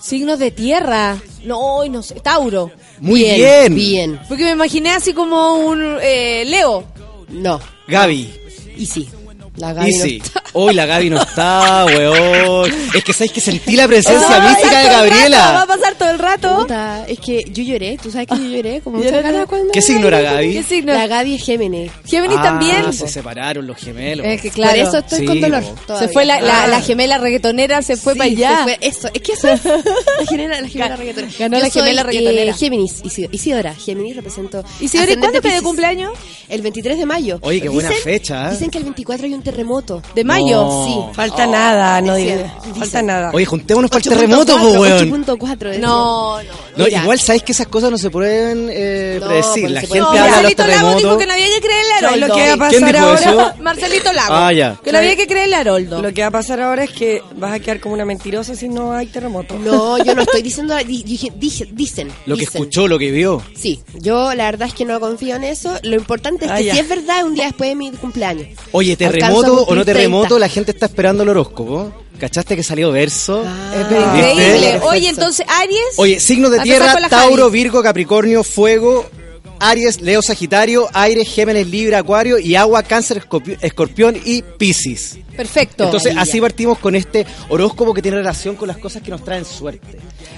[0.02, 1.18] Signos de tierra.
[1.44, 2.16] No, no sé.
[2.22, 2.72] Tauro.
[3.00, 3.36] Muy bien.
[3.38, 4.20] Bien, bien.
[4.28, 6.84] Porque me imaginé así como un eh, Leo.
[7.30, 7.60] No.
[7.92, 8.34] Gaby.
[8.78, 9.10] Y sí.
[9.58, 10.22] La Gaby Y sí.
[10.54, 12.72] Hoy la Gaby no está, weón.
[12.94, 15.66] Es que sabes que sentí la presencia mística de el rato, Va a Gabriela.
[15.68, 16.58] pasar todo el rato.
[16.58, 19.72] Puta, es que yo lloré, tú sabes que yo lloré, como muchas cuando...
[19.72, 20.54] ¿Qué signo era Gaby?
[20.54, 20.94] ¿Qué signo?
[20.94, 21.92] La Gaby es Géminis.
[22.06, 22.92] Géminis Ah, también.
[22.94, 24.26] Se separaron los gemelos.
[24.26, 24.72] Es que claro.
[24.72, 25.64] Por eso estoy Sí, con dolor.
[26.00, 26.68] se fue la, la, Ah.
[26.68, 28.58] la gemela reggaetonera, se fue Sí, para allá.
[28.58, 31.34] se fue- eso, es que eso es la gemela, la gemela Ga- reggaetonera.
[31.40, 32.52] ganó Yo la gemela soy, reggaetonera.
[32.52, 33.74] Eh, Géminis, Isi- Isidora.
[33.76, 34.64] Géminis represento.
[34.80, 36.12] Isidora, ¿y ascendente cuándo te de cumpleaños?
[36.50, 37.40] El 23 de mayo.
[37.42, 38.52] Oye, qué buena fecha, ¿eh?
[38.52, 40.02] Dicen que el 24 hay un terremoto.
[40.14, 40.41] De mayo.
[40.44, 40.86] Mayo.
[40.86, 41.16] Sí.
[41.16, 42.52] Falta nada, no dice.
[42.78, 43.32] Falta nada.
[43.34, 45.26] Oye, juntémonos para el 8.4, terremoto, po, weón.
[45.26, 45.80] 8.4 decía.
[45.80, 46.50] No, no.
[46.78, 47.02] No, Mira.
[47.04, 49.64] igual sabéis que esas cosas no se pueden eh, No, predecir.
[49.64, 51.18] pues La se gente puede- No, habla de los Marcelito Lago dijo terremotos.
[51.20, 52.28] que no había que creerle a ¿Sabes Haroldo.
[52.28, 53.52] lo que va a ¿Quién pasar dijo ahora?
[53.52, 53.62] eso?
[53.62, 54.34] Marcelito Lago.
[54.34, 54.80] Ah, ya.
[54.84, 56.02] Que no había que creerle a Haroldo.
[56.02, 58.70] Lo que va a pasar ahora es que vas a quedar como una mentirosa si
[58.70, 59.58] no hay terremoto.
[59.60, 62.08] No, yo no estoy diciendo, di- dije, dije- dicen.
[62.26, 62.62] Lo que dicen.
[62.62, 63.42] escuchó, lo que vio.
[63.56, 65.74] Sí, yo la verdad es que no confío en eso.
[65.84, 66.74] Lo importante es Ah, que ya.
[66.74, 68.48] si es verdad, un día después de mi cumpleaños.
[68.72, 70.40] Oye, Alcanzo a terremoto o cumplir no terremoto, 30.
[70.40, 71.92] la gente está esperando el horóscopo.
[72.20, 73.44] ¿Cachaste que salió verso?
[73.46, 74.00] Ah, ¿Viste?
[74.00, 74.80] increíble.
[74.84, 75.80] Oye, entonces, Aries.
[75.98, 77.52] Oye, signos de tierra, Tauro, Javi.
[77.52, 79.10] Virgo, Capricornio, Fuego,
[79.62, 85.18] Aries, Leo, Sagitario, Aire, Géminis, Libra, Acuario y Agua, Cáncer, Escorpi- Escorpión y Piscis.
[85.38, 85.86] Perfecto.
[85.86, 89.46] Entonces, así partimos con este horóscopo que tiene relación con las cosas que nos traen
[89.46, 89.98] suerte.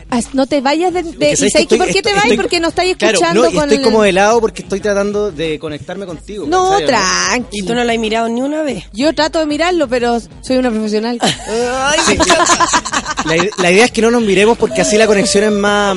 [0.09, 1.01] As- no te vayas de...
[1.03, 2.23] de- Porque ¿Y sabes sabes que que estoy- por qué te vas?
[2.23, 4.61] estoy- Porque no estáis Claro, escuchando no, y con estoy el- como de lado porque
[4.61, 6.45] estoy ttratando de conectarme contigo.
[6.47, 7.59] No, ¿cachai, tranqui.
[7.59, 8.83] Y tú no la has mirado ni una vez.
[8.93, 11.19] Yo trato de mirarlo, pero soy una profesional.
[13.25, 15.95] La, ide- la idea es que no nos miremos porque así la conexión es más,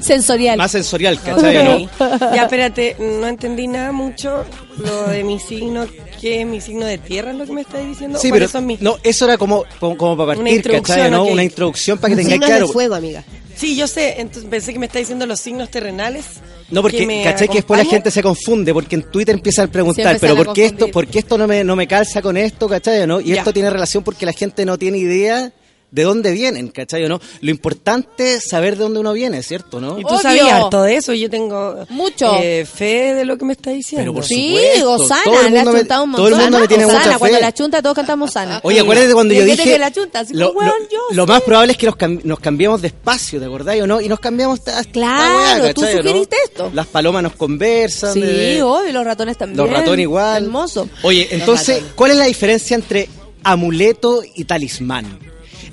[0.00, 0.58] Sensorial.
[0.58, 1.56] más sensorial, ¿cachai?
[1.56, 1.90] o Ok.
[2.00, 2.34] ¿no?
[2.34, 4.44] Ya, espérate, no entendí nada mucho
[4.78, 5.86] lo de mi signo.
[6.20, 7.32] ¿Qué es mi signo de tierra?
[7.32, 8.18] ¿Es lo que me estáis diciendo?
[8.18, 10.96] Sí, ¿Cuáles pero son mis- no, eso era como, como, como para Una partir, introducción,
[10.96, 11.10] ¿cachai?
[11.10, 11.24] ¿no?
[11.24, 11.32] ok.
[11.32, 12.66] Una introducción para que tengáis claro.
[12.66, 13.22] de fuego, amiga.
[13.56, 14.20] Sí, yo sé.
[14.20, 16.24] Entonces pensé que me está diciendo los signos terrenales.
[16.70, 17.48] No, porque, que me ¿cachai?
[17.48, 20.66] Que después la gente se confunde, porque en Twitter empiezan a preguntar, pero ¿por qué,
[20.66, 20.88] esto.
[20.88, 23.06] ¿por qué esto no me, no me calza con esto, ¿cachai?
[23.06, 23.20] ¿no?
[23.20, 23.36] Y Ya.
[23.36, 25.52] esto tiene relación porque la gente no tiene idea
[25.94, 27.04] de dónde vienen, ¿cachai?
[27.04, 27.20] o ¿no?
[27.40, 29.80] Lo importante es saber de dónde uno viene, ¿cierto?
[29.80, 29.96] ¿no?
[29.96, 30.18] Y tú Obvio.
[30.20, 31.12] sabías de eso.
[31.12, 32.34] y Yo tengo Mucho.
[32.42, 34.02] eh, fe de lo que me está diciendo.
[34.02, 36.32] Pero por Sí, supuesto, Osana, todo el le ha mundo me- chuntado un todo el
[36.32, 36.50] montón.
[36.50, 37.18] mundo me tiene mucha fe.
[37.20, 38.60] cuando la chunta todos cantamos Osana.
[38.64, 39.62] Oye, acuérdate cuando yo dije.
[39.62, 41.28] que la chunta, así lo, como, lo- weón, yo lo sé.
[41.32, 44.00] más probable es que nos, cam- nos cambiemos de espacio, ¿te acordás o no?
[44.00, 44.60] Y nos cambiamos.
[44.92, 46.70] Claro, weá, tú sugeriste esto.
[46.74, 48.14] Las palomas nos conversan.
[48.14, 49.58] Sí, de- obvio, los ratones también.
[49.58, 50.42] Los ratones igual.
[50.44, 50.88] Hermoso.
[51.02, 53.08] Oye, entonces, ¿cuál es la diferencia entre
[53.44, 55.18] amuleto y talismán?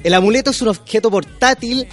[0.04, 1.88] El amuleto es un objeto portátil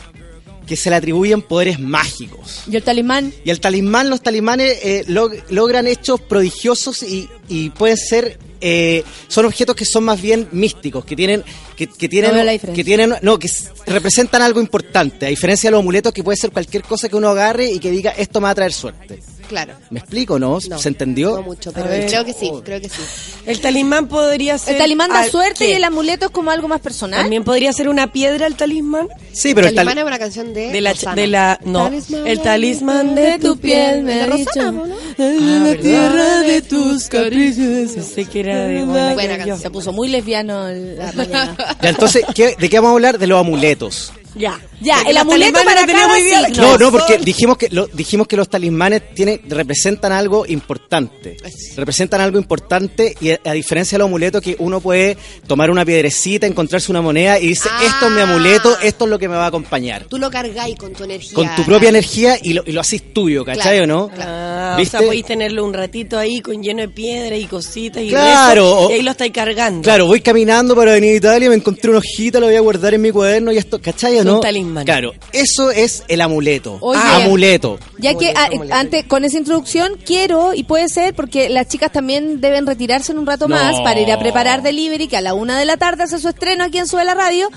[0.66, 2.62] que se le atribuyen poderes mágicos.
[2.70, 3.32] Y el talismán.
[3.42, 9.02] Y el talismán, los talismanes eh, log- logran hechos prodigiosos y, y pueden ser, eh,
[9.28, 11.42] son objetos que son más bien místicos, que tienen,
[11.74, 12.36] que, que tienen, No
[12.74, 13.48] que tienen, no, que
[13.86, 17.28] representan algo importante, a diferencia de los amuletos que puede ser cualquier cosa que uno
[17.28, 19.22] agarre y que diga esto me va a traer suerte.
[19.48, 19.74] Claro.
[19.90, 20.58] ¿Me explico, no?
[20.68, 21.36] No, ¿Se entendió?
[21.36, 22.06] No mucho, pero ver.
[22.06, 23.00] creo que sí, creo que sí.
[23.46, 24.74] El talismán podría ser.
[24.74, 25.70] El talismán da al- suerte ¿qué?
[25.70, 27.20] y el amuleto es como algo más personal.
[27.22, 29.08] También podría ser una piedra el talismán.
[29.32, 32.26] Sí, pero el Talismán tal- es una canción de De la, de la, no, Talismán
[32.26, 34.72] el talismán de tu piel me De Rosana.
[34.72, 34.84] ¿no?
[35.16, 35.82] En la verdad.
[35.82, 37.92] tierra de tus caprichos.
[37.94, 39.58] Pensé que era de buena Buena canción.
[39.60, 41.56] Se puso muy lesbiano el- la mañana.
[41.80, 43.18] Ya, entonces, ¿qué- ¿de qué vamos a hablar?
[43.18, 44.12] De los amuletos.
[44.34, 44.58] Ya.
[44.80, 46.62] Ya, Porque el amuleto para no cada muy signo.
[46.62, 51.36] No, no, porque dijimos que lo, dijimos que los talismanes tienen, representan algo importante.
[51.76, 55.84] Representan algo importante y a, a diferencia de los amuletos que uno puede tomar una
[55.84, 57.80] piedrecita, encontrarse una moneda y dice, Ah.
[57.84, 60.04] esto es mi amuleto, esto es lo que me va a acompañar.
[60.04, 61.34] Tú lo cargáis con tu energía.
[61.34, 64.10] Con tu propia energía y lo, y lo haces tuyo, ¿cachai Claro, o no?
[64.18, 64.96] Ah, ¿Viste?
[64.96, 68.88] o sea, podéis tenerlo un ratito ahí con lleno de piedra y cositas y Claro,
[68.90, 69.82] y ahí lo estáis cargando.
[69.82, 72.94] Claro, voy caminando para venir a Italia, me encontré una hojita, lo voy a guardar
[72.94, 74.36] en mi cuaderno y esto, ¿cachai o Es no?
[74.36, 74.84] un talismán.
[74.84, 76.78] Claro, eso es el amuleto.
[76.80, 77.00] Oye.
[77.00, 77.78] amuleto.
[77.98, 78.74] Ya que ah, amuleto.
[78.74, 83.18] antes con esa introducción quiero y puede ser porque las chicas también deben retirarse en
[83.18, 83.56] un rato No.
[83.56, 86.28] más para ir a preparar delivery que a la una de la tarde hace su
[86.28, 87.48] estreno aquí en Sube la Radio.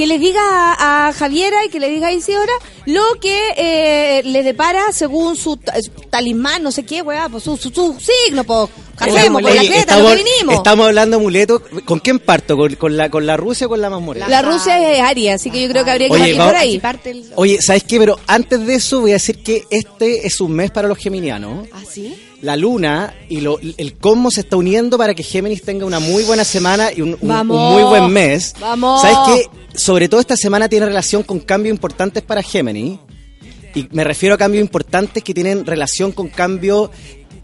[0.00, 2.52] Que le diga a, a Javiera y que le diga a Isidora
[2.86, 7.54] lo que eh, le depara según su, su talismán, no sé qué, weá, pues su,
[7.58, 10.54] su, su signo, pues, hacemos, pues, la Oye, creta, lo estamos, que vinimos.
[10.54, 11.62] estamos hablando de amuleto.
[11.84, 12.56] ¿Con quién parto?
[12.56, 14.26] ¿Con, con la, con la Rusia o con la más morena?
[14.26, 16.78] La Rusia es Aria, así que yo creo que habría que Oye, partir por ahí.
[16.78, 17.24] Parte el...
[17.36, 17.98] Oye, ¿sabes qué?
[17.98, 21.68] Pero antes de eso voy a decir que este es un mes para los geminianos.
[21.74, 22.18] ¿Ah, sí?
[22.40, 26.22] La luna y lo- el cosmos se está uniendo para que Géminis tenga una muy
[26.24, 27.74] buena semana y un, un- un Vamos.
[27.74, 28.54] muy buen mes.
[28.58, 29.02] Vamos.
[29.02, 29.59] ¿Sabes qué?
[29.74, 32.98] Sobre todo esta semana tiene relación con cambios importantes para Géminis.
[33.74, 36.90] Y me refiero a cambios importantes que tienen relación con cambios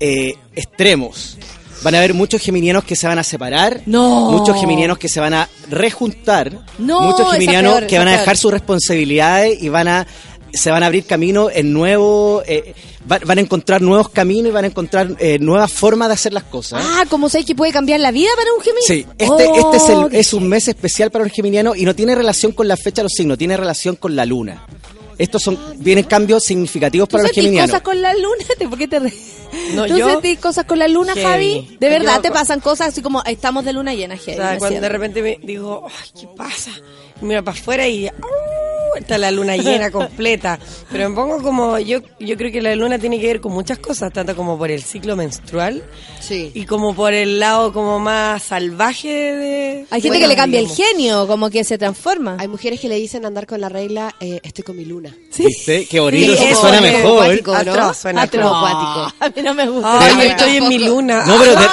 [0.01, 1.39] eh, extremos.
[1.82, 4.31] Van a haber muchos geminianos que se van a separar, No.
[4.31, 8.36] muchos geminianos que se van a rejuntar, No, muchos geminianos peor, que van a dejar
[8.36, 10.07] sus responsabilidades y van a
[10.57, 12.74] se van a abrir camino en nuevo, eh,
[13.11, 16.33] va- van a encontrar nuevos caminos y van a encontrar eh, nuevas formas de hacer
[16.33, 16.83] las cosas.
[16.85, 18.87] Ah, ¿cómo sabes que puede cambiar la vida para un Gemini?
[18.87, 21.85] Sí, este, Oh, este es, el- qué es un mes especial para los geminianos y
[21.85, 24.66] no tiene relación con la fecha de los signos, tiene relación con la luna.
[25.19, 27.70] Estos son vienen cambios significativos ¿Tú para los sentís geminianos.
[27.70, 28.45] cosas con la luna?
[28.59, 29.15] ¿Te- ¿Por qué te reís?
[29.74, 31.24] No, ¿Tú yo- sentís cosas con la luna, Heavy.
[31.62, 31.77] Javi?
[31.81, 34.37] ¿De verdad Yo- te pasan cosas así como estamos de luna llena, O heavy?
[34.37, 36.70] sea, cuando de repente me digo, ay, ¿qué pasa?
[37.23, 38.11] Mira para afuera y
[38.97, 40.59] importa la luna llena completa,
[40.90, 43.78] pero me pongo como, yo, yo creo que la luna tiene que ver con muchas
[43.78, 45.82] cosas, tanto como por el ciclo menstrual
[46.20, 46.51] Sí.
[46.55, 49.86] y como por el lado como más salvaje de...
[49.90, 52.36] Hay gente bueno, que le cambia el genio, como que se transforma.
[52.40, 55.14] Hay mujeres que le dicen andar con la regla, eh, estoy con mi luna.
[55.36, 55.86] ¿Viste?
[55.86, 57.23] Qué bonito, Sí, eso suena mejor.
[57.24, 57.59] acuático, ¿no?
[57.59, 59.12] Atroz, suena acuático.
[59.20, 59.98] A mí no me gusta.
[60.01, 61.24] Ay, Sí, yo estoy en mi luna.
[61.27, 61.66] No, pero de- de-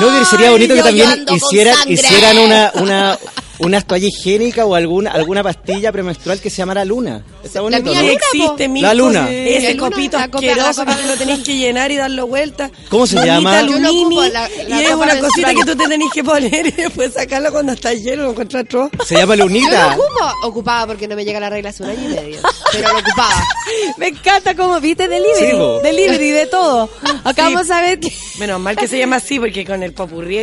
[0.00, 1.94] no, pero sería bonito que también hicieran, sangre.
[1.94, 3.18] hicieran una, una,
[3.60, 7.24] una toalla higiénica o alguna, alguna pastilla premenstrual que se llamara luna.
[7.42, 8.08] Está bonito, mía ¿no?
[8.08, 9.28] Existe, mi La luna.
[9.30, 12.26] Ese La luna, copito la copa- la asqueroso que lo tenés que llenar y darlo
[12.26, 12.70] vuelta.
[12.88, 13.52] ¿Cómo se Lunita, llama?
[13.62, 17.50] La- la y es una cosita que tú te tenés que poner y después sacarlo
[17.52, 18.90] cuando está lleno, lo encuentras atroz.
[19.06, 19.88] Se llama Yo lo lunita.
[19.96, 22.38] ocupo, ocupaba porque no me llega la regla hace un año y medio.
[22.72, 23.44] Pero lo ocupaba.
[23.98, 26.88] Me encanta como viste delivery, Sí, delivery de todo.
[27.24, 27.54] Acá Sí.
[27.54, 30.38] vamos a ver que Menos mal que se llama así, porque con el popurrí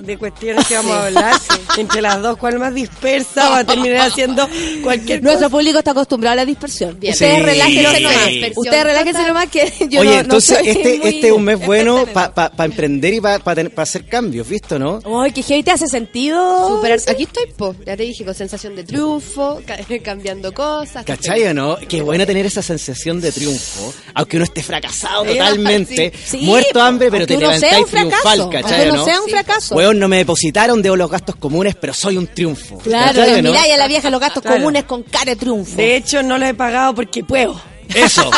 [0.00, 1.34] de, cuestiones que vamos a hablar,
[1.76, 4.48] entre las dos, cuál más dispersa, va a terminar haciendo
[4.82, 5.56] cualquier nuestro cosa.
[5.56, 6.98] público está acostumbrado a la dispersión.
[6.98, 7.12] Bien.
[7.12, 8.28] Ustedes Sí, relájense nomás.
[8.56, 11.44] Ustedes relájense nomás que yo Oye, no, no entonces soy este, muy- este es un
[11.44, 15.00] mes bueno para emprender y para hacer cambios, ¿visto, no?
[15.22, 16.68] Ay, que heavy te hace sentido.
[16.68, 17.74] Superar- Aquí estoy, po.
[17.86, 21.04] Ya te dije, con sensación de triunfo, ca- cambiando cosas.
[21.04, 21.76] ¿Cachai o no?
[21.88, 26.78] Qué bueno tener esa sensación de triunfo, aunque uno esté fracasado Sí, totalmente, sí, muerto
[26.78, 29.04] de hambre, pero aunque te levantáis triunfal, ¿cachai o no?
[29.04, 29.74] sea un fracaso.
[29.88, 32.78] Weón, no me depositaron de los gastos comunes, pero soy un triunfo.
[32.78, 33.50] Claro, ¿cachai o que no?
[33.52, 34.58] miráis a la vieja los gastos Claro.
[34.58, 35.76] comunes con cara de triunfo.
[35.76, 37.58] De hecho, no lo he pagado porque puedo.
[37.94, 38.30] Eso.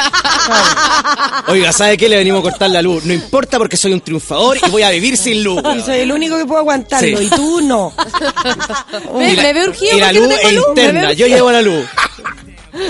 [1.48, 2.08] Oiga, ¿sabe qué?
[2.08, 3.04] Le venimos a cortar la luz.
[3.04, 5.60] No importa porque soy un triunfador y voy a vivir sin luz.
[5.76, 7.24] Y soy el único que puedo aguantarlo, Sí.
[7.24, 7.92] y tú no.
[9.20, 11.62] Y la- me veo urgido y la no luz es luz, interna, yo llevo la
[11.62, 11.84] luz.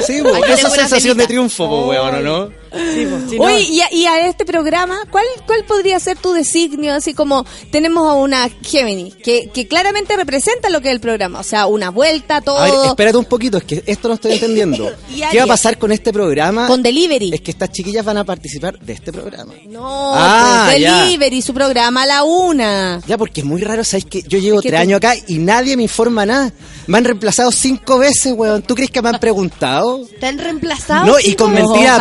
[0.06, 2.59] Sí, Aquí esa sensación de triunfo, po, weón, ¿o no?
[2.72, 6.16] Sí, pues, si no- Oye, y a, y a este programa, ¿cuál, ¿cuál podría ser
[6.18, 6.94] tu designio?
[6.94, 11.40] Así como tenemos a una Gemini, que, que claramente representa lo que es el programa.
[11.40, 12.58] O sea, una vuelta, todo.
[12.58, 14.90] A ver, espérate un poquito, es que esto no estoy entendiendo.
[15.10, 16.66] Y ¿Qué va a pasar con este programa?
[16.66, 17.30] Con Delivery.
[17.34, 19.52] Es que estas chiquillas van a participar de este programa.
[19.68, 21.04] No, Ah, pues, ya.
[21.04, 23.00] Delivery, su programa a la una.
[23.06, 25.14] Ya, porque es muy raro, ¿sabes que Yo llevo Es que tres tú- años acá
[25.26, 26.52] y nadie me informa nada.
[26.86, 28.62] Me han reemplazado cinco veces, weón.
[28.62, 30.00] ¿Tú crees que me han preguntado?
[30.18, 31.06] ¿Te han reemplazado?
[31.06, 31.96] No, y con No, mentira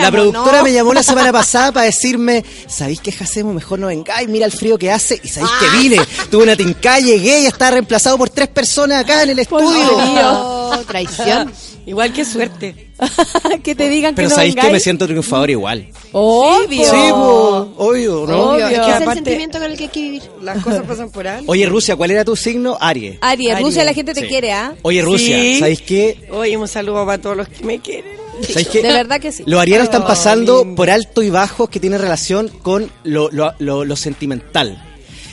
[0.00, 0.64] La productora ¿no?
[0.64, 3.54] me llamó la semana pasada para decirme, ¿sabéis qué hacemos?
[3.54, 5.20] Mejor no vengáis, mira el frío que hace.
[5.22, 5.58] Y sabéis Ah.
[5.60, 5.96] que vine.
[6.30, 9.68] Tuve una tincada, llegué y estaba reemplazado por tres personas acá en el estudio.
[9.70, 11.52] Oh, traición.
[11.86, 12.92] Igual que suerte.
[13.62, 14.72] que te digan Pero que no sabéis que vengáis.
[14.74, 15.88] me siento triunfador igual.
[16.12, 16.84] Obvio.
[16.84, 18.50] Sí, po, obvio, ¿no?
[18.52, 18.66] Obvio.
[18.68, 20.22] Es que Es el sentimiento con el que hay que vivir.
[20.42, 21.50] las cosas pasan por algo.
[21.50, 22.76] Oye, Rusia, ¿cuál era tu signo?
[22.80, 23.16] Aries.
[23.22, 23.64] Aries, Aries.
[23.66, 24.26] Rusia la gente te Sí.
[24.26, 24.74] quiere, ¿ah?
[24.82, 25.58] Oye, Rusia, Sí.
[25.60, 26.28] ¿sabéis qué?
[26.32, 28.18] Oye, un saludo para todos los que me quieren.
[28.38, 29.42] De verdad que sí.
[29.46, 33.54] Los arianos están Oh, pasando por alto y bajos que tienen relación con lo, lo-
[33.58, 34.84] lo- lo sentimental.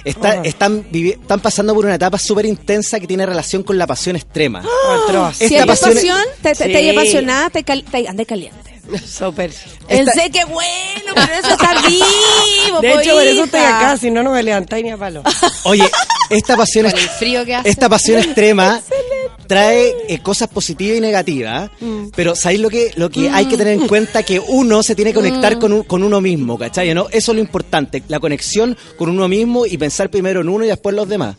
[0.03, 0.43] Está- Oh.
[0.43, 4.59] están, están pasando por una etapa súper intensa que tiene relación con la pasión extrema.
[4.61, 6.89] Esta Si hay pasión- pasión, te, te, te hay Sí.
[6.91, 8.75] apasionada, te, cal- te caliente.
[9.03, 9.51] Súper.
[9.87, 13.97] En sé que bueno, pero eso está vivo, De po, hecho, por eso estoy acá,
[13.97, 15.23] si no, no me levantáis ni a palo.
[15.63, 15.89] Oye,
[16.29, 17.69] esta pasión, Con el frío que hace.
[17.69, 18.79] esta pasión extrema
[19.47, 22.07] trae eh, cosas positivas y negativas, Mm.
[22.15, 24.23] pero ¿sabéis lo que, lo que hay que tener en cuenta?
[24.23, 25.23] Que uno se tiene que Mm.
[25.23, 26.93] conectar con, un- con uno mismo, ¿cachai?
[26.93, 27.07] ¿no?
[27.11, 30.67] Eso es lo importante, la conexión con uno mismo y pensar primero en uno y
[30.67, 31.35] después en los demás.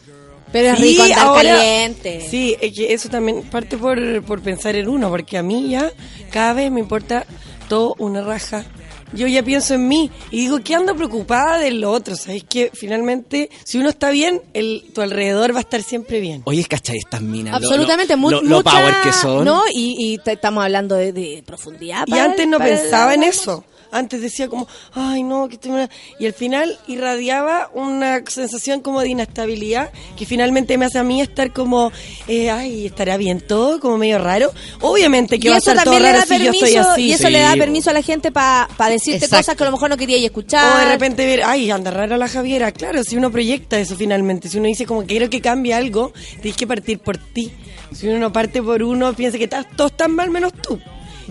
[0.52, 2.26] Pero es Sí, rico andar ahora- caliente.
[2.30, 5.90] Sí, es que eso también parte por, por pensar en uno, porque a mí ya
[6.30, 7.26] cada vez me importa
[7.68, 8.64] todo una raja.
[9.12, 12.16] Yo ya pienso en mí y digo que ando preocupada del otro.
[12.16, 16.42] ¿Sabes que Finalmente, si uno está bien, el, tu alrededor va a estar siempre bien.
[16.44, 16.98] Oye, ¿cachai?
[16.98, 17.52] Estas minas.
[17.52, 19.44] lo- Absolutamente, lo, lo- lo power que son.
[19.44, 19.62] ¿no?
[19.72, 22.04] Y, y te- estamos hablando de, de profundidad.
[22.06, 23.64] Y antes no el- pensaba en eso.
[23.92, 25.90] Antes decía como, ay no, que estoy mal".
[26.18, 31.20] Y al final irradiaba una sensación como de inestabilidad que finalmente me hace a mí
[31.20, 31.92] estar como,
[32.28, 34.50] eh, ay, estará bien todo, como medio raro.
[34.80, 36.60] Obviamente que Y va a eso estar todo también le raro da si yo estoy
[36.72, 37.02] permiso, así.
[37.02, 39.36] y eso Sí, le da permiso a la gente para decirte Exacto.
[39.36, 40.76] cosas que a lo mejor no querías escuchar.
[40.76, 42.72] O de repente ver, ay, anda rara la Javiera.
[42.72, 46.56] Claro, si uno proyecta eso finalmente, si uno dice como quiero que cambie algo, tienes
[46.56, 47.52] que partir por ti.
[47.92, 50.78] Si uno no parte por uno, piensa que estás- todos están mal menos tú.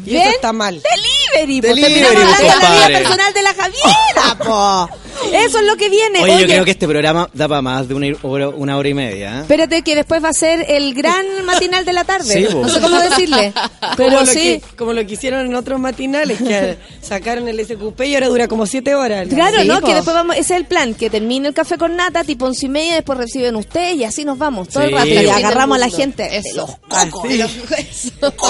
[0.05, 0.21] Y ¿Ven?
[0.23, 0.81] eso está mal.
[0.81, 1.67] Delivery, po.
[1.67, 2.87] Delivery, Terminamos hablando de la compadre.
[2.87, 4.89] vida personal de la Javiera, po.
[5.33, 6.21] Eso es lo que viene.
[6.21, 8.93] Oye, yo creo que este programa da para más de una hora, una hora y
[8.93, 9.37] media.
[9.37, 9.41] ¿eh?
[9.41, 12.33] Espérate que después va a ser el gran matinal de la tarde.
[12.47, 13.53] Sí, no sé cómo decirle.
[13.81, 14.33] Como Pero lo sí.
[14.39, 18.47] que- como lo que hicieron en otros matinales, que sacaron el SQP y ahora dura
[18.47, 19.27] como siete horas.
[19.29, 19.79] Claro, Sí, ¿no?
[19.81, 22.65] Que después vamos, ese es el plan, que termine el café con nata, tipo once
[22.65, 25.07] y media, después reciben ustedes y así nos vamos todo el rato.
[25.07, 25.97] Y agarramos a la Eso.
[25.97, 26.29] gente.
[26.55, 27.51] los cocos, de los-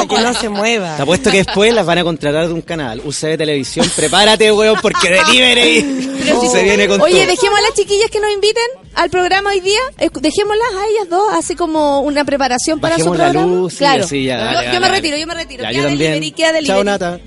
[0.09, 0.95] que no se mueva.
[0.95, 3.89] Te apuesto que después las van a contratar de un canal, UCB Televisión.
[3.95, 7.27] Prepárate, weón, porque Delivery Pero si se tú viene con Oye, todo.
[7.27, 8.63] dejemos a las chiquillas que nos inviten
[8.95, 9.79] al programa hoy día.
[9.99, 13.53] Escu- Dejémoslas a ellas dos, así como una preparación para Bajemos su la programa.
[13.55, 14.07] luz, sí, claro.
[14.07, 14.95] sí, ya, yo, dale, yo dale, me dale.
[14.95, 15.63] retiro, yo me retiro.
[15.63, 15.99] Ya, queda yo también.
[16.11, 16.67] delivery, queda delivery.
[16.75, 17.19] Chao, Nata.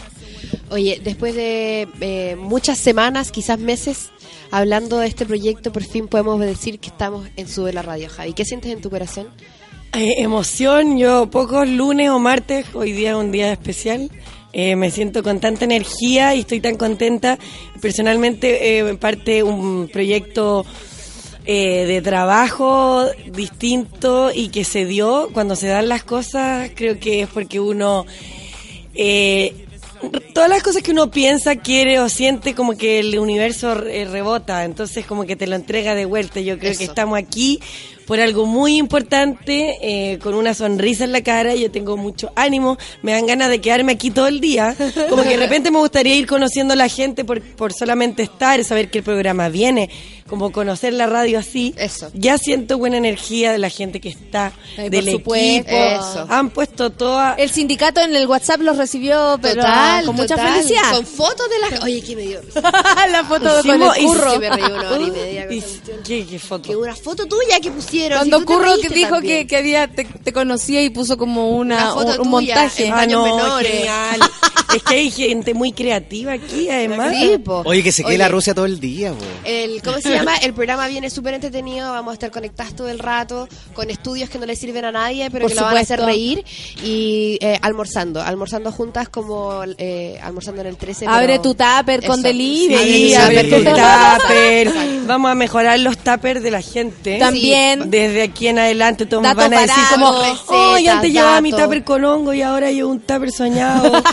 [0.70, 4.10] Oye, después de eh, muchas semanas, quizás meses,
[4.50, 8.34] hablando de este proyecto, por fin podemos decir que estamos en Sube la Radio, Javi.
[8.34, 9.28] ¿Qué sientes en tu corazón?
[9.94, 14.10] Eh, emoción, yo pocos lunes o martes, hoy día es un día especial.
[14.52, 17.38] Eh, me siento con tanta energía y estoy tan contenta.
[17.80, 20.64] Personalmente, eh, parte un proyecto
[21.44, 25.30] eh, de trabajo distinto y que se dio.
[25.32, 28.06] Cuando se dan las cosas, creo que es porque uno.
[28.94, 29.64] eh,
[30.34, 34.64] todas las cosas que uno piensa, quiere o siente, como que el universo eh, rebota,
[34.64, 36.40] entonces como que te lo entrega de vuelta.
[36.40, 37.60] Yo creo que estamos aquí
[38.08, 42.78] por algo muy importante, eh, con una sonrisa en la cara, yo tengo mucho ánimo,
[43.02, 44.74] me dan ganas de quedarme aquí todo el día,
[45.10, 48.64] como que de repente me gustaría ir conociendo a la gente por, por solamente estar,
[48.64, 49.90] saber que el programa viene,
[50.28, 51.74] como conocer la radio así.
[51.76, 52.10] Eso.
[52.14, 55.70] Ya siento buena energía de la gente que está, Ay, del por supuesto.
[55.70, 55.76] equipo.
[55.76, 56.26] Eso.
[56.28, 57.34] Han puesto toda...
[57.34, 60.52] El sindicato en el WhatsApp los recibió, pero Total, con mucha total.
[60.54, 60.92] felicidad.
[60.92, 61.84] Con fotos de la...
[61.84, 62.40] Oye, ¿qué me dio?
[63.10, 64.32] la foto con Hicimos- el curro.
[64.32, 65.98] Que me reí una hora y media con Y- cuestión.
[66.06, 66.68] ¿Qué, qué foto?
[66.68, 68.18] Que una foto tuya que pusieron.
[68.18, 69.46] Cuando si Curro que dijo que, también.
[69.48, 72.86] que había te, te conocía y puso como una, Una foto un, un tuya montaje.
[72.86, 73.70] en Ah, no, menores.
[73.72, 74.20] genial.
[74.76, 77.14] es que hay gente muy creativa aquí, además.
[77.18, 77.36] Sí.
[77.64, 79.24] Oye, que se quede Oye, la Rusia todo el día, po.
[79.44, 80.17] El, ¿Cómo se llama?
[80.42, 84.38] El programa viene súper entretenido, vamos a estar conectados todo el rato, con estudios que
[84.38, 86.44] no le sirven a nadie, pero Por que lo van a hacer reír,
[86.82, 91.06] y eh, almorzando, almorzando juntas como eh, almorzando en el 13.
[91.06, 93.08] Abre tu tupper con delivery.
[93.10, 94.72] Sí, Abre tu tu tupper.
[95.06, 97.18] Vamos a mejorar los tuppers de la gente.
[97.18, 97.90] También.
[97.90, 101.40] Desde aquí en adelante todos Datos van a decir baratos, como, recetas, oh, antes llevaba
[101.40, 101.64] mi datos".
[101.64, 104.02] tupper con hongo y ahora llevo un tupper soñado.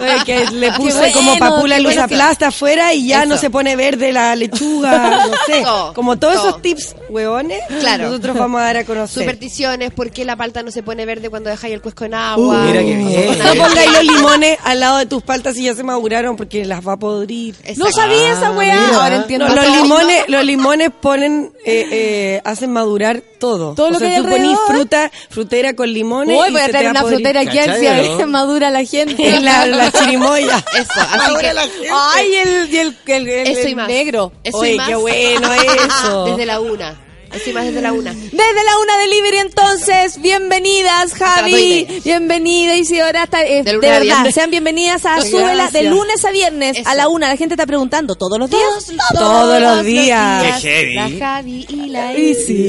[0.00, 3.28] Eh, que le puse bueno, como papula luz aplasta afuera y ya Eso.
[3.30, 4.83] no se pone verde la lechuga,
[5.30, 5.64] no sé.
[5.94, 6.48] Como todos todo.
[6.48, 8.08] esos tips, hueones, Claro.
[8.08, 9.22] nosotros vamos a dar a conocer.
[9.22, 12.62] Supersticiones, ¿por qué la palta no se pone verde cuando dejáis el cuesco en agua?
[12.62, 13.38] Uh, mira qué bien.
[13.38, 16.86] No pongáis los limones al lado de tus paltas si ya se maduraron porque las
[16.86, 17.54] va a podrir.
[17.76, 18.74] No sabía esa weá.
[18.86, 18.96] mira.
[19.02, 19.48] Ahora entiendo.
[19.48, 23.74] No, los limones, los limones ponen, eh, eh, hacen madurar todo.
[23.74, 26.38] Todo o lo sea, que hay tú ponís fruta, frutera con limones.
[26.40, 27.18] Uy, y voy a traer una podrir.
[27.18, 29.40] frutera aquí a ver si madura la gente.
[29.40, 30.64] la, la chirimoya.
[30.74, 31.52] Eso, así que
[31.92, 33.88] Ay, el, y el, el, el- eso y el más.
[33.88, 34.32] negro.
[34.42, 34.88] Eso Oye, y más.
[34.88, 35.48] qué bueno
[35.88, 36.24] eso.
[36.24, 37.00] Desde la una.
[37.34, 38.12] Desde la una.
[38.12, 38.30] Desde
[38.64, 44.34] la una delivery entonces, bienvenidas Javi, bienvenida Isidora, eh, De de, verdad, viernes.
[44.34, 45.20] sean bienvenidas a.
[45.20, 46.88] Súbela de lunes a viernes Eso.
[46.88, 48.62] a la una, la gente está preguntando, ¿todos los días?
[49.14, 50.60] Todos los días.
[50.60, 50.94] Qué heavy.
[50.94, 52.12] La Javi y la.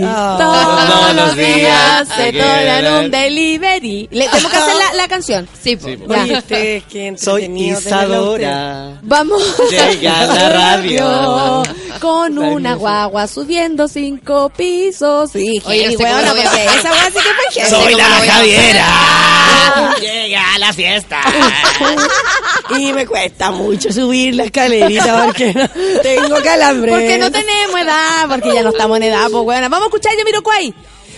[0.03, 0.35] Ah.
[0.39, 4.07] Todos los días se toman un delivery.
[4.11, 5.47] Le tenemos que hacer la, la canción.
[5.61, 5.87] Sí, po.
[5.87, 7.45] Oye, ustedes, qué Soy.
[7.45, 8.99] Isadora.
[9.03, 10.49] Vamos Llega a la
[10.81, 11.63] radio.
[11.99, 15.31] con una guagua subiendo cinco pisos.
[15.31, 17.19] Sí, Oye, no sé lo voy a esa weá sí
[17.53, 17.69] que fue.
[17.69, 18.85] Soy la Javiera.
[20.01, 21.21] Llega a la fiesta.
[22.77, 25.69] Y me cuesta mucho subir la escalerita porque no
[26.01, 26.91] tengo calambre.
[26.91, 29.69] Porque no tenemos edad, porque ya no estamos en edad, pues bueno.
[29.69, 30.73] Vamos a escuchar Yamiroquai.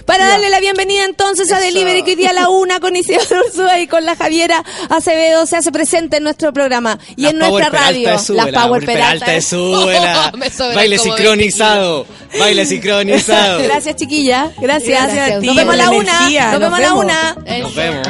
[0.08, 3.46] Para darle la bienvenida entonces a Delivery, que hoy día a la una con Isidoro
[3.46, 7.40] Ursúa y con la Javiera Acevedo se hace presente en nuestro programa y Las en
[7.40, 8.04] nuestra Power radio.
[8.06, 9.32] Peralta de Súbela, Las Power Peralta.
[9.32, 10.34] de Súbela.
[10.76, 12.06] Baile sincronizado.
[12.40, 13.62] Baile sincronizado.
[13.62, 14.50] Gracias, chiquilla.
[14.58, 15.14] Gracias.
[15.14, 16.52] Gracias a ti Nos vemos a la una.
[16.52, 17.36] Nos vemos a la una.
[17.60, 18.08] Nos vemos.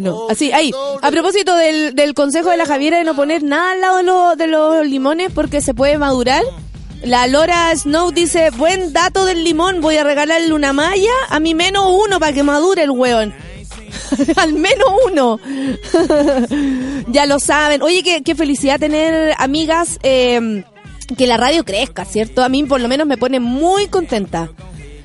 [0.00, 0.28] No?
[0.28, 0.70] Así, ahí.
[1.02, 4.46] A propósito del, consejo de la Javiera de no poner nada al lado de, de
[4.50, 6.42] los limones porque se puede madurar.
[7.02, 11.54] La Lora Snow dice, buen dato del limón, voy a regalarle una malla a mi
[11.54, 13.32] menos uno para que madure el hueón.
[14.36, 15.40] Al menos uno.
[17.08, 17.82] ya lo saben.
[17.82, 20.64] Oye, qué, felicidad tener amigas eh,
[21.16, 22.42] que la radio crezca, ¿cierto?
[22.42, 24.50] A mí por lo menos me pone muy contenta.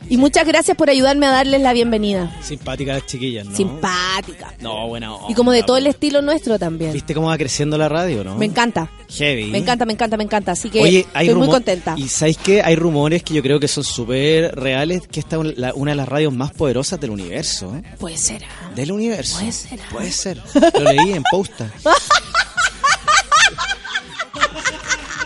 [0.09, 2.35] Y muchas gracias por ayudarme a darles la bienvenida.
[2.41, 3.55] Simpáticas las chiquillas, ¿no?
[3.55, 4.53] Simpática.
[4.59, 5.95] No, buena onda, Y como de todo el pues.
[5.95, 6.93] estilo nuestro también.
[6.93, 8.35] ¿Viste cómo va creciendo la radio, no?
[8.35, 8.91] Me encanta.
[9.09, 9.45] Heavy.
[9.45, 10.51] Me encanta, me encanta, me encanta.
[10.51, 11.95] Así que Oye, hay estoy muy contenta.
[11.97, 12.61] Y ¿sabéis qué?
[12.61, 16.07] Hay rumores que yo creo que son súper reales, que esta es una de las
[16.07, 17.75] radios más poderosas del universo.
[17.75, 17.83] ¿eh?
[17.99, 18.43] Puede ser.
[18.43, 18.71] ah.
[18.75, 19.37] Del universo.
[19.39, 19.79] Puede ser.
[19.81, 19.87] ah.
[19.91, 20.41] Puede ser.
[20.79, 21.71] Lo leí en posta.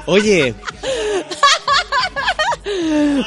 [0.05, 0.55] Oye,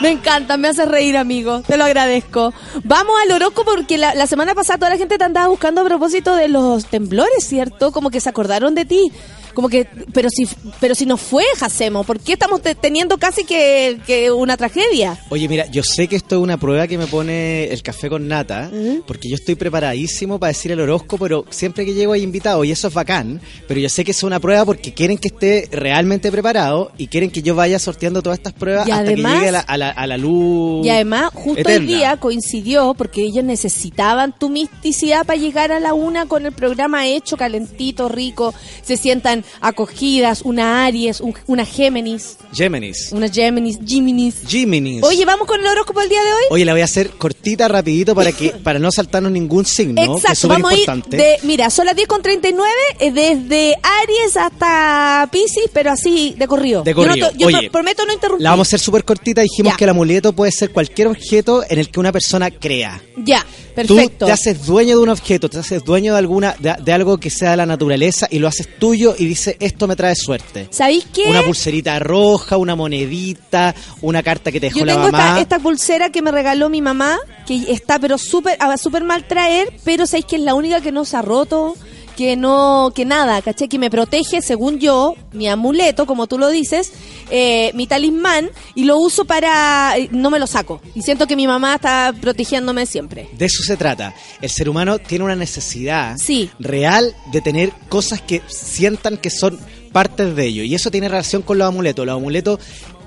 [0.01, 1.63] Me encanta, me hace reír, amigo.
[1.63, 2.53] Te lo agradezco.
[2.85, 5.85] Vamos al horóscopo porque la, la semana pasada toda la gente te andaba buscando a
[5.85, 7.93] propósito de los temblores, ¿cierto?
[7.93, 9.13] Como que se acordaron de ti.
[9.55, 10.47] Como que, pero si,
[10.81, 15.19] pero si no fue, Jacemo, ¿por qué estamos te- teniendo casi que, que una tragedia?
[15.31, 18.29] oye, mira, yo sé que esto es una prueba que me pone el café con
[18.29, 18.71] nata,
[19.07, 22.71] porque yo estoy preparadísimo para decir el horóscopo, pero siempre que llego hay invitados y
[22.73, 26.31] eso es bacán, pero yo sé que es una prueba porque quieren que esté realmente
[26.31, 29.49] preparado y quieren que yo vaya sorteando todas estas pruebas Y hasta además- que llegue
[29.49, 30.87] a la, a la- a la luz.
[30.87, 31.81] Y además, justo eterna.
[31.81, 36.53] hoy día coincidió porque ellos necesitaban tu misticidad para llegar a la una con el
[36.53, 38.55] programa hecho, calentito, rico.
[38.83, 43.11] Se sientan acogidas, una Aries, un- una Géminis, Géminis.
[43.13, 44.37] una Géminis, Géminis.
[44.47, 45.03] Géminis.
[45.03, 46.43] Oye, ¿vamos con el horóscopo del día de hoy?
[46.51, 50.03] Oye, la voy a hacer cortita, rapidito, para que para no saltarnos ningún signo, que
[50.03, 51.17] es Exacto, súper vamos a ir importante.
[51.17, 56.47] de, mira, son las 10 con 39, eh, desde Aries hasta Pisces, pero así de
[56.47, 56.83] corrido.
[56.83, 57.31] De Yo no corrido.
[57.31, 58.43] to- Yo, Oye, pro- prometo no interrumpir.
[58.45, 59.41] La vamos a hacer súper cortita.
[59.43, 59.77] Dijimos Ya.
[59.77, 63.01] que el amuleto puede ser cualquier objeto en el que una persona crea.
[63.17, 63.45] Ya,
[63.75, 64.19] perfecto.
[64.21, 67.19] Tú te haces dueño de un objeto, te haces dueño de alguna de, de algo
[67.19, 70.69] que sea de la naturaleza y lo haces tuyo y dices esto me trae suerte.
[70.71, 71.25] ¿Sabéis qué?
[71.29, 75.29] Una pulserita roja, una monedita, una carta que te dejó Yo la tengo mamá.
[75.29, 79.25] esta, esta pulsera que me regaló mi mamá, que está pero súper a súper mal
[79.27, 81.77] traer, pero sabéis que es la única que no se ha roto,
[82.21, 83.67] que no, que nada, ¿caché?
[83.67, 86.93] Que me protege, según yo, mi amuleto, como tú lo dices,
[87.31, 90.83] eh, mi talismán, y lo uso para, eh, no me lo saco.
[90.95, 93.31] Y siento que mi mamá está protegiéndome siempre.
[93.39, 94.13] De eso se trata.
[94.43, 96.51] El ser humano tiene una necesidad Sí.
[96.59, 99.59] real de tener cosas que sientan que son
[99.91, 100.63] partes de ello.
[100.63, 102.05] Y eso tiene relación con los amuletos.
[102.05, 102.59] Los amuletos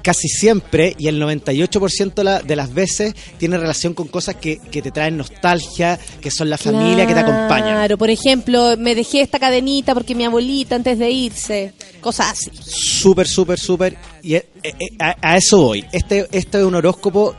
[0.03, 4.81] casi siempre y el 98% la- de las veces tiene relación con cosas que, que
[4.81, 7.69] te traen nostalgia, que son la familia que te acompañan.
[7.69, 12.51] Claro, por ejemplo, me dejé esta cadenita porque mi abuelita antes de irse, cosas así.
[12.63, 13.97] Súper, súper, súper.
[14.21, 15.85] Y eh, eh, a, a eso voy.
[15.91, 17.33] Este, este es un horóscopo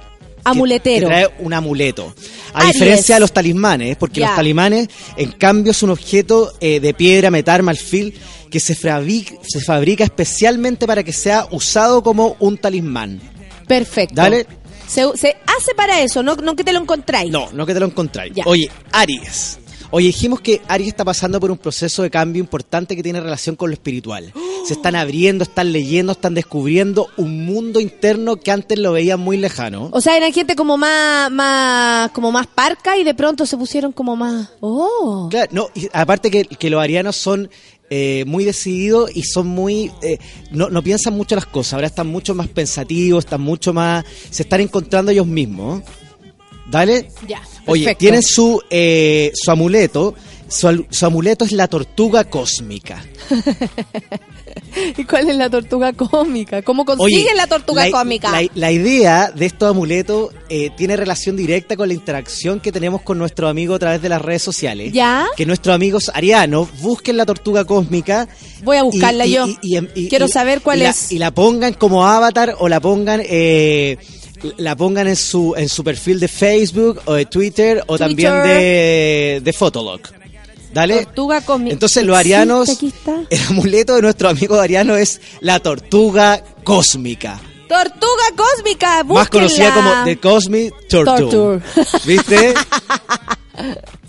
[0.44, 1.08] Amuletero.
[1.08, 2.14] Que trae un amuleto.
[2.52, 2.74] A Aries.
[2.74, 7.30] diferencia de los talismanes, porque los talismanes, en cambio, es un objeto eh, de piedra,
[7.30, 8.14] metal, marfil,
[8.50, 13.20] que se fabrica, se fabrica especialmente para que sea usado como un talismán.
[13.66, 14.14] Perfecto.
[14.14, 14.46] Dale.
[14.86, 17.32] Se, se hace para eso, no, no que te lo encontráis.
[17.32, 18.34] No, no que te lo encontráis.
[18.44, 19.58] Oye, Aries.
[19.96, 23.54] Oye, dijimos que Aries está pasando por un proceso de cambio importante que tiene relación
[23.54, 24.32] con lo espiritual.
[24.66, 29.36] Se están abriendo, están leyendo, están descubriendo un mundo interno que antes lo veían muy
[29.36, 29.90] lejano.
[29.92, 33.92] O sea, eran gente como más, más, como más parca y de pronto se pusieron
[33.92, 34.48] como más.
[34.58, 35.28] Oh.
[35.30, 37.48] Claro, no, y aparte que, que los arianos son
[37.88, 39.92] eh, muy decididos y son muy.
[40.02, 40.18] eh,
[40.50, 44.04] no, no piensan mucho las cosas, ahora están mucho más pensativos, están mucho más.
[44.28, 45.84] se están encontrando ellos mismos.
[46.68, 47.10] ¿Dale?
[47.28, 47.42] Ya.
[47.66, 47.98] Oye, perfecto.
[48.00, 50.14] tienen su, eh, su amuleto.
[50.46, 53.02] Su, amuleto es la tortuga cósmica.
[54.96, 56.62] ¿Y cuál es la tortuga cómica?
[56.62, 58.30] ¿Cómo consiguen Oye, la tortuga la- cómica?
[58.30, 63.02] La, la idea de estos amuletos eh, tiene relación directa con la interacción que tenemos
[63.02, 64.92] con nuestro amigo a través de las redes sociales.
[64.92, 65.26] ¿Ya?
[65.36, 68.28] Que nuestros amigos arianos busquen la tortuga cósmica.
[68.62, 69.46] Voy a buscarla yo.
[70.08, 71.10] Quiero saber cuál la- es.
[71.10, 73.22] y la pongan como avatar o la pongan.
[73.24, 73.96] eh,
[74.58, 78.06] la pongan en su en su perfil de Facebook o de Twitter o Twitter.
[78.08, 80.00] también de, de Fotolog.
[80.72, 81.04] Dale.
[81.04, 81.72] Tortuga cósmica.
[81.72, 82.68] Entonces los arianos,
[83.30, 87.40] el amuleto de nuestro amigo ariano es la tortuga cósmica.
[87.68, 89.04] Tortuga cósmica.
[89.04, 91.26] Más conocida como The Cosmic Turtle.
[91.26, 91.60] Torture.
[92.04, 92.54] ¿Viste?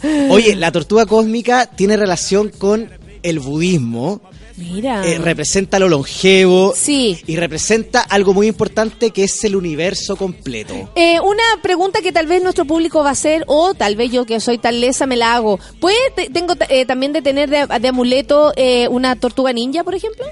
[0.30, 2.90] Oye, la tortuga cósmica tiene relación con
[3.24, 4.22] el budismo.
[4.57, 5.06] Mira.
[5.06, 6.73] eh, representa lo longevo.
[6.76, 7.19] Sí.
[7.27, 10.90] Y representa algo muy importante que es el universo completo.
[10.95, 14.26] Eh, una pregunta que tal vez nuestro público va a hacer, o tal vez yo
[14.26, 15.60] que soy tan lesa me la hago.
[15.80, 19.95] ¿Puede, te- tengo eh, también de tener de, de amuleto eh, una tortuga ninja, por
[19.95, 20.26] ejemplo?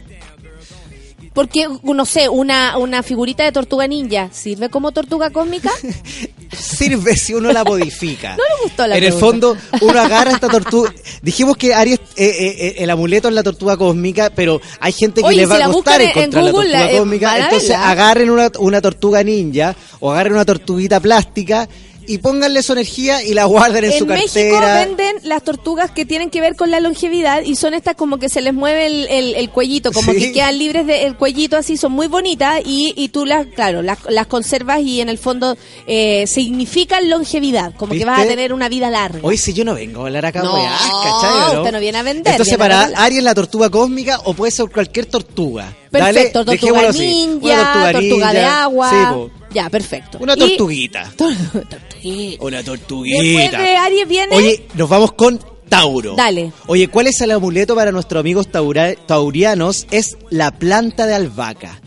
[1.34, 5.72] Porque, no sé, una, una figurita de tortuga ninja, ¿sirve como tortuga cósmica?
[6.55, 8.35] Sirve si uno la modifica.
[8.38, 10.93] No le gustó la En el fondo, uno agarra esta tortuga.
[11.22, 15.22] Dijimos que Aries, eh, eh, eh, el amuleto es la tortuga cósmica, pero hay gente
[15.22, 15.72] que Oye, les va si a en-
[16.11, 17.38] en encontrar Google, la tortuga la- eh, cósmica.
[17.39, 21.68] Entonces, agarren una, una tortuga ninja o agarren una tortuguita plástica
[22.07, 24.75] y pónganle su energía y la guarden en, su México cartera.
[24.85, 28.30] venden las tortugas que tienen que ver con la longevidad y son estas como que
[28.30, 30.19] se les mueve el, el- el cuellito, como Sí.
[30.19, 33.97] que quedan libres del cuellito así, son muy bonitas y, y tú las, claro, las,
[34.09, 35.57] las conservas y en el fondo
[35.88, 39.19] eh, significan longevidad, como que vas a tener una vida larga.
[39.23, 41.97] Hoy si yo no vengo a hablar acá, No, weá, ¿cachai, o usted no viene
[41.97, 42.89] a vender, Entonces, para.
[42.95, 45.73] Aries la tortuga cósmica o puede ser cualquier tortuga.
[45.91, 46.99] Perfecto, Dale, tortuga así.
[46.99, 48.89] ninja, tortuga, de agua.
[48.89, 49.31] Sí.
[49.53, 50.17] Ya, perfecto.
[50.21, 51.11] Una Y- tortuguita.
[51.17, 52.43] Tortuguita.
[52.43, 53.61] Una Después tortuguita.
[53.61, 54.35] de Aries viene...
[54.35, 55.39] Oye, nos vamos con
[55.69, 56.15] Tauro.
[56.15, 56.51] Dale.
[56.67, 59.88] Oye, ¿cuál es el amuleto para nuestros amigos taura- taurianos?
[59.91, 61.80] Es la planta de albahaca.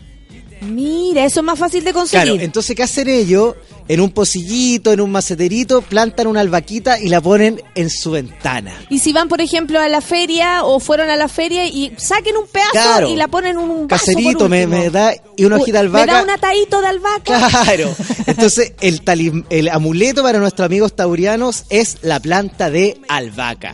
[0.61, 2.25] Mira, eso es más fácil de conseguir.
[2.29, 3.55] Claro, entonces, ¿qué hacen ellos?
[3.87, 8.73] En un pocillito, en un maceterito, plantan una albaquita y la ponen en su ventana.
[8.89, 12.35] Y si van, por ejemplo, a la feria o fueron a la feria y saquen
[12.35, 13.09] un pedazo Claro.
[13.09, 15.89] y la ponen en un vaso Caserito, por me, me da y una hojita de
[15.89, 16.13] ¿Me albahaca.
[16.17, 17.49] da un atadito de albahaca?
[17.63, 17.95] Claro.
[18.27, 23.73] Entonces, el, talim- el amuleto para nuestros amigos taurianos es la planta de albahaca.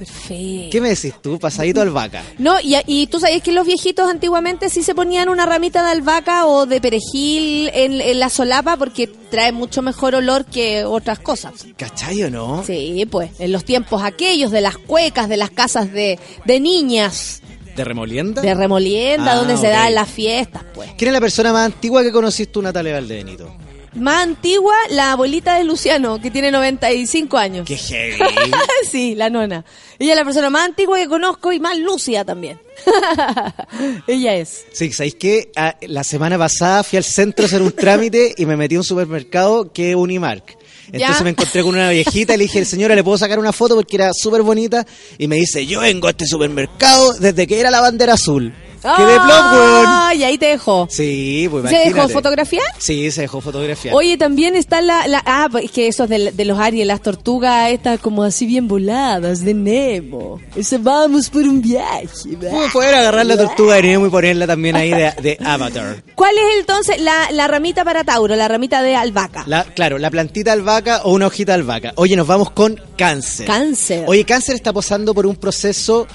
[0.00, 0.70] Perfecto.
[0.72, 1.38] ¿Qué me decís tú?
[1.38, 2.22] Pasadito albahaca.
[2.38, 5.90] No, y, y tú sabías que los viejitos antiguamente sí se ponían una ramita de
[5.90, 11.18] albahaca o de perejil en, en la solapa porque trae mucho mejor olor que otras
[11.18, 11.52] cosas.
[11.76, 12.64] ¿Cachai o no?
[12.66, 17.42] Sí, pues, en los tiempos aquellos de las cuecas, de las casas de, de niñas,
[17.76, 18.40] ¿De remolienda?
[18.42, 19.72] de remolienda, Ah, donde se ok.
[19.72, 20.90] dan las fiestas, pues.
[20.96, 23.54] ¿Quién es la persona más antigua que conociste tú, Natalia Valdebenito?
[23.94, 27.66] Más antigua, la abuelita de Luciano, que tiene 95 años.
[27.66, 28.18] ¡Qué heavy!
[28.90, 29.64] sí, la nona.
[29.98, 32.60] Ella es la persona más antigua que conozco y más lúcida también.
[34.06, 34.64] Ella es.
[34.72, 35.50] Sí, ¿sabéis qué?
[35.56, 38.78] Ah, la semana pasada fui al centro a hacer un trámite y me metí a
[38.78, 40.56] un supermercado que es Unimark.
[40.92, 41.24] Entonces ¿Ya?
[41.24, 43.76] me encontré con una viejita y le dije, señora, ¿le puedo sacar una foto?
[43.76, 44.84] Porque era súper bonita.
[45.18, 48.52] Y me dice, yo vengo a este supermercado desde que era la bandera azul.
[48.82, 49.84] ¡Qué de plop, weón!
[49.86, 50.86] Ay, ahí te dejó.
[50.90, 52.64] Sí, pues ¿Se dejó fotografiar?
[52.78, 53.94] Sí, se dejó fotografiar.
[53.94, 57.02] Oye, también está la, la- ah, pues es que esos de, de los Aries, las
[57.02, 60.40] tortugas estas como así bien voladas de Nemo.
[60.56, 62.08] Ese vamos por un viaje.
[62.42, 62.50] va.
[62.50, 66.02] ¿Cómo poder agarrar la tortuga de Nemo y ponerla también ahí de, de Avatar?
[66.14, 69.44] ¿Cuál es entonces la, la ramita para Tauro, la ramita de albahaca?
[69.46, 71.92] La, claro, la plantita albahaca o una hojita de albahaca.
[71.96, 73.46] Oye, nos vamos con cáncer.
[73.46, 74.04] Cáncer.
[74.06, 76.06] Oye, cáncer está pasando por un proceso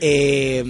[0.00, 0.64] eh,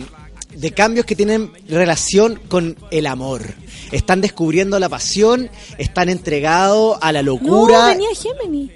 [0.54, 3.42] de cambios que tienen relación con el amor.
[3.90, 7.88] Están descubriendo la pasión, están entregados a la no, locura.
[7.88, 8.68] venía.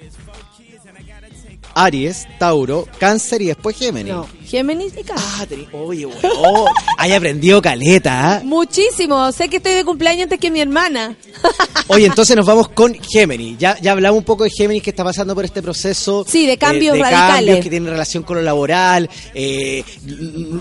[1.85, 4.13] Aries, Tauro, Cáncer y después Géminis.
[4.13, 5.25] No, Géminis y Cáncer.
[5.39, 6.65] Ah, tení- oye, weón.
[6.97, 8.41] Hay aprendido caleta, ¿ah?
[8.43, 9.31] Muchísimo.
[9.31, 11.15] Sé que estoy de cumpleaños antes que mi hermana.
[11.89, 13.57] Oye, entonces nos vamos con Géminis.
[13.57, 16.25] Ya, ya hablamos un poco de Géminis que está pasando por este proceso.
[16.27, 17.35] Sí, de cambios de radicales.
[17.35, 19.83] cambios que tienen relación con lo laboral, eh,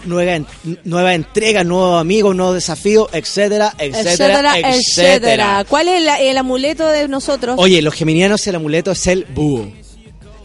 [0.04, 0.46] nueva,
[0.84, 5.64] nueva entrega, nuevos amigos, nuevos desafíos, etcétera, etcétera, etcétera, etcétera.
[5.68, 7.56] ¿Cuál es el, el amuleto de nosotros?
[7.58, 9.70] Oye, los geminianos el amuleto es el búho.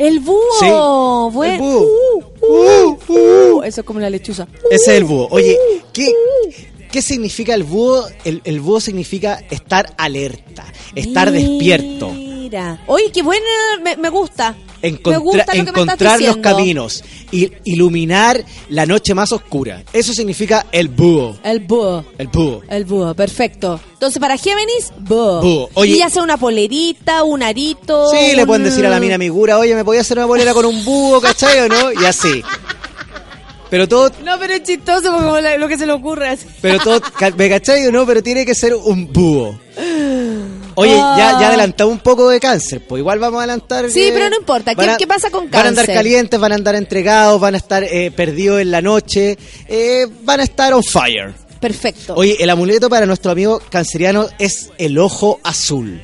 [0.02, 0.40] El búho.
[0.60, 1.86] Sí, Buen- el búho.
[2.41, 3.64] Uh, uh, uh.
[3.64, 4.48] Eso es como la lechuza.
[4.72, 5.28] Ese es el búho.
[5.32, 5.57] Oye,
[5.94, 6.11] ¿qué,
[6.91, 8.06] qué significa el búho?
[8.26, 10.65] El, el búho significa estar alerta,
[10.95, 12.11] estar despierto.
[12.52, 12.82] Mira.
[12.86, 13.45] Oye, qué buena,
[13.82, 14.53] me, me gusta.
[14.82, 17.02] me gusta lo que me estás encontrar los caminos
[17.32, 19.84] y iluminar la noche más oscura.
[19.94, 21.38] Eso significa el búho.
[21.45, 22.03] El búho.
[22.18, 22.61] El búho.
[22.69, 23.80] El búho, perfecto.
[23.94, 25.41] Entonces, para Géminis, búho.
[25.41, 25.69] Búho.
[25.76, 28.10] Oye- y ya sea una polerita, un arito.
[28.10, 30.65] Sí, le pueden decir a la mina Migura, oye, ¿me podía hacer una bolera con
[30.65, 31.94] un búho, cachai o no?
[31.94, 32.44] Y así.
[33.69, 36.45] Pero todo, No, pero es chistoso como lo que se le ocurre así.
[36.60, 36.99] pero todo,
[37.38, 38.06] ¿me cachai o no?
[38.06, 39.57] Pero tiene que ser un búho.
[40.76, 43.89] Oye, ya, ya adelantamos un poco de cáncer, pues igual vamos a adelantar.
[43.89, 44.73] Sí, pero no importa.
[44.76, 45.95] ¿Qué- pasa con Van a andar cáncer?
[45.95, 49.38] calientes, van a andar entregados, van a estar eh, perdidos en la noche,
[49.68, 51.34] eh, van a estar on fire.
[51.60, 52.15] Perfecto.
[52.15, 56.02] Oye, el amuleto para nuestro amigo canceriano es el ojo azul.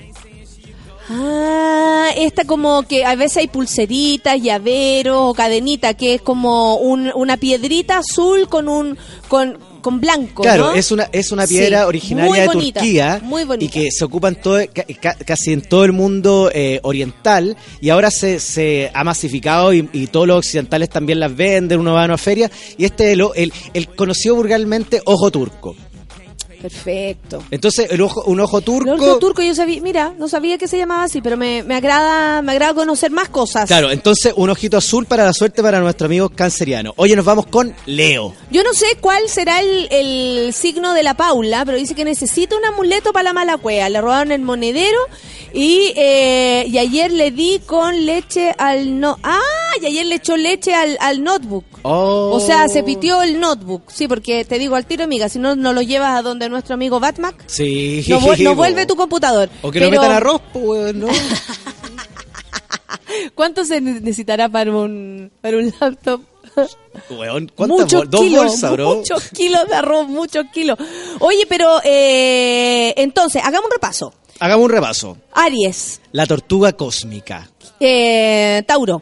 [1.10, 7.12] Ah, esta como que a veces hay pulseritas, llaveros o cadenita, que es como un-
[7.16, 8.98] una piedrita azul con un
[9.30, 10.42] con, con blanco.
[10.44, 10.74] Claro, ¿no?
[10.74, 13.66] es una es una piedra Sí, originaria muy de bonita, Turquía muy bonita.
[13.66, 17.56] y que se ocupa en todo, ca- ca- casi en todo el mundo eh, oriental
[17.82, 21.94] y ahora se, se ha masificado y, y todos los occidentales también las venden, uno
[21.94, 25.76] va a una feria y este es el, el, el conocido vulgarmente ojo turco.
[26.62, 27.44] Perfecto.
[27.52, 28.94] Entonces, el ojo, un ojo turco.
[28.94, 31.76] El ojo turco yo sabía, mira, no sabía que se llamaba así, pero me, me
[31.76, 33.68] agrada, me agrada conocer más cosas.
[33.68, 36.94] Claro, entonces un ojito azul para la suerte para nuestro amigo canceriano.
[36.98, 38.34] Oye, nos vamos con Leo.
[38.52, 42.56] Yo no sé cuál será el, el signo de la Paula, pero dice que necesita
[42.56, 43.90] un amuleto para la mala cueva.
[43.90, 45.00] Le robaron el monedero
[45.54, 49.18] y, eh, y ayer le di con leche al no.
[49.24, 49.40] ¡Ah!
[49.82, 51.66] Y ayer le echó leche al, al notebook.
[51.84, 52.32] Oh.
[52.34, 53.84] O sea, se pitió el notebook.
[53.92, 56.74] Sí, porque te digo al tiro, amiga, si no, no lo llevas a donde nuestro
[56.76, 58.04] amigo Batmac, Sí.
[58.10, 59.50] no, vu- no vuelve tu computador.
[59.62, 61.08] O que no Pero, metan arroz, pues, ¿no?
[63.36, 66.22] ¿Cuánto se ne- necesitará para un, para un laptop?
[67.12, 68.96] Weón, ¿cuántas Muchos bol- Dos kilos, bolsas, bro.
[68.96, 70.78] muchos kilos de arroz, muchos kilos.
[71.20, 74.14] Oye, pero eh, entonces, hagamos un repaso.
[74.40, 75.18] Hagamos un repaso.
[75.34, 79.02] Aries, La tortuga cósmica, eh, Tauro,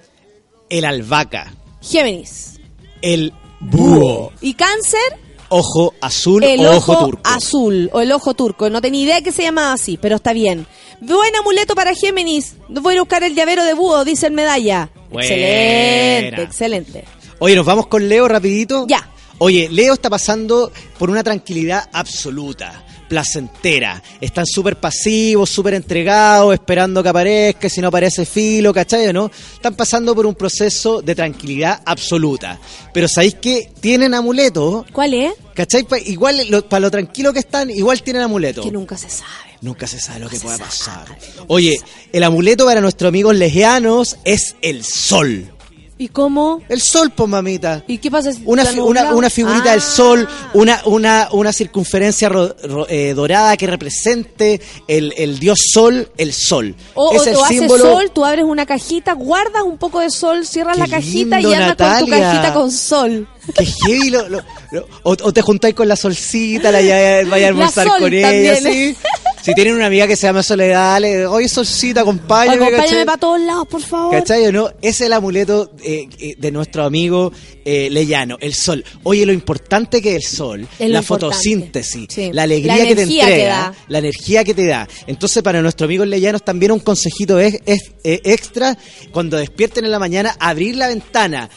[0.69, 2.59] el albahaca, Géminis,
[3.01, 5.17] el búho, y Cáncer,
[5.49, 7.21] ojo azul el o ojo, ojo turco.
[7.23, 8.69] azul o el ojo turco.
[8.69, 10.67] No tenía idea que se llamaba así, pero está bien.
[11.01, 12.55] Buen amuleto para Géminis.
[12.69, 14.89] Voy a buscar el llavero de búho, dice el medalla.
[15.11, 15.27] Buena.
[15.27, 17.05] Excelente, excelente.
[17.39, 18.85] Oye, nos vamos con Leo rapidito.
[18.87, 19.09] Ya.
[19.37, 24.01] Oye, Leo está pasando por una tranquilidad absoluta, placentera.
[24.21, 29.31] Están súper pasivos, súper entregados, esperando que aparezca, si no aparece filo, ¿cachai o no?
[29.53, 32.59] Están pasando por un proceso de tranquilidad absoluta.
[32.93, 34.85] Pero ¿sabéis que tienen amuletos?
[34.91, 35.33] ¿Cuál es?
[35.53, 35.83] ¿Cachai?
[35.83, 38.65] Pa- igual, lo- para lo tranquilo que están, igual tienen amuletos.
[38.65, 39.31] Que nunca se sabe.
[39.61, 41.05] Nunca se sabe lo que pueda pasar.
[41.47, 41.79] Oye,
[42.11, 45.51] el amuleto para nuestros amigos legianos es el sol.
[45.97, 46.61] ¿Y cómo?
[46.67, 47.83] El sol, pues mamita.
[47.87, 49.71] ¿Y qué pasa si Una, fi- una, una figurita Ah.
[49.71, 54.59] del sol, una, una, una circunferencia ro- ro- eh, dorada que represente
[54.89, 56.75] el, el dios sol, el sol.
[56.95, 57.83] O, es o- el hace símbolo.
[57.83, 61.51] sol, tú abres una cajita, guardas un poco de sol, cierras Qué la cajita lindo,
[61.51, 63.27] y andas con tu cajita con sol.
[63.57, 64.41] Que heavy lo- lo-
[64.71, 68.57] lo- o, o te juntáis con la solcita, la ya- vaya a almorzar con ella.
[68.57, 68.97] ¿sí?
[69.45, 72.65] Si tienen una amiga que se llama Soledad, le oye solcita, acompáñame.
[72.65, 74.11] Acompáñame para todos lados, por favor.
[74.11, 74.71] ¿Cachai o no?
[74.81, 77.31] Es el amuleto eh, eh, de nuestro amigo
[77.63, 78.83] eh, Leyano, el sol.
[79.03, 82.31] Oye, lo importante que es el sol, Es la fotosíntesis, Sí.
[82.33, 84.87] la alegría La que te que entrega, la energía que te da.
[85.05, 88.75] Entonces, para nuestros amigos leyanos también un consejito es, es- eh, extra,
[89.11, 91.49] cuando despierten en la mañana, abrir la ventana,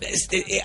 [0.00, 0.62] eh, eh,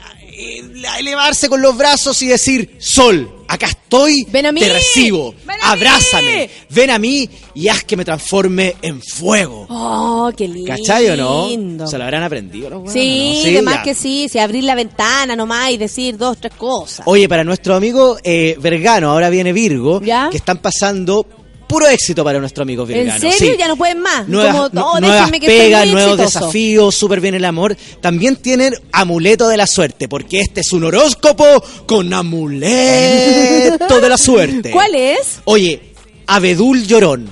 [0.97, 4.59] elevarse con los brazos y decir, sol, acá estoy, Ven a mí.
[4.61, 5.81] te recibo, Ven a mí.
[5.81, 9.65] abrázame, ven a mí y haz que me transforme en fuego.
[9.69, 10.71] Oh, qué lindo.
[10.75, 11.87] ¿Cachai o no?
[11.87, 13.51] Se lo habrán aprendido los Sí, ¿no?
[13.51, 17.05] de más que sí, si abrir la ventana nomás y decir dos, tres cosas.
[17.05, 20.29] Oye, para nuestro amigo eh, Vergano, ahora viene Virgo, ¿Ya?
[20.31, 21.25] que están pasando
[21.69, 23.19] puro éxito para nuestro amigo ¿En Vergano.
[23.19, 23.37] serio?
[23.53, 23.55] sí.
[23.57, 24.27] Ya no pueden más.
[24.27, 26.39] Nuevas, Como, oh, nuevas que pegas, nuevos exitoso.
[26.39, 27.77] desafíos, súper bien el amor.
[28.01, 31.45] También tienen amuleto de la suerte, porque este es un horóscopo
[31.85, 34.71] con amuleto de la suerte.
[34.71, 35.39] ¿Cuál es?
[35.45, 35.93] Oye,
[36.27, 37.29] abedul llorón.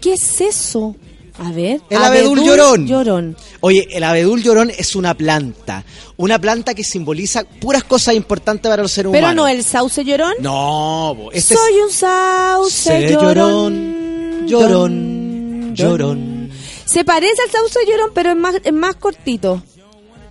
[0.00, 0.94] ¿Qué es eso?
[1.38, 1.80] A ver.
[1.88, 2.86] El abedul llorón.
[2.86, 3.36] Llorón.
[3.60, 5.84] Oye, el abedul llorón es una planta.
[6.16, 9.44] Una planta que simboliza puras cosas importantes para los seres Pero humanos.
[9.44, 10.32] no el sauce llorón.
[10.40, 14.46] No, este Soy es un sauce Sé llorón.
[14.48, 16.50] llorón, llorón.
[16.84, 19.62] Se parece al sauce llorón, pero es más, es más cortito.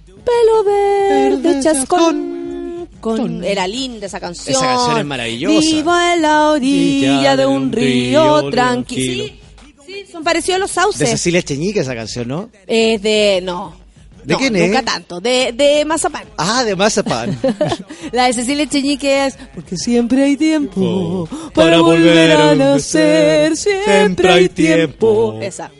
[0.06, 2.38] Pelo verde, Verde, chascón.
[3.00, 4.56] Con, era linda esa canción.
[4.56, 5.60] Esa canción es maravillosa.
[5.60, 8.52] Vivo en la orilla Orilla de un río tranquilo.
[8.52, 9.24] tranquilo.
[9.26, 9.40] Sí,
[10.06, 11.10] sí, Son parecidos a los De sauces.
[11.10, 12.50] Cecilia Cheñique esa canción, ¿no?
[12.68, 13.42] Es de.
[13.44, 13.76] No.
[14.24, 14.68] ¿De No, quién es?
[14.68, 15.22] Nunca tanto.
[15.22, 16.26] De, de Mazapán.
[16.38, 17.40] Ah, de Mazapán.
[18.12, 19.38] La de Cecilia Cheñique es.
[19.56, 23.56] Porque siempre hay tiempo para para volver volver a nacer.
[23.56, 25.40] Siempre hay tiempo.
[25.42, 25.72] Esa.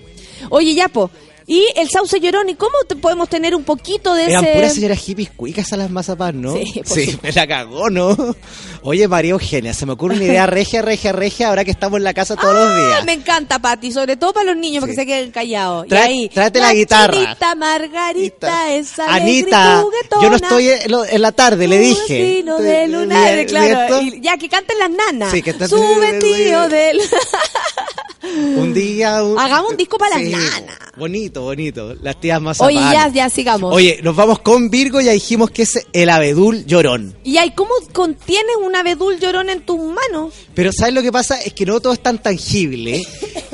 [0.50, 1.12] Oye, Yapo.
[1.50, 4.54] Y el sauce llorón, ¿y cómo te podemos tener un poquito de Eran ese.
[4.54, 6.52] puras señoras hippies cuicas a las mazapán, ¿no?
[6.58, 7.20] Sí, por supuesto.
[7.24, 8.36] me la cagó, ¿no?
[8.82, 12.04] Oye, María Eugenia, se me ocurre una idea regia, regia, regia, ahora que estamos en
[12.04, 13.06] la casa todos los Ah, días.
[13.06, 14.98] me encanta, Pati, sobre todo para los niños, para Sí.
[14.98, 15.86] que se queden callados.
[15.86, 17.14] Y Trae- ahí, tráete la guitarra.
[17.14, 19.86] chinita Margarita, esa Anita,
[20.22, 22.44] yo no estoy en, lo- en la tarde, le dije.
[22.44, 24.02] De claro.
[24.02, 25.32] Y ya que canten las nanas.
[25.32, 27.00] Sí, que Sube, tío del.
[28.58, 29.24] Un día...
[29.24, 30.78] un- Hagamos un disco para las nanas.
[30.98, 31.94] Bonito, bonito.
[32.02, 32.76] Las tías mazapán.
[32.76, 33.74] Oye, ya, ya sigamos.
[33.74, 37.16] Oye, nos vamos con Virgo, ya dijimos que es el abedul llorón.
[37.24, 40.34] Y ahí, ¿cómo contienes un abedul llorón en tus manos?
[40.56, 41.40] Pero ¿sabes lo que pasa?
[41.42, 43.04] Es que no todo es tan tangible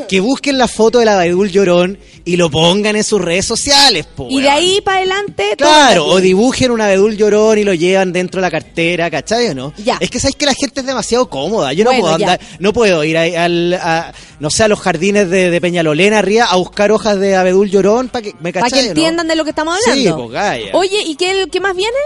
[0.07, 4.27] que busquen la foto del abedul llorón y lo pongan en sus redes sociales, po,
[4.29, 5.55] Y de ahí para adelante.
[5.57, 9.55] Claro, o dibujen un abedul llorón y lo llevan dentro de la cartera, ¿cachai o
[9.55, 9.73] no?
[9.77, 9.97] Ya.
[9.99, 11.73] Es que sabes que la gente es demasiado cómoda.
[11.73, 12.25] Yo no puedo ya.
[12.33, 16.19] andar, no puedo ir a, al- a- no sé, a los jardines de, de Peñalolena
[16.19, 18.87] arriba a buscar hojas de abedul llorón para que me Para que no?
[18.89, 20.17] entiendan de lo que estamos Sí, hablando.
[20.17, 20.69] po, gaya.
[20.73, 21.97] Oye, ¿y qué, qué más viene?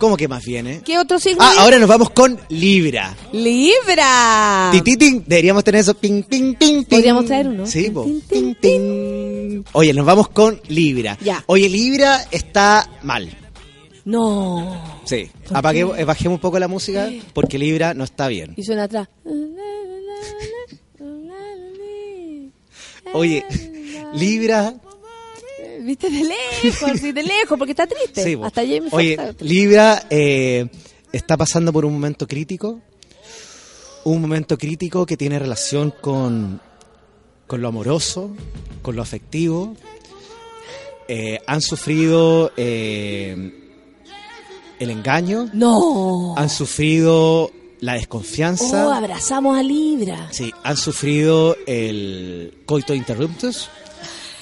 [0.00, 0.80] ¿Cómo que más viene?
[0.82, 1.42] ¿Qué otro signo?
[1.42, 3.14] Ah, ahora nos vamos con Libra.
[3.34, 4.70] Libra.
[4.72, 5.92] Tititín, deberíamos tener eso.
[5.92, 6.84] Ping, ping, ping, ping.
[6.84, 7.66] Podríamos traer uno.
[7.66, 7.92] Sí.
[8.26, 9.62] Tin, ting.
[9.72, 11.18] Oye, nos vamos con Libra.
[11.20, 11.44] Ya.
[11.46, 13.28] Oye, Libra está mal.
[14.06, 15.02] No.
[15.04, 15.30] Sí.
[15.52, 18.54] Apaguemos, eh, bajemos un poco la música porque Libra no está bien.
[18.56, 19.06] Y suena atrás.
[23.12, 23.44] Oye,
[24.14, 24.72] Libra.
[25.80, 28.22] Viste de lejos, sí, de lejos, porque está triste.
[28.22, 28.38] Sí.
[28.42, 29.34] Hasta Foxx Oye.
[29.40, 30.68] Libra eh,
[31.12, 32.80] está pasando por un momento crítico.
[34.04, 36.60] Un momento crítico que tiene relación con,
[37.46, 38.30] con lo amoroso,
[38.82, 39.74] con lo afectivo.
[41.08, 43.52] Eh, han sufrido eh,
[44.78, 46.34] el engaño, No.
[46.36, 47.50] han sufrido
[47.80, 48.86] la desconfianza.
[48.86, 50.28] Oh, abrazamos a Libra.
[50.30, 53.68] Sí, han sufrido el coito interruptus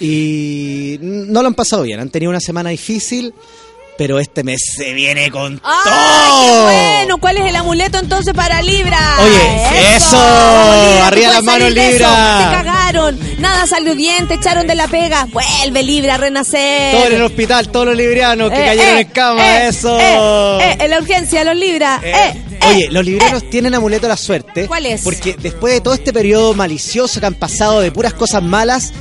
[0.00, 2.00] y no lo han pasado bien.
[2.00, 3.34] Han tenido una semana difícil,
[3.96, 6.40] pero este mes se viene con ¡Ah, todo.
[6.44, 6.62] qué
[7.02, 7.18] bueno!
[7.18, 8.98] ¿Cuál es el amuleto entonces para Libra?
[9.20, 10.10] Oye, eso.
[10.16, 11.88] Tú Arriba las manos, Libra.
[11.90, 11.98] eso.
[11.98, 13.18] Te cagaron.
[13.40, 15.26] Nada salió bien, te echaron de la pega.
[15.32, 16.94] Vuelve, Libra, a renacer.
[16.94, 19.98] Todo en el hospital, todos los librianos que Eh, cayeron eh, en cama, eh, eso.
[19.98, 22.00] eh, en la urgencia, los Libra.
[22.70, 24.66] Oye, los librianos tienen amuleto de la suerte.
[24.66, 25.02] ¿Cuál es?
[25.02, 28.92] Porque después de todo este periodo malicioso que han pasado de puras cosas malas,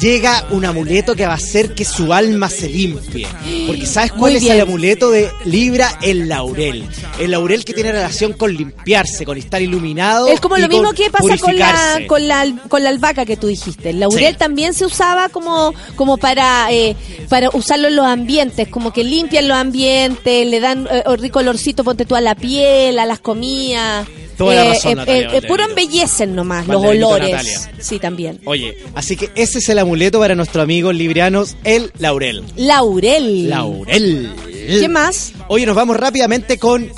[0.00, 3.26] llega un amuleto que va a hacer que su alma se limpie.
[3.66, 4.54] Porque ¿sabes cuál Muy es bien.
[4.56, 5.98] el amuleto de Libra?
[6.02, 6.84] El laurel.
[7.18, 10.28] El laurel que tiene relación con limpiarse, con estar iluminado.
[10.28, 13.24] Es como y lo mismo con que pasa con la, con, la, con la albahaca
[13.24, 13.90] que tú dijiste.
[13.90, 14.38] El laurel Sí.
[14.38, 16.96] también se usaba como, como para, eh,
[17.28, 21.82] para usarlo en los ambientes, como que limpian los ambientes, le dan eh, rico olorcito,
[21.84, 24.06] ponte tú a la piel, a las comidas.
[24.44, 27.30] Toda la Eh, razón, eh, Natalia eh, puro embellecen nomás, los olores.
[27.30, 27.72] Natalia.
[27.80, 28.40] Sí, también.
[28.44, 32.44] Oye, así que ese es el amuleto para nuestros amigos librianos, el laurel.
[32.56, 33.48] Laurel.
[33.48, 34.32] Laurel.
[34.46, 35.32] ¿Qué más?
[35.48, 36.88] Oye, nos vamos rápidamente con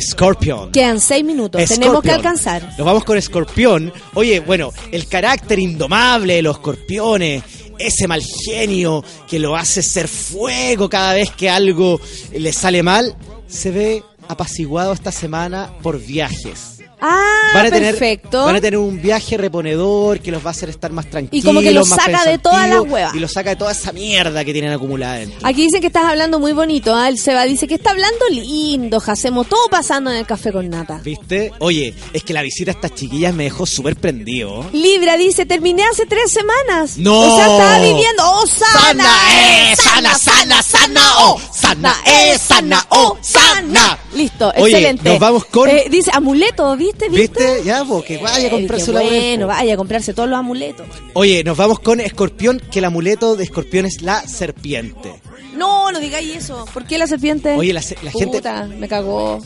[0.00, 0.72] Scorpion.
[0.72, 2.14] Quedan seis minutos, tenemos que Scorpion.
[2.14, 2.62] alcanzar.
[2.76, 3.92] Nos vamos con Escorpión.
[4.14, 7.42] Oye, bueno, el carácter indomable de los escorpiones,
[7.78, 12.00] ese mal genio que lo hace ser fuego cada vez que algo
[12.32, 13.14] le sale mal,
[13.46, 16.78] se ve apaciguado esta semana por viajes.
[17.00, 18.44] Ah, Van a, tener, perfecto.
[18.44, 21.44] van a tener un viaje reponedor que los va a hacer estar más tranquilos.
[21.44, 23.14] como que los más saca de todas las pensativos, huevas.
[23.14, 25.38] Y los saca de toda esa mierda que tienen acumulada dentro.
[25.46, 26.94] Aquí dicen que estás hablando muy bonito.
[26.94, 27.08] ¿ah?
[27.08, 31.00] El Seba dice que está hablando lindo, hacemos todo pasando en el café con nata.
[31.04, 31.52] ¿Viste?
[31.58, 34.64] Oye, es que la visita a estas chiquillas me dejó súper prendido.
[34.72, 36.96] Libra dice, terminé hace tres semanas.
[36.98, 37.20] ¡No!
[37.20, 38.22] O sea, estaba viviendo.
[38.24, 39.04] ¡Oh, sana!
[39.32, 43.98] eh, sana, sana, sana, oh, sana, eh, sana, oh, sana.
[44.14, 45.08] Listo, Oye, excelente.
[45.10, 46.93] nos vamos con- Eh, dice, amuleto, ¿viste?
[46.98, 47.08] ¿Viste?
[47.08, 47.62] ¿Viste?
[47.64, 50.86] Ya, vos, que vaya a comprarse la Bueno, vaya a comprarse todos los amuletos.
[51.14, 55.14] Oye, nos vamos con Escorpión, que el amuleto de Escorpión es la serpiente.
[55.56, 56.64] No, no digáis eso.
[56.72, 57.54] ¿Por qué la serpiente?
[57.56, 59.40] Oye, la se- la gente- Puta, me cagó.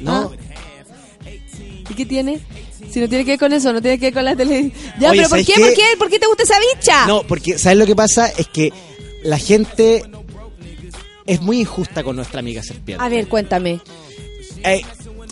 [0.00, 0.12] ¿No?
[0.12, 0.30] Ah.
[1.88, 2.40] ¿Y qué tiene?
[2.90, 4.72] Si no tiene que ver con eso, no tiene que ver con la televisión.
[5.00, 5.52] Ya, Oye, pero ¿por ¿sabes qué?
[5.54, 5.60] qué?
[5.60, 5.82] ¿Por qué?
[5.98, 7.06] ¿Por qué te gusta esa bicha?
[7.06, 8.28] No, porque ¿sabes lo que pasa?
[8.28, 8.72] Es que
[9.22, 10.02] la gente
[11.26, 13.02] es muy injusta con nuestra amiga serpiente.
[13.02, 13.80] A ver, cuéntame.
[14.64, 14.82] Eh,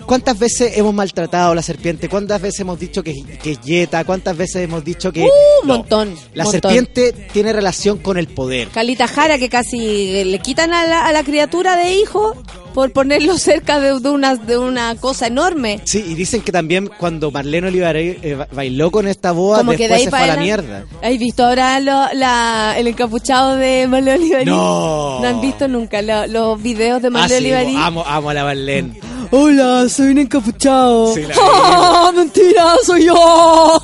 [0.06, 2.08] ¿Cuántas veces hemos maltratado a la serpiente?
[2.08, 4.04] ¿Cuántas veces hemos dicho que, que es yeta?
[4.04, 5.20] ¿Cuántas veces hemos dicho que...
[5.22, 5.24] Uh,
[5.62, 5.76] un No.
[5.78, 6.14] montón.
[6.34, 6.60] La montón.
[6.60, 8.68] serpiente tiene relación con el poder.
[8.68, 12.34] Calita Jara, que casi le quitan a la, a la criatura de hijo
[12.74, 15.80] por ponerlo cerca de, de una, de una cosa enorme.
[15.84, 19.72] Sí, y dicen que también cuando Marlene Olivares eh, ba- bailó con esta boa, Como
[19.72, 20.84] que de después ahí se fue a la mierda.
[21.02, 24.44] ¿Has visto ahora lo- la, el encapuchado de Marlene Olivarí?
[24.46, 25.20] No.
[25.20, 27.76] No han visto nunca lo- los videos de Ah, Marlene sí, Olivarí.
[27.76, 29.00] amo, amo a la Marlene.
[29.30, 31.14] Hola, soy un encapuchado.
[31.14, 33.82] Sí, la ¡Ah, mentira, soy yo!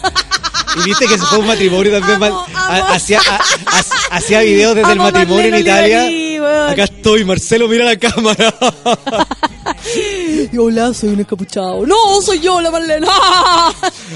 [0.76, 2.16] Y viste que se fue un matrimonio también.
[2.22, 2.86] Amo, mal- amo.
[2.88, 6.70] ha- Hacía, ha- ha- hacía videos desde el Amo matrimonio en Italia.
[6.70, 8.54] Acá estoy, Marcelo, mira la cámara.
[10.58, 11.86] Hola, soy un encapuchado.
[11.86, 13.06] No, soy yo, la Marlene.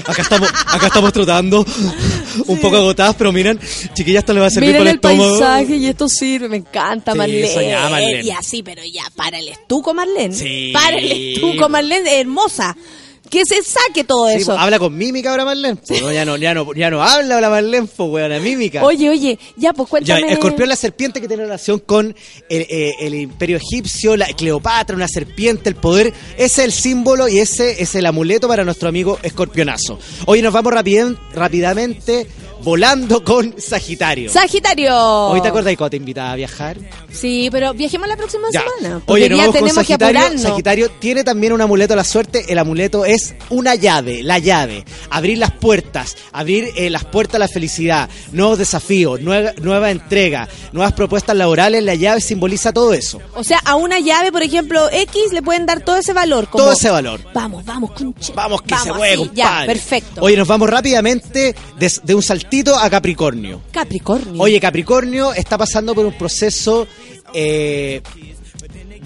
[0.05, 1.65] Acá estamos, acá estamos trotando.
[2.47, 3.59] Un poco agotadas, pero miren,
[3.93, 6.57] chiquilla, esto le va a servir Miren para el el paisaje y esto sirve, me
[6.57, 7.47] encanta Sí, Marlene.
[7.53, 8.23] soñaba Marlene.
[8.23, 10.33] Y así, pero ya, para el estuco Marlene.
[10.33, 10.71] Sí.
[10.73, 12.75] Para el estuco Marlene, hermosa.
[13.33, 14.45] Que se saque todo Sí, eso.
[14.51, 15.75] pues, habla con mímica ahora Marlene.
[15.87, 18.83] Pues, no, ya, no, ya, no, ya no habla la Marlene, pues, weón, mímica.
[18.85, 20.31] Oye, oye, ya, pues Ya, cuéntame.
[20.33, 22.15] escorpión la serpiente que tiene relación con
[22.49, 26.13] el, eh, el imperio egipcio, la Cleopatra, una serpiente, el poder.
[26.37, 29.97] Ese es el símbolo y ese es el amuleto para nuestro amigo escorpionazo.
[30.27, 30.71] Hoy nos vamos
[31.33, 32.27] rápidamente
[32.63, 34.31] volando con Sagitario.
[34.31, 34.95] Sagitario.
[35.27, 36.77] Hoy te acuerdas cuando te invitaba a viajar.
[37.11, 38.61] Sí, pero viajemos la próxima Ya.
[38.63, 39.01] semana.
[39.05, 40.19] Porque Oye, ya con tenemos que Sagitario.
[40.19, 40.41] apurarnos.
[40.41, 42.45] Sagitario tiene también un amuleto a la suerte.
[42.51, 44.85] El amuleto es una llave, la llave.
[45.09, 50.47] Abrir las puertas, abrir eh, las puertas a la felicidad, nuevos desafíos, nueva, nueva entrega,
[50.71, 51.83] nuevas propuestas laborales.
[51.83, 53.19] La llave simboliza todo eso.
[53.35, 56.47] O sea, a una llave, por ejemplo, X, le pueden dar todo ese valor.
[56.47, 57.19] Como, Todo ese valor.
[57.33, 58.31] Vamos, vamos, conche.
[58.33, 59.67] Vamos que se juegue, así, Ya, compadre.
[59.67, 60.21] perfecto.
[60.21, 63.61] Oye, nos vamos rápidamente de, de un saltito a Capricornio.
[63.71, 64.41] Capricornio.
[64.41, 66.87] Oye, Capricornio está pasando por un proceso
[67.33, 68.01] eh,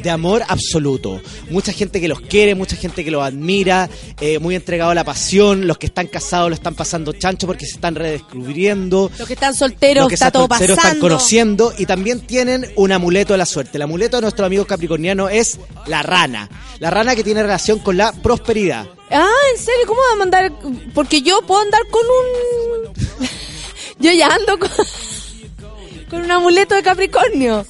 [0.02, 1.22] de amor absoluto.
[1.50, 3.90] Mucha gente que los quiere, mucha gente que los admira,
[4.22, 5.68] eh, muy entregado a la pasión.
[5.68, 9.12] Los que están casados lo están pasando chancho porque se están redescubriendo.
[9.18, 10.96] Los que están solteros, Los que está todo solteros pasando.
[10.96, 13.78] están conociendo y también tienen un amuleto de la suerte.
[13.78, 16.50] El amuleto de nuestro amigo capricorniano es la rana.
[16.80, 18.88] La rana que tiene relación con la prosperidad.
[19.10, 19.86] Ah, ¿en serio?
[19.88, 20.52] ¿Cómo va a mandar?
[20.94, 23.28] Porque yo puedo andar con un...
[24.00, 24.70] yo ya ando con...
[26.10, 27.66] con un amuleto de Capricornio.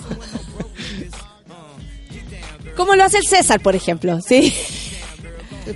[2.77, 4.19] ¿Cómo lo hace el César, por ejemplo?
[4.21, 4.53] Sí.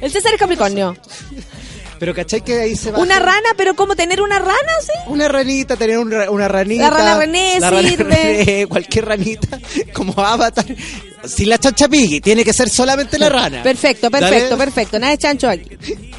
[0.01, 0.95] El César es Capricornio.
[1.99, 4.93] Pero ¿cachai que ahí se va Una rana, pero ¿cómo tener una rana, sí?
[5.07, 6.83] Una ranita, tener un ra- una ranita.
[6.83, 8.05] La rana René la rana sirve.
[8.05, 9.59] René, cualquier ranita,
[9.93, 10.65] como avatar.
[11.25, 13.61] Sin la chancha piggy, tiene que ser solamente la rana.
[13.61, 14.57] Perfecto, perfecto, Dale.
[14.57, 14.97] perfecto.
[14.97, 15.69] Nada de chancho aquí.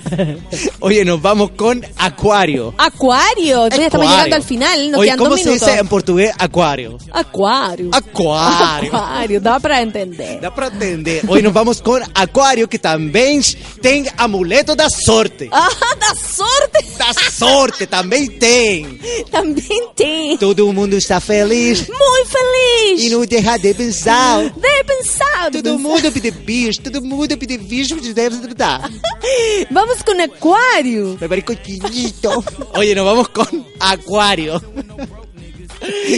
[0.80, 2.74] Oye, nos vamos con Acuario.
[2.78, 3.68] Acuario.
[3.70, 4.90] Mira, estamos llegando al final.
[4.90, 5.68] Nos Oye, quedan ¿cómo dos se minutos.
[5.68, 6.98] dice en portugués Acuario?
[7.12, 7.90] Acuario.
[7.92, 8.94] Acuario.
[8.94, 9.40] Acuario.
[9.40, 10.40] Da para entender.
[10.40, 11.22] Dá pra entender.
[11.28, 13.40] Hoy nos vamos con Acuario, que también
[13.80, 15.50] tem amuleto da sorte.
[15.58, 15.68] Ah,
[15.98, 16.84] da sorte.
[16.98, 18.98] Da sorte, também tem.
[19.30, 20.36] También te.
[20.38, 23.04] Todo mundo está feliz Muy feliz.
[23.04, 24.42] e não deixa de pensar.
[24.44, 25.50] De pensar.
[25.52, 28.90] Todo mundo pide bicho, todo mundo pide bicho, deve tratar.
[29.70, 31.16] Vamos con Acuario.
[31.20, 32.44] Me parece coquinito.
[32.74, 34.62] Oye, nos vamos con Acuario.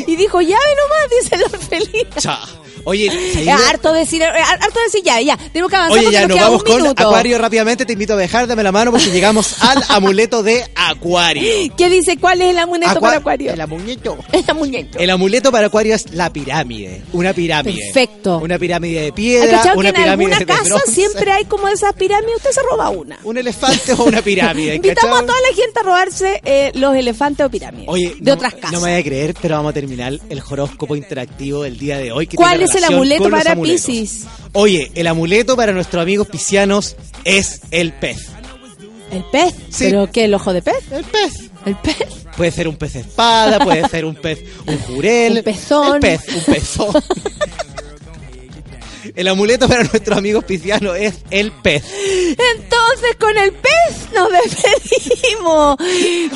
[0.07, 2.09] Y dijo, llave nomás, dice el feliz.
[2.19, 2.39] Cha.
[2.89, 5.37] Oye, Es seguido- harto decir, eh, harto decir ya, ya.
[5.37, 7.03] Tenemos que avanzar Oye, ya nos vamos con minuto.
[7.07, 7.85] Acuario rápidamente.
[7.85, 11.43] Te invito a dejar, dame la mano porque llegamos al amuleto de Acuario.
[11.77, 12.17] ¿Qué dice?
[12.19, 13.53] ¿Cuál es el amuleto Acua- para Acuario?
[13.53, 14.19] El amuleto.
[14.33, 14.99] El amuleto.
[14.99, 17.03] El amuleto para Acuario es la pirámide.
[17.13, 17.81] Una pirámide.
[17.93, 18.39] Perfecto.
[18.39, 19.63] Una pirámide de ¿Has piedra.
[19.63, 22.37] que Una en pirámide alguna de casa bronce, siempre hay como esas pirámides?
[22.37, 23.19] Usted se roba una.
[23.25, 24.75] Un elefante o una pirámide.
[24.77, 27.89] Invitamos a toda la gente a robarse eh, los elefantes o pirámides.
[27.89, 28.73] Oye, de no, otras casas.
[28.73, 32.13] No me voy a creer, pero vamos a terminar el horóscopo interactivo del día de
[32.13, 32.27] hoy.
[32.27, 33.55] que ¿Cuál es el amuleto para.
[33.57, 34.25] Piscis?
[34.53, 38.27] Oye, el amuleto para nuestros amigos piscianos es el pez.
[39.11, 39.55] ¿El pez?
[39.71, 39.85] Sí.
[39.85, 40.25] ¿Pero qué?
[40.25, 40.91] ¿El ojo de pez?
[40.91, 41.51] El pez.
[41.67, 41.97] ¿El pez?
[42.37, 45.39] Puede ser un pez espada, puede ser un pez, un jurel.
[45.39, 45.95] Un pezón.
[45.97, 46.95] El pez, un pezón.
[49.19, 51.83] El amuleto para nuestros amigos piscianos es el pez.
[52.55, 55.77] Entonces con el pez nos despedimos.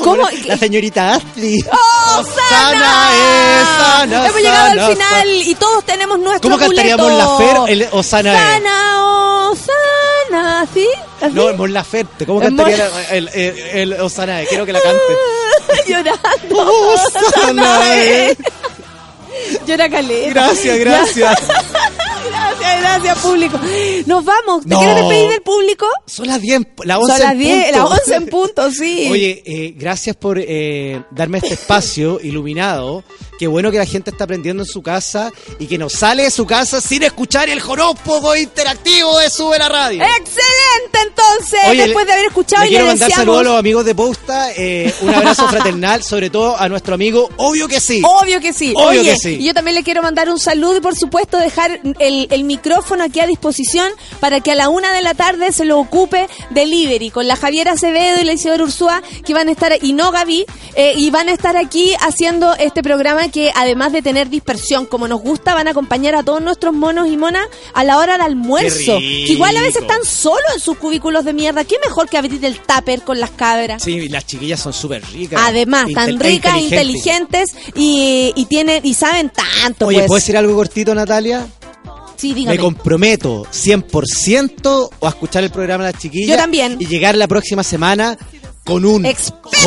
[0.03, 0.29] ¿Cómo?
[0.29, 1.65] La, la señorita Ashley.
[1.71, 3.11] ¡Oh, sana!
[3.15, 7.57] es sana, Hemos llegado sana, al final y todos tenemos nuestro ¿Cómo cantaríamos la Fer?
[7.69, 8.33] El Osana.
[8.37, 10.89] Sana, oh, sana, ¿sí?
[11.21, 11.35] ¿Así?
[11.35, 12.27] No, Mon Laferte.
[12.27, 14.41] ¿Cómo cantaría el, el, el Osana?
[14.49, 15.87] Quiero que la cante.
[15.87, 16.95] Llorando.
[16.95, 18.37] Osanae.
[19.67, 20.31] Llora caleta.
[20.31, 21.39] Gracias, gracias.
[22.63, 23.61] Gracias, gracias, público.
[24.07, 24.63] Nos vamos.
[24.63, 24.79] ¿Te No.
[24.79, 25.87] quieres despedir del público?
[26.07, 27.79] Son las 10, las 11 Son las en 10, punto.
[27.79, 29.09] las 11 en punto, sí.
[29.11, 33.03] Oye, eh, gracias por eh, darme este espacio iluminado
[33.43, 36.31] Qué bueno que la gente está aprendiendo en su casa y que no sale de
[36.31, 40.01] su casa sin escuchar el horóscopo interactivo de Sube la Radio.
[40.01, 41.01] ¡Excelente!
[41.09, 43.27] Entonces, Oye, después de haber escuchado le y le quiero mandar deseamos...
[43.27, 47.31] saludos a los amigos de Posta, eh, un abrazo fraternal, sobre todo a nuestro amigo,
[47.37, 48.01] obvio que sí.
[48.05, 48.75] Obvio que sí.
[48.77, 49.39] Obvio Oye, que sí.
[49.41, 53.03] y yo también le quiero mandar un saludo y por supuesto dejar el, el micrófono
[53.03, 53.91] aquí a disposición
[54.21, 57.73] para que a la una de la tarde se lo ocupe Delivery con la Javiera
[57.73, 60.47] Acevedo y la Isidora Ursúa que van a estar, y no Gaby,
[60.77, 65.09] eh, y van a estar aquí haciendo este programa que además de tener dispersión como
[65.09, 68.23] nos gusta, van a acompañar a todos nuestros monos y monas a la hora del
[68.23, 68.99] almuerzo.
[68.99, 71.65] Que igual a veces están solos en sus cubículos de mierda.
[71.65, 73.83] ¿Qué mejor que abrir el tupper con las cabras?
[73.83, 75.41] Sí, las chiquillas son súper ricas.
[75.43, 77.51] Además, tan e ricas, inteligentes.
[77.51, 79.87] inteligentes y, y tienen y saben tanto.
[79.87, 80.07] Oye, pues.
[80.09, 81.47] ¿puedo decir algo cortito, Natalia?
[82.17, 82.57] Sí, dígame.
[82.57, 86.29] Me comprometo 100% a escuchar el programa de las chiquillas.
[86.29, 86.77] Yo también.
[86.79, 88.17] Y llegar la próxima semana
[88.65, 89.07] con un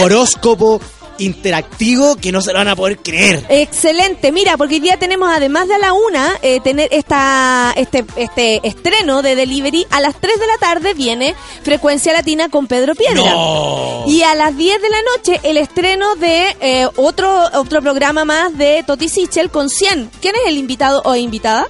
[0.02, 0.80] horóscopo
[1.18, 3.46] interactivo que no se lo van a poder creer.
[3.50, 8.06] Excelente, mira, porque hoy día tenemos además de a la una, eh, tener esta, este,
[8.16, 12.96] este estreno de Delivery, a las 3 de la tarde viene Frecuencia Latina con Pedro
[12.96, 13.16] Piedra.
[13.16, 14.04] No.
[14.08, 18.58] Y a las 10 de la noche el estreno de eh, otro, otro programa más
[18.58, 20.12] de Toti Sichel con 100.
[20.22, 21.68] ¿Quién es el invitado o invitada?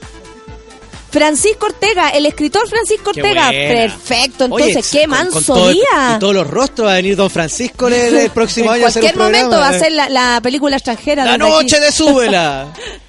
[1.20, 3.50] Francisco Ortega, el escritor Francisco Ortega.
[3.50, 6.16] Perfecto, entonces, Oye, qué con- con manso todo día.
[6.16, 8.90] Y todos los rostros va a venir Don Francisco el, el próximo en año a
[8.90, 9.80] hacer un cualquier momento programa, va a eh.
[9.80, 11.24] ser la, la película extranjera.
[11.24, 11.86] La noche aquí.
[11.86, 12.68] de Súbela.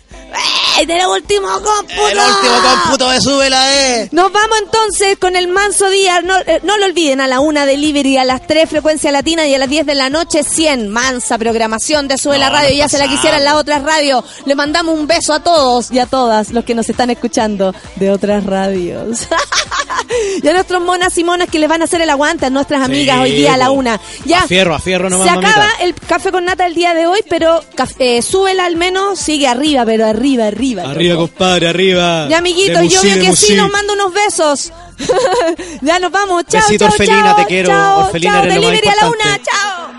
[0.78, 2.08] ¡Ey, última cómputo!
[2.08, 4.08] el último cómputo de Súbela, eh.
[4.12, 6.20] Nos vamos entonces con el manso día.
[6.20, 9.54] No, eh, no lo olviden, a la una delivery, a las 3 frecuencia latina y
[9.54, 10.88] a las 10 de la noche 100.
[10.88, 12.76] Mansa programación de Sube la No, Radio.
[12.76, 14.24] Ya se la quisieran las otras radios.
[14.44, 18.10] Le mandamos un beso a todos y a todas los que nos están escuchando de
[18.10, 19.28] otras radios.
[20.42, 22.82] y a nuestros monas y monas que les van a hacer el aguante a nuestras
[22.82, 24.00] amigas Sí, hoy día a la una.
[24.24, 24.40] Ya.
[24.40, 25.84] A fierro, a fierro nomás, Se acaba mamita.
[25.84, 27.62] el café con nata el día de hoy, pero
[27.98, 30.82] eh, súbela al menos, sigue arriba, pero arriba, arriba.
[30.82, 31.28] Arriba, loco.
[31.28, 32.26] compadre, arriba.
[32.28, 34.72] Ya, amiguitos, De yo veo que sí nos manda unos besos.
[35.82, 36.44] ya nos vamos.
[36.46, 37.68] Chao, Besito, chao, Orfelina, chao, te quiero.
[37.68, 38.42] Chao, Orfelina, chao.
[38.46, 39.40] Delivery a la una.
[39.42, 39.95] Chao.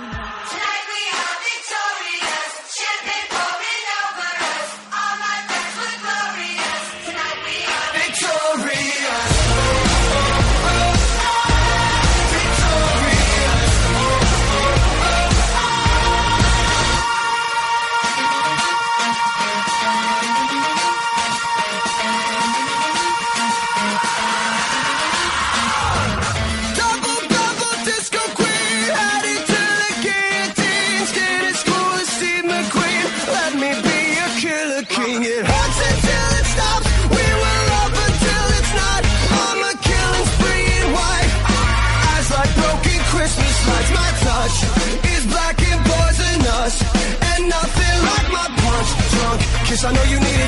[49.87, 50.46] I know you need it.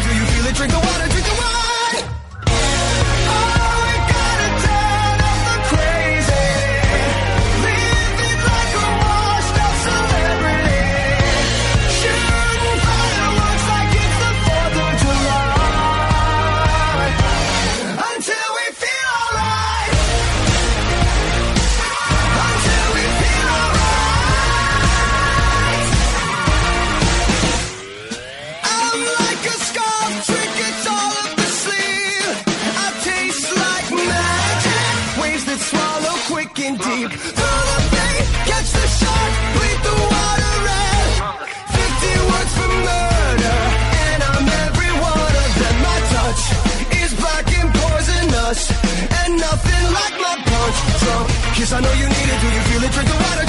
[51.60, 52.40] Kiss, I know you need it.
[52.40, 52.92] Do you feel it?
[52.94, 53.49] Drink the water,